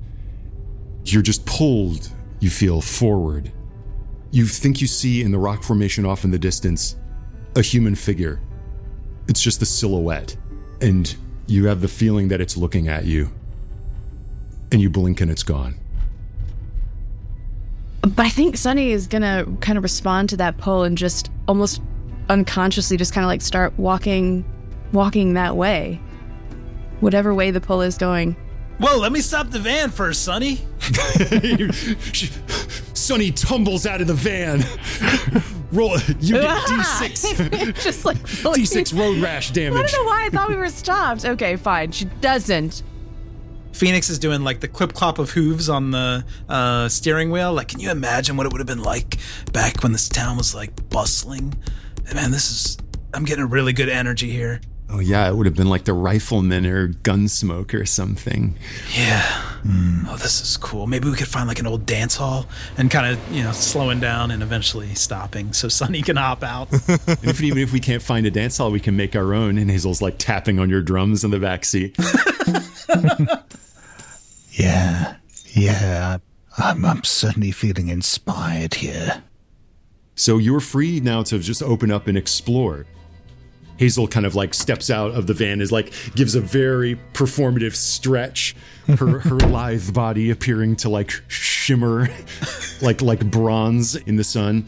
You're 1.06 1.22
just 1.22 1.46
pulled, 1.46 2.10
you 2.42 2.50
feel, 2.50 2.82
forward. 2.82 3.52
You 4.30 4.46
think 4.46 4.82
you 4.82 4.88
see 4.88 5.22
in 5.22 5.32
the 5.32 5.40
rock 5.40 5.64
formation 5.64 6.06
off 6.06 6.26
in 6.26 6.32
the 6.32 6.40
distance 6.40 6.98
a 7.56 7.62
human 7.62 7.96
figure. 7.96 8.42
It's 9.30 9.42
just 9.42 9.62
the 9.62 9.66
silhouette. 9.66 10.36
And 10.82 11.16
you 11.48 11.68
have 11.68 11.80
the 11.80 11.88
feeling 11.88 12.28
that 12.28 12.42
it's 12.42 12.58
looking 12.58 12.90
at 12.90 13.06
you. 13.06 13.32
And 14.72 14.82
you 14.82 14.90
blink 14.90 15.22
and 15.22 15.32
it's 15.32 15.44
gone. 15.44 15.81
But 18.02 18.26
I 18.26 18.30
think 18.30 18.58
Sunny 18.58 18.92
is 18.92 19.08
gonna 19.08 19.46
kind 19.62 19.78
of 19.78 19.84
respond 19.84 20.30
to 20.30 20.38
that 20.38 20.58
pull 20.58 20.84
and 20.84 20.98
just 20.98 21.30
almost 21.48 21.82
unconsciously 22.30 22.98
just 22.98 23.14
kind 23.14 23.24
of 23.24 23.28
like 23.28 23.42
start 23.42 23.78
walking, 23.78 24.44
walking 24.92 25.36
that 25.36 25.56
way, 25.56 26.02
whatever 27.00 27.34
way 27.34 27.52
the 27.52 27.62
pull 27.62 27.82
is 27.82 27.98
going. 27.98 28.36
Whoa, 28.80 28.98
let 28.98 29.12
me 29.12 29.22
stop 29.22 29.52
the 29.52 29.60
van 29.60 29.92
first, 29.92 30.24
Sunny. 30.24 30.60
Sunny 32.96 33.32
tumbles 33.32 33.86
out 33.86 34.02
of 34.02 34.08
the 34.08 34.16
van. 34.16 34.64
Roll. 35.72 36.00
You 36.20 36.42
get 36.42 36.58
D6. 36.66 37.84
just 37.84 38.06
like 38.06 38.18
D6 38.18 38.98
road 38.98 39.22
rash 39.22 39.52
damage. 39.52 39.78
I 39.78 39.82
don't 39.84 39.92
know 40.04 40.10
why 40.10 40.26
I 40.26 40.30
thought 40.30 40.50
we 40.50 40.56
were 40.56 40.70
stopped. 40.70 41.26
Okay, 41.26 41.56
fine. 41.56 41.92
She 41.92 42.06
doesn't. 42.06 42.82
Fenix 43.74 44.10
is 44.10 44.20
doing 44.20 44.44
like 44.44 44.60
the 44.60 44.68
clip 44.68 44.94
clop 44.94 45.20
of 45.20 45.32
hooves 45.32 45.70
on 45.70 45.92
the 45.92 46.26
uh, 46.50 46.90
steering 46.90 47.32
wheel. 47.32 47.54
Like, 47.54 47.70
can 47.70 47.80
you 47.80 47.92
imagine 47.92 48.38
what 48.38 48.46
it 48.46 48.52
would 48.52 48.60
have 48.60 48.68
been 48.68 48.84
like 48.84 49.18
back 49.52 49.84
when 49.84 49.92
this 49.92 50.08
town 50.10 50.38
was 50.38 50.54
like 50.54 50.90
bustling? 50.90 51.54
And 52.06 52.16
man, 52.16 52.32
this 52.32 52.50
is. 52.50 52.78
I'm 53.14 53.26
getting 53.26 53.44
a 53.44 53.48
really 53.48 53.74
good 53.74 53.90
energy 53.90 54.32
here. 54.32 54.62
Oh 54.94 55.00
yeah, 55.00 55.30
it 55.30 55.36
would 55.36 55.46
have 55.46 55.56
been 55.56 55.70
like 55.70 55.86
the 55.86 55.94
rifleman 55.94 56.66
or 56.66 56.90
gunsmoke 56.90 57.74
or 57.74 57.86
something. 57.86 58.56
Yeah. 58.94 59.24
Oh, 60.08 60.18
this 60.18 60.42
is 60.42 60.58
cool. 60.58 60.86
Maybe 60.88 61.10
we 61.10 61.16
could 61.16 61.28
find 61.28 61.48
like 61.48 61.60
an 61.60 61.68
old 61.68 61.86
dance 61.86 62.16
hall 62.16 62.46
and 62.78 62.92
kind 62.92 63.14
of, 63.14 63.32
you 63.32 63.44
know, 63.44 63.52
slowing 63.52 64.00
down 64.00 64.32
and 64.32 64.44
eventually 64.44 64.94
stopping 64.96 65.54
so 65.54 65.70
Sunny 65.70 66.02
can 66.02 66.18
hop 66.18 66.44
out. 66.44 66.72
and 66.88 67.26
if, 67.26 67.42
even 67.42 67.60
if 67.60 67.72
we 67.72 67.80
can't 67.80 68.02
find 68.02 68.26
a 68.26 68.32
dance 68.32 68.58
hall, 68.58 68.72
we 68.72 68.80
can 68.80 68.98
make 68.98 69.16
our 69.16 69.34
own. 69.34 69.58
And 69.58 69.72
Hazel's 69.72 70.02
like 70.02 70.18
tapping 70.18 70.60
on 70.60 70.70
your 70.70 70.82
drums 70.82 71.24
in 71.24 71.32
the 71.32 71.40
back 71.40 71.64
seat. 71.64 71.96
Yeah, 74.52 75.16
yeah. 75.54 76.18
I'm, 76.58 76.84
I'm 76.84 77.04
certainly 77.04 77.52
feeling 77.52 77.88
inspired 77.88 78.76
here. 78.76 79.24
So 80.16 80.38
you're 80.38 80.60
free 80.60 81.00
now 81.00 81.24
to 81.24 81.40
just 81.40 81.64
open 81.64 81.90
up 81.90 82.08
and 82.08 82.18
explore. 82.18 82.86
Hazel 83.82 84.08
kind 84.08 84.28
of 84.28 84.36
like 84.36 84.54
steps 84.54 84.92
out 84.92 85.10
of 85.10 85.26
the 85.26 85.34
van, 85.34 85.60
is 85.60 85.72
like 85.72 85.92
gives 86.14 86.36
a 86.36 86.40
very 86.40 87.00
performative 87.14 87.74
stretch, 87.74 88.56
her 88.88 89.20
her 89.20 89.38
lithe 89.38 89.92
body 89.92 90.30
appearing 90.30 90.76
to 90.78 90.90
like 90.90 91.12
shimmer, 91.28 92.08
like 92.84 93.02
like 93.02 93.26
bronze 93.32 93.96
in 93.96 94.18
the 94.18 94.24
sun 94.24 94.68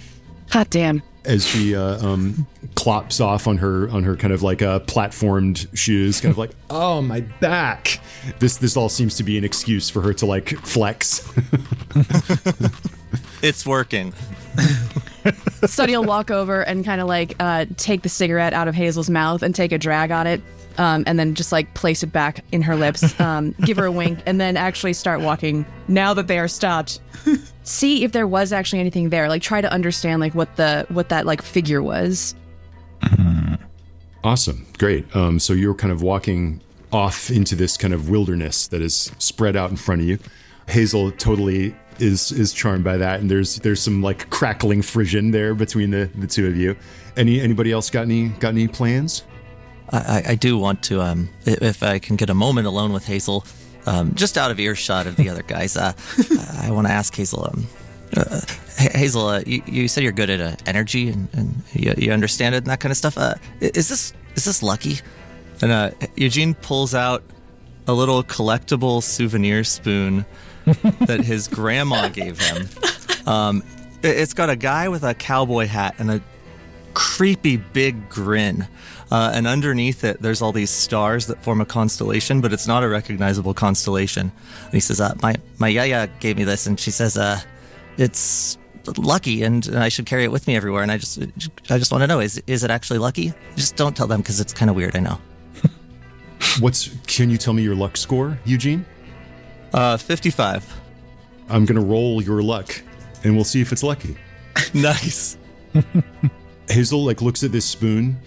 Hot 0.49 0.67
damn. 0.71 1.03
as 1.25 1.45
she 1.45 1.75
uh, 1.75 2.03
um, 2.03 2.47
clops 2.73 3.19
off 3.19 3.47
on 3.47 3.57
her 3.57 3.87
on 3.91 4.03
her 4.03 4.15
kind 4.15 4.33
of 4.33 4.41
like 4.41 4.63
uh, 4.63 4.79
platformed 4.79 5.67
shoes, 5.77 6.19
kind 6.19 6.31
of 6.31 6.39
like, 6.39 6.51
oh 6.71 6.99
my 7.03 7.21
back. 7.21 7.99
This 8.39 8.57
this 8.57 8.75
all 8.75 8.89
seems 8.89 9.15
to 9.17 9.23
be 9.23 9.37
an 9.37 9.43
excuse 9.43 9.91
for 9.91 10.01
her 10.01 10.13
to 10.15 10.25
like 10.25 10.49
flex. 10.65 11.31
It's 13.41 13.65
working. 13.65 14.13
Sunny 15.65 15.97
will 15.97 16.05
walk 16.05 16.31
over 16.31 16.61
and 16.61 16.85
kind 16.85 17.01
of 17.01 17.07
like 17.07 17.35
uh, 17.39 17.65
take 17.77 18.01
the 18.01 18.09
cigarette 18.09 18.53
out 18.53 18.67
of 18.67 18.75
Hazel's 18.75 19.09
mouth 19.09 19.41
and 19.41 19.53
take 19.55 19.71
a 19.71 19.77
drag 19.77 20.11
on 20.11 20.27
it, 20.27 20.41
um, 20.77 21.03
and 21.07 21.17
then 21.17 21.35
just 21.35 21.51
like 21.51 21.73
place 21.73 22.03
it 22.03 22.11
back 22.11 22.43
in 22.51 22.61
her 22.61 22.75
lips, 22.75 23.19
um, 23.19 23.53
give 23.65 23.77
her 23.77 23.85
a 23.85 23.91
wink, 23.91 24.19
and 24.25 24.39
then 24.39 24.57
actually 24.57 24.93
start 24.93 25.21
walking. 25.21 25.65
Now 25.87 26.13
that 26.13 26.27
they 26.27 26.39
are 26.39 26.47
stopped, 26.47 26.99
see 27.63 28.03
if 28.03 28.11
there 28.11 28.27
was 28.27 28.53
actually 28.53 28.79
anything 28.79 29.09
there. 29.09 29.29
Like 29.29 29.41
try 29.41 29.61
to 29.61 29.71
understand 29.71 30.21
like 30.21 30.35
what 30.35 30.55
the 30.55 30.85
what 30.89 31.09
that 31.09 31.25
like 31.25 31.41
figure 31.41 31.81
was. 31.81 32.35
Awesome. 34.23 34.65
Great. 34.77 35.13
Um, 35.15 35.37
so 35.37 35.51
you're 35.53 35.75
kind 35.75 35.91
of 35.91 36.01
walking 36.01 36.61
off 36.93 37.29
into 37.29 37.55
this 37.55 37.75
kind 37.75 37.93
of 37.93 38.09
wilderness 38.09 38.67
that 38.67 38.81
is 38.81 39.11
spread 39.17 39.55
out 39.55 39.69
in 39.69 39.75
front 39.75 40.01
of 40.01 40.07
you. 40.07 40.17
Hazel 40.69 41.11
totally 41.11 41.75
is 41.99 42.31
is 42.31 42.53
charmed 42.53 42.83
by 42.83 42.97
that, 42.97 43.19
and 43.19 43.29
there's 43.29 43.57
there's 43.57 43.81
some 43.81 44.01
like 44.01 44.29
crackling 44.29 44.81
frisson 44.81 45.31
there 45.31 45.53
between 45.53 45.91
the, 45.91 46.09
the 46.15 46.27
two 46.27 46.47
of 46.47 46.55
you. 46.57 46.75
Any 47.17 47.39
anybody 47.41 47.71
else 47.71 47.89
got 47.89 48.01
any 48.03 48.29
got 48.29 48.49
any 48.49 48.67
plans? 48.67 49.23
I, 49.91 50.23
I- 50.29 50.35
do 50.35 50.57
want 50.57 50.81
to, 50.83 51.01
um, 51.01 51.29
if 51.45 51.83
I 51.83 51.99
can 51.99 52.15
get 52.15 52.29
a 52.31 52.33
moment 52.33 52.65
alone 52.65 52.93
with 52.93 53.05
Hazel, 53.05 53.45
um, 53.85 54.15
just 54.15 54.37
out 54.39 54.49
of 54.49 54.59
earshot 54.59 55.05
of 55.05 55.17
the 55.17 55.29
other 55.29 55.43
guys. 55.43 55.77
Uh, 55.77 55.93
I 56.61 56.71
want 56.71 56.87
to 56.87 56.93
ask 56.93 57.13
Hazel. 57.15 57.45
Um, 57.45 57.67
uh, 58.17 58.41
Hazel, 58.77 59.27
uh, 59.27 59.43
you, 59.45 59.61
you 59.67 59.87
said 59.87 60.01
you're 60.03 60.11
good 60.11 60.31
at 60.31 60.39
uh, 60.41 60.55
energy 60.65 61.09
and, 61.09 61.27
and 61.33 61.61
you, 61.73 61.93
you 61.97 62.11
understand 62.11 62.55
it 62.55 62.59
and 62.59 62.67
that 62.67 62.79
kind 62.79 62.91
of 62.91 62.97
stuff. 62.97 63.17
Uh, 63.17 63.35
is 63.59 63.87
this 63.89 64.13
is 64.35 64.45
this 64.45 64.63
lucky? 64.63 64.97
And 65.61 65.71
uh, 65.71 65.91
Eugene 66.15 66.55
pulls 66.55 66.95
out 66.95 67.21
a 67.87 67.93
little 67.93 68.23
collectible 68.23 69.03
souvenir 69.03 69.63
spoon 69.63 70.25
that 70.65 71.21
his 71.23 71.47
grandma 71.47 72.07
gave 72.09 72.39
him. 72.39 72.67
Um, 73.27 73.63
it- 74.01 74.17
it's 74.17 74.33
got 74.33 74.49
a 74.49 74.55
guy 74.55 74.89
with 74.89 75.03
a 75.03 75.13
cowboy 75.13 75.65
hat 75.67 75.95
and 75.99 76.11
a 76.11 76.21
creepy 76.93 77.57
big 77.57 78.09
grin. 78.09 78.67
Uh, 79.11 79.31
and 79.33 79.45
underneath 79.45 80.03
it, 80.03 80.21
there's 80.21 80.41
all 80.41 80.51
these 80.51 80.71
stars 80.71 81.27
that 81.27 81.43
form 81.43 81.61
a 81.61 81.65
constellation, 81.65 82.41
but 82.41 82.51
it's 82.51 82.65
not 82.67 82.83
a 82.83 82.87
recognizable 82.89 83.53
constellation. 83.53 84.31
And 84.65 84.73
he 84.73 84.79
says, 84.79 84.99
uh, 84.99 85.13
"My 85.21 85.35
my 85.59 85.67
yaya 85.67 86.07
gave 86.19 86.35
me 86.37 86.43
this, 86.45 86.65
and 86.65 86.79
she 86.79 86.89
says, 86.89 87.15
uh, 87.15 87.39
it's 87.97 88.57
lucky, 88.97 89.43
and 89.43 89.69
I 89.75 89.89
should 89.89 90.07
carry 90.07 90.23
it 90.23 90.31
with 90.31 90.47
me 90.47 90.55
everywhere." 90.55 90.81
And 90.81 90.91
I 90.91 90.97
just 90.97 91.19
I 91.69 91.77
just 91.77 91.91
want 91.91 92.01
to 92.01 92.07
know 92.07 92.21
is 92.21 92.41
is 92.47 92.63
it 92.63 92.71
actually 92.71 92.97
lucky? 92.99 93.33
Just 93.55 93.75
don't 93.75 93.95
tell 93.95 94.07
them 94.07 94.21
because 94.21 94.39
it's 94.39 94.53
kind 94.53 94.69
of 94.71 94.75
weird. 94.75 94.95
I 94.95 94.99
know. 95.01 95.19
What's 96.59 96.89
can 97.05 97.29
you 97.29 97.37
tell 97.37 97.53
me 97.53 97.61
your 97.61 97.75
luck 97.75 97.97
score, 97.97 98.39
Eugene? 98.45 98.83
Uh, 99.73 99.97
fifty-five. 99.97 100.81
I'm 101.49 101.65
gonna 101.65 101.81
roll 101.81 102.21
your 102.21 102.41
luck, 102.41 102.81
and 103.23 103.35
we'll 103.35 103.43
see 103.43 103.61
if 103.61 103.71
it's 103.71 103.83
lucky. 103.83 104.17
nice. 104.73 105.37
Hazel 106.69 107.03
like 107.03 107.21
looks 107.21 107.43
at 107.43 107.51
this 107.51 107.65
spoon 107.65 108.17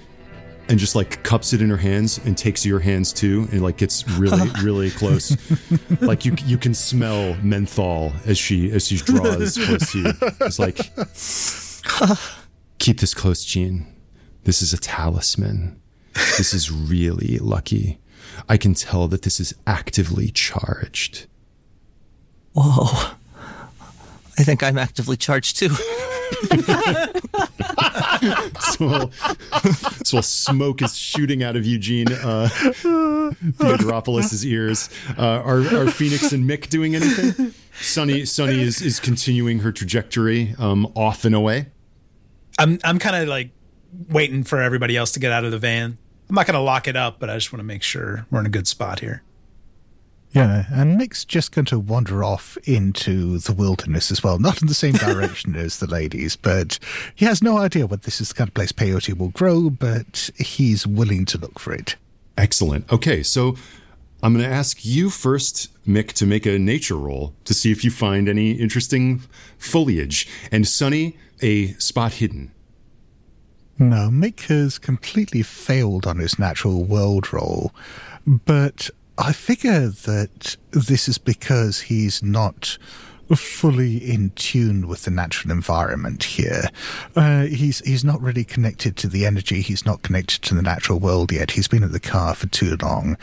and 0.69 0.79
just 0.79 0.95
like 0.95 1.23
cups 1.23 1.53
it 1.53 1.63
in 1.63 1.71
her 1.71 1.77
hands 1.77 2.19
and 2.25 2.37
takes 2.37 2.67
your 2.67 2.81
hands 2.81 3.13
too 3.13 3.49
and 3.53 3.63
like 3.63 3.77
gets 3.77 4.09
really 4.09 4.51
really 4.63 4.91
close 4.91 5.37
like 6.01 6.25
you 6.25 6.35
you 6.45 6.59
can 6.59 6.75
smell 6.75 7.35
menthol 7.43 8.13
as 8.25 8.37
she 8.37 8.71
as 8.73 8.87
she 8.89 8.97
draws 8.97 9.57
close 9.57 9.93
to 9.93 9.99
you 9.99 10.13
it's 10.41 10.59
like 10.59 10.77
keep 12.79 13.01
this 13.01 13.15
close 13.15 13.45
Jean 13.45 13.87
this 14.45 14.61
is 14.61 14.73
a 14.73 14.79
talisman 14.79 15.81
this 16.15 16.53
is 16.53 16.71
really 16.71 17.39
lucky 17.39 17.99
I 18.49 18.57
can 18.57 18.75
tell 18.75 19.09
that 19.09 19.23
this 19.23 19.41
is 19.41 19.55
actively 19.67 20.31
charged 20.31 21.27
Whoa. 22.57 23.13
I 24.39 24.43
think 24.43 24.63
I'm 24.63 24.79
actively 24.79 25.17
charged 25.17 25.59
too. 25.59 25.69
so, 28.61 29.11
so 30.05 30.21
smoke 30.21 30.83
is 30.83 30.97
shooting 30.97 31.43
out 31.43 31.57
of 31.57 31.67
Eugene 31.67 32.13
uh, 32.13 32.49
Theodoropoulos' 32.51 34.45
ears. 34.45 34.89
Uh, 35.19 35.43
are, 35.45 35.61
are 35.61 35.91
Fenix 35.91 36.33
and 36.33 36.49
Mick 36.49 36.69
doing 36.69 36.95
anything? 36.95 37.53
Sunny, 37.81 38.25
Sunny 38.25 38.63
is, 38.63 38.81
is 38.81 39.01
continuing 39.01 39.61
her 39.61 39.73
trajectory 39.73 40.55
um, 40.59 40.91
off 40.95 41.25
and 41.25 41.35
away. 41.35 41.67
I'm 42.59 42.79
I'm 42.85 42.99
kind 42.99 43.17
of 43.17 43.29
like 43.29 43.51
waiting 44.09 44.45
for 44.45 44.63
everybody 44.63 44.97
else 44.97 45.13
to 45.13 45.21
get 45.21 45.31
out 45.31 45.45
of 45.45 45.51
the 45.51 45.59
van. 45.59 45.99
I'm 46.29 46.35
not 46.35 46.47
going 46.47 46.55
to 46.55 46.61
lock 46.61 46.89
it 46.89 46.97
up, 46.97 47.21
but 47.21 47.29
I 47.29 47.35
just 47.35 47.53
want 47.53 47.61
to 47.61 47.67
make 47.67 47.83
sure 47.83 48.27
we're 48.31 48.41
in 48.41 48.47
a 48.47 48.51
good 48.51 48.67
spot 48.67 49.01
here. 49.01 49.23
Yeah, 50.33 50.67
and 50.71 51.01
Mick's 51.01 51.25
just 51.25 51.53
going 51.53 51.65
to 51.67 51.79
wander 51.79 52.23
off 52.23 52.59
into 52.65 53.39
the 53.39 53.53
wilderness 53.53 54.11
as 54.11 54.23
well. 54.23 54.39
Not 54.39 54.61
in 54.61 54.69
the 54.69 54.75
same 54.75 54.95
direction 54.95 55.57
as 55.57 55.79
the 55.79 55.87
ladies, 55.87 56.37
but 56.37 56.79
he 57.15 57.25
has 57.25 57.43
no 57.43 57.59
idea 57.59 57.87
what 57.87 58.03
this 58.03 58.21
is 58.21 58.29
the 58.29 58.35
kind 58.35 58.49
of 58.49 58.55
place 58.55 58.73
peyote 58.73 59.17
will 59.17 59.31
grow, 59.31 59.71
but 59.71 60.31
he's 60.37 60.87
willing 60.87 61.25
to 61.27 61.39
look 61.39 61.59
for 61.59 61.73
it. 61.73 61.97
Excellent. 62.37 62.93
Okay, 62.93 63.23
so 63.23 63.57
I'm 64.23 64.35
going 64.35 64.45
to 64.45 64.55
ask 64.55 64.85
you 64.85 65.09
first, 65.09 65.71
Mick, 65.87 66.13
to 66.15 66.27
make 66.27 66.47
a 66.47 66.59
nature 66.59 66.97
roll 66.97 67.35
to 67.45 67.55
see 67.55 67.71
if 67.73 67.85
you 67.85 67.91
find 67.91 68.29
any 68.29 68.53
interesting 68.53 69.23
foliage. 69.59 70.29
And 70.51 70.67
Sunny, 70.67 71.17
a 71.41 71.73
spot 71.75 72.15
hidden. 72.15 72.53
No, 73.79 74.09
Mick 74.11 74.41
has 74.47 74.79
completely 74.79 75.43
failed 75.43 76.07
on 76.07 76.19
his 76.19 76.39
natural 76.39 76.83
world 76.85 77.33
roll, 77.33 77.75
but 78.27 78.91
I 79.19 79.33
figure 79.33 79.89
that 79.89 80.57
this 80.73 81.09
is 81.09 81.19
because 81.19 81.81
he's 81.81 82.23
not 82.23 82.79
fully 83.35 83.97
in 83.97 84.31
tune 84.37 84.87
with 84.87 85.03
the 85.03 85.11
natural 85.11 85.51
environment 85.51 86.23
here. 86.23 86.71
Uh, 87.17 87.43
he's 87.45 87.81
he's 87.81 88.05
not 88.05 88.21
really 88.21 88.45
connected 88.45 88.97
to 88.99 89.09
the 89.09 89.27
energy. 89.27 89.63
He's 89.63 89.85
not 89.85 90.03
connected 90.03 90.43
to 90.43 90.55
the 90.55 90.63
natural 90.63 91.01
world 91.01 91.33
yet. 91.33 91.51
He's 91.51 91.67
been 91.67 91.83
at 91.83 91.93
the 91.93 91.99
car 91.99 92.35
for 92.35 92.47
too 92.47 92.77
long, 92.81 93.17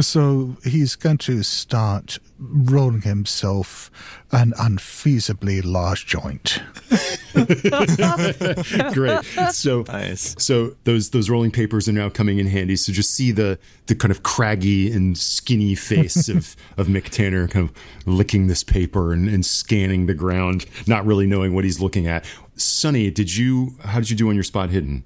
so 0.00 0.56
he's 0.64 0.94
going 0.94 1.18
to 1.18 1.42
start 1.42 2.18
rolling 2.38 3.02
himself 3.02 3.90
an 4.32 4.52
unfeasibly 4.58 5.64
large 5.64 6.06
joint. 6.06 6.60
Great. 8.92 9.24
So 9.52 9.84
nice. 9.88 10.34
so 10.38 10.76
those 10.84 11.10
those 11.10 11.30
rolling 11.30 11.50
papers 11.50 11.88
are 11.88 11.92
now 11.92 12.08
coming 12.08 12.38
in 12.38 12.46
handy. 12.46 12.76
So 12.76 12.92
just 12.92 13.14
see 13.14 13.32
the 13.32 13.58
the 13.86 13.94
kind 13.94 14.10
of 14.10 14.22
craggy 14.22 14.92
and 14.92 15.16
skinny 15.16 15.74
face 15.74 16.28
of 16.28 16.56
of 16.76 16.88
Mick 16.88 17.08
Tanner 17.08 17.48
kind 17.48 17.68
of 17.68 17.76
licking 18.06 18.46
this 18.46 18.62
paper 18.62 19.12
and, 19.12 19.28
and 19.28 19.44
scanning 19.44 20.06
the 20.06 20.14
ground, 20.14 20.66
not 20.86 21.04
really 21.06 21.26
knowing 21.26 21.54
what 21.54 21.64
he's 21.64 21.80
looking 21.80 22.06
at. 22.06 22.24
Sunny, 22.56 23.10
did 23.10 23.36
you 23.36 23.76
how 23.84 24.00
did 24.00 24.10
you 24.10 24.16
do 24.16 24.28
on 24.28 24.34
your 24.34 24.44
spot 24.44 24.70
hidden? 24.70 25.04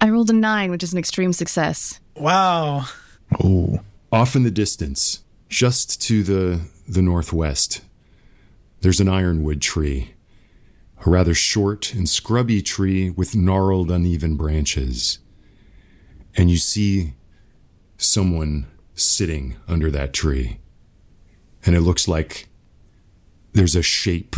I 0.00 0.08
rolled 0.08 0.30
a 0.30 0.34
nine, 0.34 0.70
which 0.70 0.82
is 0.82 0.92
an 0.92 0.98
extreme 0.98 1.32
success. 1.32 2.00
Wow. 2.16 2.84
Oh. 3.42 3.80
Off 4.12 4.34
in 4.34 4.42
the 4.42 4.50
distance, 4.50 5.22
just 5.50 6.00
to 6.02 6.22
the 6.22 6.60
the 6.88 7.02
northwest, 7.02 7.82
there's 8.80 9.00
an 9.00 9.08
ironwood 9.08 9.60
tree. 9.60 10.14
A 11.04 11.10
rather 11.10 11.34
short 11.34 11.94
and 11.94 12.08
scrubby 12.08 12.60
tree 12.62 13.10
with 13.10 13.34
gnarled, 13.34 13.90
uneven 13.90 14.36
branches. 14.36 15.18
And 16.36 16.50
you 16.50 16.56
see 16.58 17.14
someone 17.96 18.66
sitting 18.94 19.56
under 19.66 19.90
that 19.90 20.12
tree. 20.12 20.58
and 21.66 21.76
it 21.76 21.80
looks 21.80 22.08
like 22.08 22.48
there's 23.52 23.76
a 23.76 23.82
shape 23.82 24.36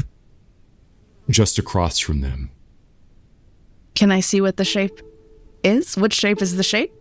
just 1.31 1.59
across 1.59 1.99
from 1.99 2.21
them. 2.21 2.51
Can 3.95 4.11
I 4.11 4.21
see 4.21 4.41
what 4.41 4.57
the 4.57 4.65
shape 4.65 5.01
is? 5.63 5.97
What 5.97 6.13
shape 6.13 6.43
is 6.43 6.57
the 6.57 6.65
shape? 6.65 6.93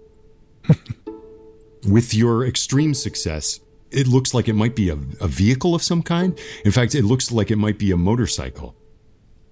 With 1.88 2.14
your 2.14 2.45
extreme 2.45 2.93
success, 2.93 3.59
it 3.91 4.07
looks 4.07 4.33
like 4.33 4.47
it 4.47 4.53
might 4.53 4.75
be 4.75 4.89
a, 4.89 4.93
a 5.19 5.27
vehicle 5.27 5.75
of 5.75 5.83
some 5.83 6.01
kind. 6.03 6.37
In 6.65 6.71
fact, 6.71 6.95
it 6.95 7.03
looks 7.03 7.31
like 7.31 7.51
it 7.51 7.57
might 7.57 7.77
be 7.77 7.91
a 7.91 7.97
motorcycle. 7.97 8.75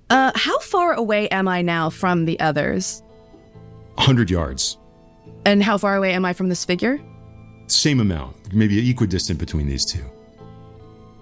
Uh, 0.09 0.31
how 0.35 0.57
far 0.59 0.93
away 0.93 1.29
am 1.29 1.47
I 1.47 1.61
now 1.61 1.89
from 1.89 2.25
the 2.25 2.39
others? 2.39 3.03
100 3.95 4.29
yards. 4.29 4.77
And 5.45 5.61
how 5.63 5.77
far 5.77 5.95
away 5.95 6.13
am 6.13 6.25
I 6.25 6.33
from 6.33 6.49
this 6.49 6.65
figure? 6.65 6.99
Same 7.67 7.99
amount, 7.99 8.53
maybe 8.53 8.89
equidistant 8.89 9.39
between 9.39 9.67
these 9.67 9.85
two. 9.85 10.03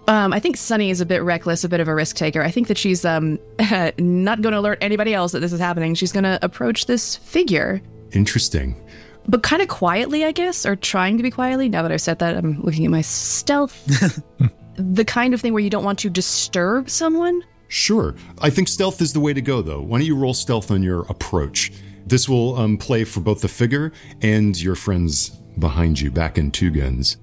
Um, 0.08 0.32
I 0.32 0.40
think 0.40 0.56
Sunny 0.56 0.90
is 0.90 1.02
a 1.02 1.06
bit 1.06 1.22
reckless, 1.22 1.66
a 1.66 1.70
bit 1.70 1.82
of 1.82 1.90
a 1.90 1.94
risk 1.94 2.16
taker. 2.16 2.42
I 2.42 2.50
think 2.50 2.70
that 2.70 2.78
she's 2.78 3.04
um 3.04 3.38
not 3.98 4.42
going 4.42 4.54
to 4.54 4.60
alert 4.60 4.78
anybody 4.80 5.14
else 5.14 5.34
that 5.34 5.42
this 5.42 5.52
is 5.52 5.60
happening. 5.60 5.96
She's 5.96 6.14
going 6.14 6.24
to 6.24 6.40
approach 6.42 6.86
this 6.86 7.18
figure, 7.18 7.82
Interesting. 8.12 8.82
But 9.28 9.44
kind 9.44 9.62
of 9.62 9.68
quietly, 9.68 10.24
I 10.24 10.32
guess, 10.32 10.66
or 10.66 10.76
trying 10.76 11.18
to 11.18 11.24
be 11.24 11.32
quietly. 11.32 11.68
Now 11.68 11.82
that 11.82 11.92
I've 11.92 12.02
said 12.02 12.20
that, 12.20 12.38
I'm 12.38 12.62
looking 12.62 12.86
at 12.86 12.92
my 12.92 13.02
stealth. 13.02 13.86
the 14.78 15.06
kind 15.06 15.34
of 15.34 15.42
thing 15.42 15.54
where 15.54 15.64
you 15.64 15.70
don't 15.70 15.84
want 15.84 16.00
to 16.00 16.10
disturb 16.10 16.90
someone. 16.90 17.44
Sure. 17.68 18.16
I 18.42 18.50
think 18.50 18.68
stealth 18.68 19.02
is 19.02 19.12
the 19.14 19.20
way 19.20 19.34
to 19.34 19.42
go, 19.42 19.62
though. 19.62 19.82
Why 19.82 20.00
don't 20.00 20.08
you 20.08 20.16
roll 20.16 20.34
stealth 20.34 20.72
on 20.72 20.82
your 20.82 21.02
approach? 21.10 21.74
This 22.06 22.30
will 22.30 22.56
um, 22.56 22.78
play 22.78 23.04
for 23.04 23.20
both 23.20 23.42
the 23.42 23.50
figure 23.50 23.92
and 24.22 24.60
your 24.60 24.76
friends 24.76 25.30
behind 25.60 26.00
you, 26.00 26.10
back 26.10 26.38
in 26.38 26.52
Two 26.52 26.72
Guns. 26.72 27.18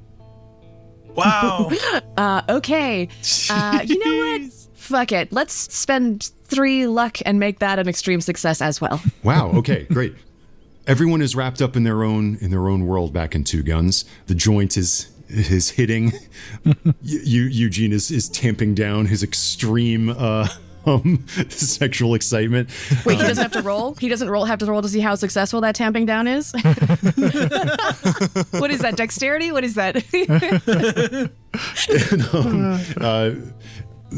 Wow. 1.14 1.70
Uh, 2.16 2.42
okay. 2.48 3.08
Uh, 3.50 3.80
you 3.84 3.98
know 3.98 4.38
what? 4.38 4.52
Fuck 4.74 5.10
it. 5.10 5.32
Let's 5.32 5.52
spend 5.52 6.30
three 6.44 6.86
luck 6.86 7.18
and 7.26 7.40
make 7.40 7.58
that 7.58 7.80
an 7.80 7.88
extreme 7.88 8.20
success 8.20 8.62
as 8.62 8.80
well. 8.80 9.02
Wow. 9.24 9.50
Okay. 9.50 9.82
great. 9.90 10.14
Everyone 10.86 11.22
is 11.22 11.34
wrapped 11.34 11.62
up 11.62 11.76
in 11.76 11.84
their 11.84 12.04
own 12.04 12.36
in 12.40 12.50
their 12.50 12.68
own 12.68 12.86
world. 12.86 13.12
Back 13.12 13.34
in 13.34 13.44
Two 13.44 13.62
Guns. 13.62 14.04
The 14.26 14.34
joint 14.34 14.76
is 14.76 15.10
is 15.28 15.70
hitting. 15.70 16.12
Eugene 17.02 17.92
is 17.92 18.10
is 18.10 18.28
tamping 18.28 18.74
down 18.74 19.06
his 19.06 19.22
extreme 19.22 20.10
uh, 20.10 20.48
um, 20.86 21.24
sexual 21.48 22.14
excitement. 22.14 22.68
Wait, 23.04 23.16
he 23.16 23.22
doesn't 23.22 23.42
have 23.42 23.52
to 23.52 23.62
roll? 23.62 23.94
He 23.94 24.08
doesn't 24.08 24.28
roll 24.28 24.44
have 24.44 24.58
to 24.58 24.66
roll 24.66 24.82
to 24.82 24.88
see 24.88 25.00
how 25.00 25.14
successful 25.14 25.60
that 25.62 25.74
tamping 25.74 26.04
down 26.06 26.26
is? 26.26 26.52
what 28.52 28.70
is 28.70 28.80
that? 28.80 28.94
Dexterity? 28.96 29.52
What 29.52 29.64
is 29.64 29.74
that? 29.74 30.04
and, 32.12 32.22
um, 32.34 32.80
uh, 33.00 33.30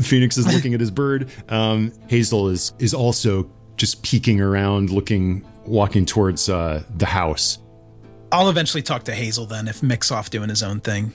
Fenix 0.02 0.36
is 0.36 0.52
looking 0.52 0.74
at 0.74 0.80
his 0.80 0.90
bird. 0.90 1.30
Um, 1.48 1.92
Hazel 2.08 2.48
is 2.48 2.72
is 2.78 2.92
also 2.92 3.48
just 3.76 4.02
peeking 4.02 4.40
around, 4.40 4.90
looking, 4.90 5.44
walking 5.68 6.06
towards 6.06 6.48
uh, 6.48 6.82
the 6.96 7.06
house. 7.06 7.58
I'll 8.32 8.48
eventually 8.48 8.82
talk 8.82 9.04
to 9.04 9.14
Hazel 9.14 9.46
then 9.46 9.68
if 9.68 9.82
Mick's 9.82 10.10
off 10.10 10.30
doing 10.30 10.48
his 10.48 10.62
own 10.62 10.80
thing. 10.80 11.14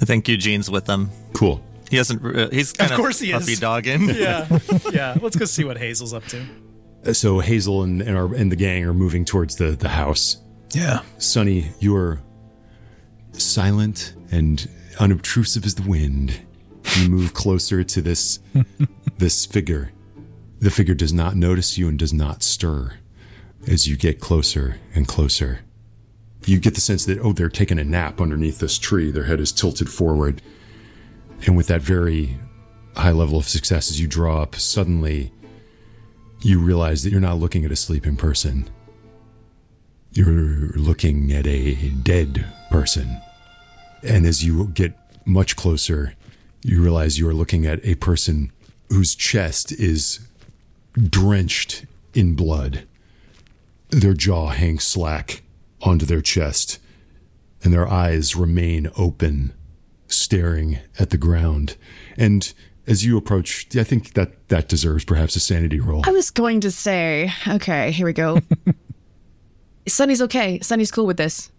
I 0.00 0.04
think 0.04 0.28
Eugene's 0.28 0.70
with 0.70 0.84
them. 0.84 1.10
Cool. 1.34 1.62
He 1.90 1.96
hasn't. 1.96 2.24
Uh, 2.24 2.48
he's 2.50 2.72
kind 2.72 2.90
Of 2.92 2.96
course 2.98 3.18
he 3.18 3.32
is. 3.32 3.40
puppy 3.40 3.56
dogging. 3.56 4.08
Yeah. 4.14 4.46
yeah. 4.92 5.16
Let's 5.20 5.36
go 5.36 5.44
see 5.46 5.64
what 5.64 5.76
Hazel's 5.78 6.14
up 6.14 6.24
to. 6.26 6.44
Uh, 7.06 7.12
So 7.12 7.40
Hazel 7.40 7.82
and 7.82 8.00
and, 8.02 8.16
our, 8.16 8.32
and 8.34 8.52
the 8.52 8.56
gang 8.56 8.84
are 8.84 8.94
moving 8.94 9.24
towards 9.24 9.56
the 9.56 9.72
the 9.72 9.88
house. 9.88 10.36
Yeah. 10.74 11.00
Sunny, 11.18 11.70
you 11.80 11.96
are 11.96 12.20
silent 13.32 14.14
and 14.30 14.68
unobtrusive 15.00 15.64
as 15.64 15.74
the 15.74 15.88
wind. 15.88 16.40
You 16.96 17.08
move 17.08 17.34
closer 17.34 17.82
to 17.84 18.02
this 18.02 18.38
this 19.18 19.46
figure. 19.46 19.92
The 20.60 20.70
figure 20.70 20.94
does 20.94 21.12
not 21.12 21.36
notice 21.36 21.78
you 21.78 21.88
and 21.88 21.98
does 21.98 22.12
not 22.12 22.42
stir 22.42 22.94
as 23.68 23.86
you 23.86 23.96
get 23.96 24.20
closer 24.20 24.78
and 24.94 25.06
closer. 25.06 25.60
You 26.46 26.58
get 26.58 26.74
the 26.74 26.80
sense 26.80 27.04
that 27.04 27.18
oh, 27.20 27.32
they're 27.32 27.48
taking 27.48 27.78
a 27.78 27.84
nap 27.84 28.20
underneath 28.20 28.58
this 28.58 28.78
tree. 28.78 29.10
Their 29.10 29.24
head 29.24 29.40
is 29.40 29.52
tilted 29.52 29.90
forward. 29.90 30.40
And 31.46 31.56
with 31.56 31.66
that 31.66 31.82
very 31.82 32.38
high 32.96 33.10
level 33.10 33.38
of 33.38 33.48
success 33.48 33.90
as 33.90 34.00
you 34.00 34.06
draw 34.06 34.42
up, 34.42 34.54
suddenly 34.56 35.32
you 36.40 36.60
realize 36.60 37.02
that 37.02 37.10
you're 37.10 37.20
not 37.20 37.38
looking 37.38 37.64
at 37.64 37.72
a 37.72 37.76
sleeping 37.76 38.16
person. 38.16 38.68
You're 40.12 40.72
looking 40.74 41.32
at 41.32 41.46
a 41.46 41.74
dead 41.90 42.46
person. 42.70 43.20
And 44.02 44.24
as 44.26 44.44
you 44.44 44.68
get 44.68 44.94
much 45.26 45.56
closer, 45.56 46.14
you 46.62 46.82
realize 46.82 47.18
you 47.18 47.28
are 47.28 47.34
looking 47.34 47.66
at 47.66 47.84
a 47.84 47.96
person 47.96 48.50
whose 48.88 49.14
chest 49.14 49.72
is 49.72 50.26
drenched 51.08 51.84
in 52.14 52.34
blood. 52.34 52.87
Their 53.90 54.14
jaw 54.14 54.48
hangs 54.48 54.84
slack 54.84 55.42
onto 55.82 56.04
their 56.04 56.20
chest, 56.20 56.78
and 57.62 57.72
their 57.72 57.88
eyes 57.88 58.36
remain 58.36 58.90
open, 58.96 59.52
staring 60.06 60.78
at 60.98 61.10
the 61.10 61.16
ground. 61.16 61.76
And 62.16 62.52
as 62.86 63.04
you 63.04 63.16
approach, 63.16 63.74
I 63.76 63.84
think 63.84 64.14
that 64.14 64.48
that 64.48 64.68
deserves 64.68 65.04
perhaps 65.04 65.36
a 65.36 65.40
sanity 65.40 65.80
roll. 65.80 66.02
I 66.06 66.10
was 66.10 66.30
going 66.30 66.60
to 66.60 66.70
say, 66.70 67.32
okay, 67.46 67.90
here 67.92 68.06
we 68.06 68.12
go. 68.12 68.40
Sunny's 69.88 70.22
okay. 70.22 70.60
Sunny's 70.60 70.90
cool 70.90 71.06
with 71.06 71.16
this. 71.16 71.50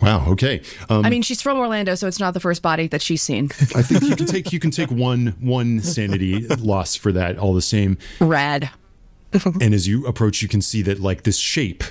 Wow. 0.00 0.28
Okay. 0.30 0.60
Um, 0.90 1.06
I 1.06 1.10
mean, 1.10 1.22
she's 1.22 1.40
from 1.40 1.58
Orlando, 1.58 1.94
so 1.94 2.06
it's 2.06 2.20
not 2.20 2.34
the 2.34 2.40
first 2.40 2.62
body 2.62 2.86
that 2.88 3.00
she's 3.00 3.22
seen. 3.22 3.46
I 3.74 3.82
think 3.82 4.02
you 4.02 4.14
can 4.14 4.26
take 4.26 4.52
you 4.52 4.58
can 4.60 4.70
take 4.70 4.90
one 4.90 5.34
one 5.40 5.80
sanity 5.80 6.46
loss 6.48 6.94
for 6.96 7.12
that. 7.12 7.38
All 7.38 7.54
the 7.54 7.62
same. 7.62 7.96
Rad. 8.20 8.70
and 9.60 9.74
as 9.74 9.86
you 9.86 10.06
approach, 10.06 10.42
you 10.42 10.48
can 10.48 10.62
see 10.62 10.82
that 10.82 11.00
like 11.00 11.22
this 11.22 11.38
shape 11.38 11.84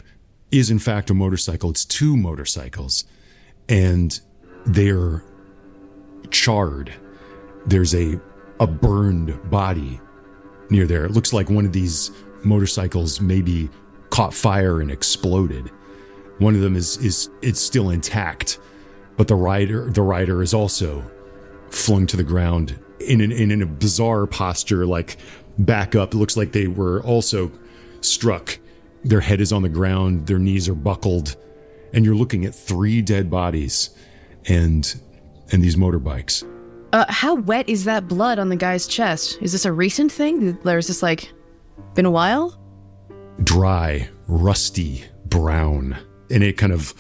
is 0.51 0.69
in 0.69 0.79
fact 0.79 1.09
a 1.09 1.13
motorcycle. 1.13 1.69
It's 1.69 1.85
two 1.85 2.15
motorcycles, 2.17 3.05
and 3.67 4.19
they're 4.65 5.23
charred. 6.31 6.93
There's 7.65 7.93
a 7.95 8.19
a 8.59 8.67
burned 8.67 9.49
body 9.49 9.99
near 10.69 10.85
there. 10.85 11.05
It 11.05 11.11
looks 11.11 11.33
like 11.33 11.49
one 11.49 11.65
of 11.65 11.73
these 11.73 12.11
motorcycles 12.43 13.19
maybe 13.19 13.69
caught 14.09 14.33
fire 14.33 14.79
and 14.81 14.91
exploded. 14.91 15.69
One 16.37 16.55
of 16.55 16.61
them 16.61 16.75
is 16.75 16.97
is 16.97 17.29
it's 17.41 17.59
still 17.59 17.89
intact, 17.89 18.59
but 19.17 19.27
the 19.27 19.35
rider 19.35 19.89
the 19.89 20.01
rider 20.01 20.41
is 20.41 20.53
also 20.53 21.03
flung 21.69 22.07
to 22.07 22.17
the 22.17 22.23
ground 22.23 22.79
in 22.99 23.21
an, 23.21 23.31
in 23.31 23.61
a 23.61 23.65
bizarre 23.65 24.25
posture, 24.25 24.85
like 24.85 25.17
back 25.59 25.95
up. 25.95 26.13
It 26.13 26.17
looks 26.17 26.37
like 26.37 26.51
they 26.51 26.67
were 26.67 27.01
also 27.01 27.51
struck. 28.01 28.57
Their 29.03 29.21
head 29.21 29.41
is 29.41 29.53
on 29.53 29.61
the 29.61 29.69
ground, 29.69 30.27
their 30.27 30.39
knees 30.39 30.67
are 30.67 30.75
buckled, 30.75 31.35
and 31.93 32.03
you're 32.03 32.15
looking 32.15 32.45
at 32.45 32.55
three 32.55 33.01
dead 33.01 33.29
bodies 33.29 33.91
and 34.45 34.99
and 35.51 35.63
these 35.63 35.75
motorbikes. 35.75 36.43
Uh, 36.91 37.05
how 37.09 37.35
wet 37.35 37.67
is 37.69 37.83
that 37.83 38.07
blood 38.07 38.39
on 38.39 38.49
the 38.49 38.55
guy's 38.55 38.87
chest? 38.87 39.37
Is 39.41 39.51
this 39.51 39.65
a 39.65 39.71
recent 39.71 40.11
thing? 40.11 40.57
Or 40.65 40.77
is 40.77 40.87
this 40.87 41.03
like 41.03 41.31
been 41.93 42.05
a 42.05 42.11
while? 42.11 42.59
Dry, 43.43 44.09
rusty, 44.27 45.03
brown, 45.25 45.97
and 46.31 46.43
it 46.43 46.57
kind 46.57 46.71
of 46.71 46.93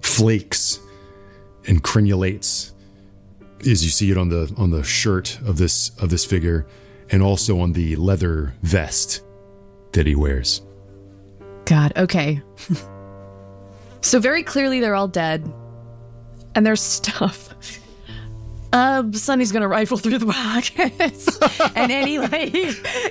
flakes 0.00 0.78
and 1.66 1.82
crenulates 1.82 2.72
as 3.66 3.84
you 3.84 3.90
see 3.90 4.10
it 4.10 4.16
on 4.16 4.28
the 4.28 4.52
on 4.56 4.70
the 4.70 4.84
shirt 4.84 5.38
of 5.44 5.58
this 5.58 5.90
of 5.98 6.10
this 6.10 6.24
figure 6.24 6.66
and 7.10 7.22
also 7.22 7.60
on 7.60 7.72
the 7.72 7.96
leather 7.96 8.54
vest 8.62 9.22
that 9.92 10.06
he 10.06 10.14
wears. 10.14 10.62
God, 11.64 11.92
okay. 11.96 12.42
so 14.00 14.20
very 14.20 14.42
clearly 14.42 14.80
they're 14.80 14.94
all 14.94 15.08
dead. 15.08 15.52
And 16.54 16.64
there's 16.64 16.80
stuff. 16.80 17.52
Uh, 18.72 19.04
Sunny's 19.12 19.52
gonna 19.52 19.68
rifle 19.68 19.96
through 19.96 20.18
the 20.18 20.26
pockets 20.32 21.38
and 21.76 21.90
any 21.92 22.18
like 22.18 22.54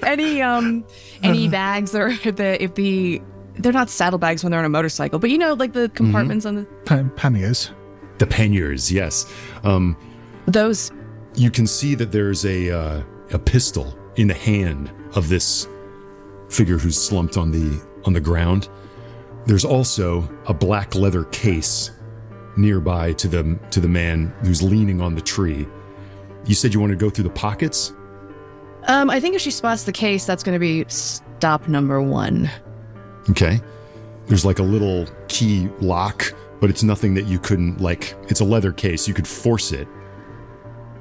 any 0.03 0.41
um 0.41 0.85
any 1.23 1.47
bags 1.47 1.95
or 1.95 2.09
if 2.09 2.35
the 2.35 2.61
if 2.61 2.75
the 2.75 3.21
they're 3.55 3.71
not 3.71 3.89
saddlebags 3.89 4.43
when 4.43 4.51
they're 4.51 4.59
on 4.59 4.65
a 4.65 4.69
motorcycle, 4.69 5.17
but 5.17 5.29
you 5.29 5.37
know 5.37 5.53
like 5.53 5.73
the 5.73 5.89
compartments 5.89 6.45
on 6.45 6.55
the 6.55 6.65
Pa- 6.85 7.03
panniers. 7.15 7.71
The 8.17 8.27
panniers, 8.27 8.91
yes. 8.91 9.31
Um, 9.63 9.97
those. 10.45 10.91
you 11.35 11.49
can 11.49 11.65
see 11.67 11.95
that 11.95 12.11
there's 12.11 12.45
a 12.45 12.69
uh, 12.71 13.03
a 13.31 13.39
pistol 13.39 13.97
in 14.15 14.27
the 14.27 14.33
hand 14.33 14.91
of 15.15 15.29
this 15.29 15.67
figure 16.49 16.77
who's 16.77 17.01
slumped 17.01 17.37
on 17.37 17.51
the 17.51 17.81
on 18.05 18.13
the 18.13 18.19
ground. 18.19 18.69
There's 19.45 19.65
also 19.65 20.27
a 20.47 20.53
black 20.53 20.95
leather 20.95 21.25
case 21.25 21.91
nearby 22.57 23.13
to 23.13 23.27
the 23.27 23.59
to 23.71 23.79
the 23.79 23.87
man 23.87 24.33
who's 24.43 24.61
leaning 24.61 25.01
on 25.01 25.15
the 25.15 25.21
tree. 25.21 25.67
You 26.45 26.55
said 26.55 26.73
you 26.73 26.79
want 26.79 26.91
to 26.91 26.95
go 26.95 27.09
through 27.09 27.23
the 27.23 27.29
pockets? 27.31 27.93
Um, 28.87 29.09
I 29.09 29.19
think 29.19 29.35
if 29.35 29.41
she 29.41 29.51
spots 29.51 29.83
the 29.83 29.91
case, 29.91 30.25
that's 30.25 30.43
gonna 30.43 30.59
be 30.59 30.85
stop 30.87 31.67
number 31.67 32.01
one. 32.01 32.49
Okay. 33.29 33.59
There's 34.27 34.45
like 34.45 34.59
a 34.59 34.63
little 34.63 35.07
key 35.27 35.69
lock, 35.79 36.33
but 36.59 36.69
it's 36.69 36.83
nothing 36.83 37.13
that 37.15 37.25
you 37.25 37.39
couldn't 37.39 37.81
like 37.81 38.15
it's 38.27 38.39
a 38.39 38.45
leather 38.45 38.71
case. 38.71 39.07
You 39.07 39.13
could 39.13 39.27
force 39.27 39.71
it. 39.71 39.87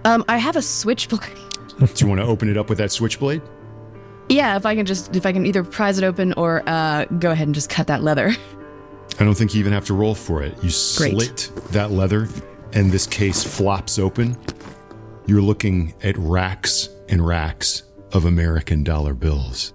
Um, 0.04 0.24
I 0.28 0.36
have 0.36 0.56
a 0.56 0.62
switchblade. 0.62 1.53
Do 1.78 1.86
you 1.96 2.06
want 2.08 2.20
to 2.20 2.26
open 2.26 2.48
it 2.48 2.56
up 2.56 2.68
with 2.68 2.78
that 2.78 2.92
switchblade? 2.92 3.42
Yeah, 4.28 4.56
if 4.56 4.64
I 4.64 4.74
can 4.74 4.86
just 4.86 5.14
if 5.14 5.26
I 5.26 5.32
can 5.32 5.44
either 5.44 5.62
prise 5.62 5.98
it 5.98 6.04
open 6.04 6.32
or 6.34 6.62
uh, 6.68 7.04
go 7.04 7.30
ahead 7.30 7.46
and 7.46 7.54
just 7.54 7.68
cut 7.68 7.86
that 7.88 8.02
leather. 8.02 8.34
I 9.20 9.24
don't 9.24 9.34
think 9.34 9.54
you 9.54 9.60
even 9.60 9.72
have 9.72 9.84
to 9.86 9.94
roll 9.94 10.14
for 10.14 10.42
it. 10.42 10.54
You 10.56 10.60
Great. 10.62 10.70
slit 10.70 11.50
that 11.70 11.90
leather, 11.90 12.28
and 12.72 12.90
this 12.90 13.06
case 13.06 13.44
flops 13.44 13.98
open. 13.98 14.36
You're 15.26 15.42
looking 15.42 15.94
at 16.02 16.16
racks 16.18 16.88
and 17.08 17.24
racks 17.24 17.82
of 18.12 18.24
American 18.24 18.82
dollar 18.82 19.14
bills. 19.14 19.74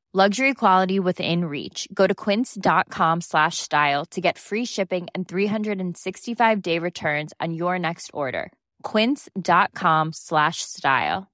Luxury 0.13 0.53
quality 0.53 0.99
within 0.99 1.45
reach. 1.45 1.87
Go 1.93 2.05
to 2.05 2.13
quince.com 2.13 3.21
slash 3.21 3.59
style 3.59 4.03
to 4.07 4.19
get 4.19 4.37
free 4.37 4.65
shipping 4.65 5.07
and 5.15 5.25
365 5.25 6.61
day 6.61 6.79
returns 6.79 7.33
on 7.39 7.53
your 7.53 7.79
next 7.79 8.11
order. 8.13 8.51
Quince.com 8.83 10.11
slash 10.11 10.63
style. 10.63 11.31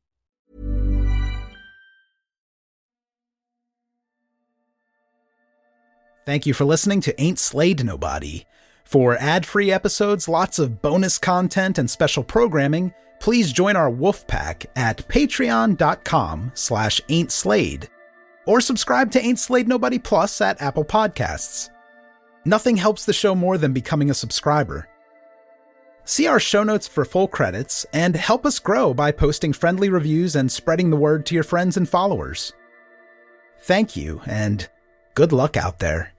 Thank 6.28 6.46
you 6.46 6.54
for 6.54 6.66
listening 6.66 7.02
to 7.02 7.20
Ain't 7.20 7.40
Slayed 7.40 7.84
Nobody. 7.84 8.46
For 8.84 9.18
ad-free 9.18 9.72
episodes, 9.72 10.30
lots 10.30 10.60
of 10.60 10.84
bonus 10.84 11.18
content, 11.18 11.80
and 11.80 11.90
special 11.90 12.24
programming, 12.24 12.94
please 13.20 13.52
join 13.52 13.76
our 13.76 13.90
wolf 13.90 14.28
pack 14.28 14.68
at 14.76 14.98
patreon.com 15.08 16.52
slash 16.54 17.02
ain't 17.10 17.32
slayed 17.32 17.90
or 18.48 18.60
subscribe 18.60 19.12
to 19.12 19.24
Ain't 19.24 19.38
Slayed 19.38 19.68
Nobody 19.68 20.00
Plus 20.00 20.42
at 20.42 20.60
Apple 20.60 20.86
Podcasts. 20.86 21.70
Nothing 22.46 22.78
helps 22.78 23.06
the 23.06 23.14
show 23.14 23.36
more 23.36 23.58
than 23.58 23.74
becoming 23.74 24.10
a 24.10 24.16
subscriber. 24.16 24.88
See 26.06 26.26
our 26.26 26.40
show 26.40 26.64
notes 26.64 26.88
for 26.88 27.04
full 27.04 27.28
credits 27.28 27.86
and 27.92 28.16
help 28.16 28.46
us 28.46 28.60
grow 28.60 28.94
by 28.94 29.12
posting 29.12 29.52
friendly 29.52 29.90
reviews 29.90 30.36
and 30.36 30.50
spreading 30.50 30.90
the 30.90 30.96
word 30.96 31.26
to 31.26 31.36
your 31.36 31.44
friends 31.44 31.76
and 31.76 31.88
followers. 31.88 32.54
Thank 33.60 33.98
you, 33.98 34.22
and 34.26 34.70
good 35.14 35.34
luck 35.34 35.58
out 35.58 35.80
there. 35.80 36.14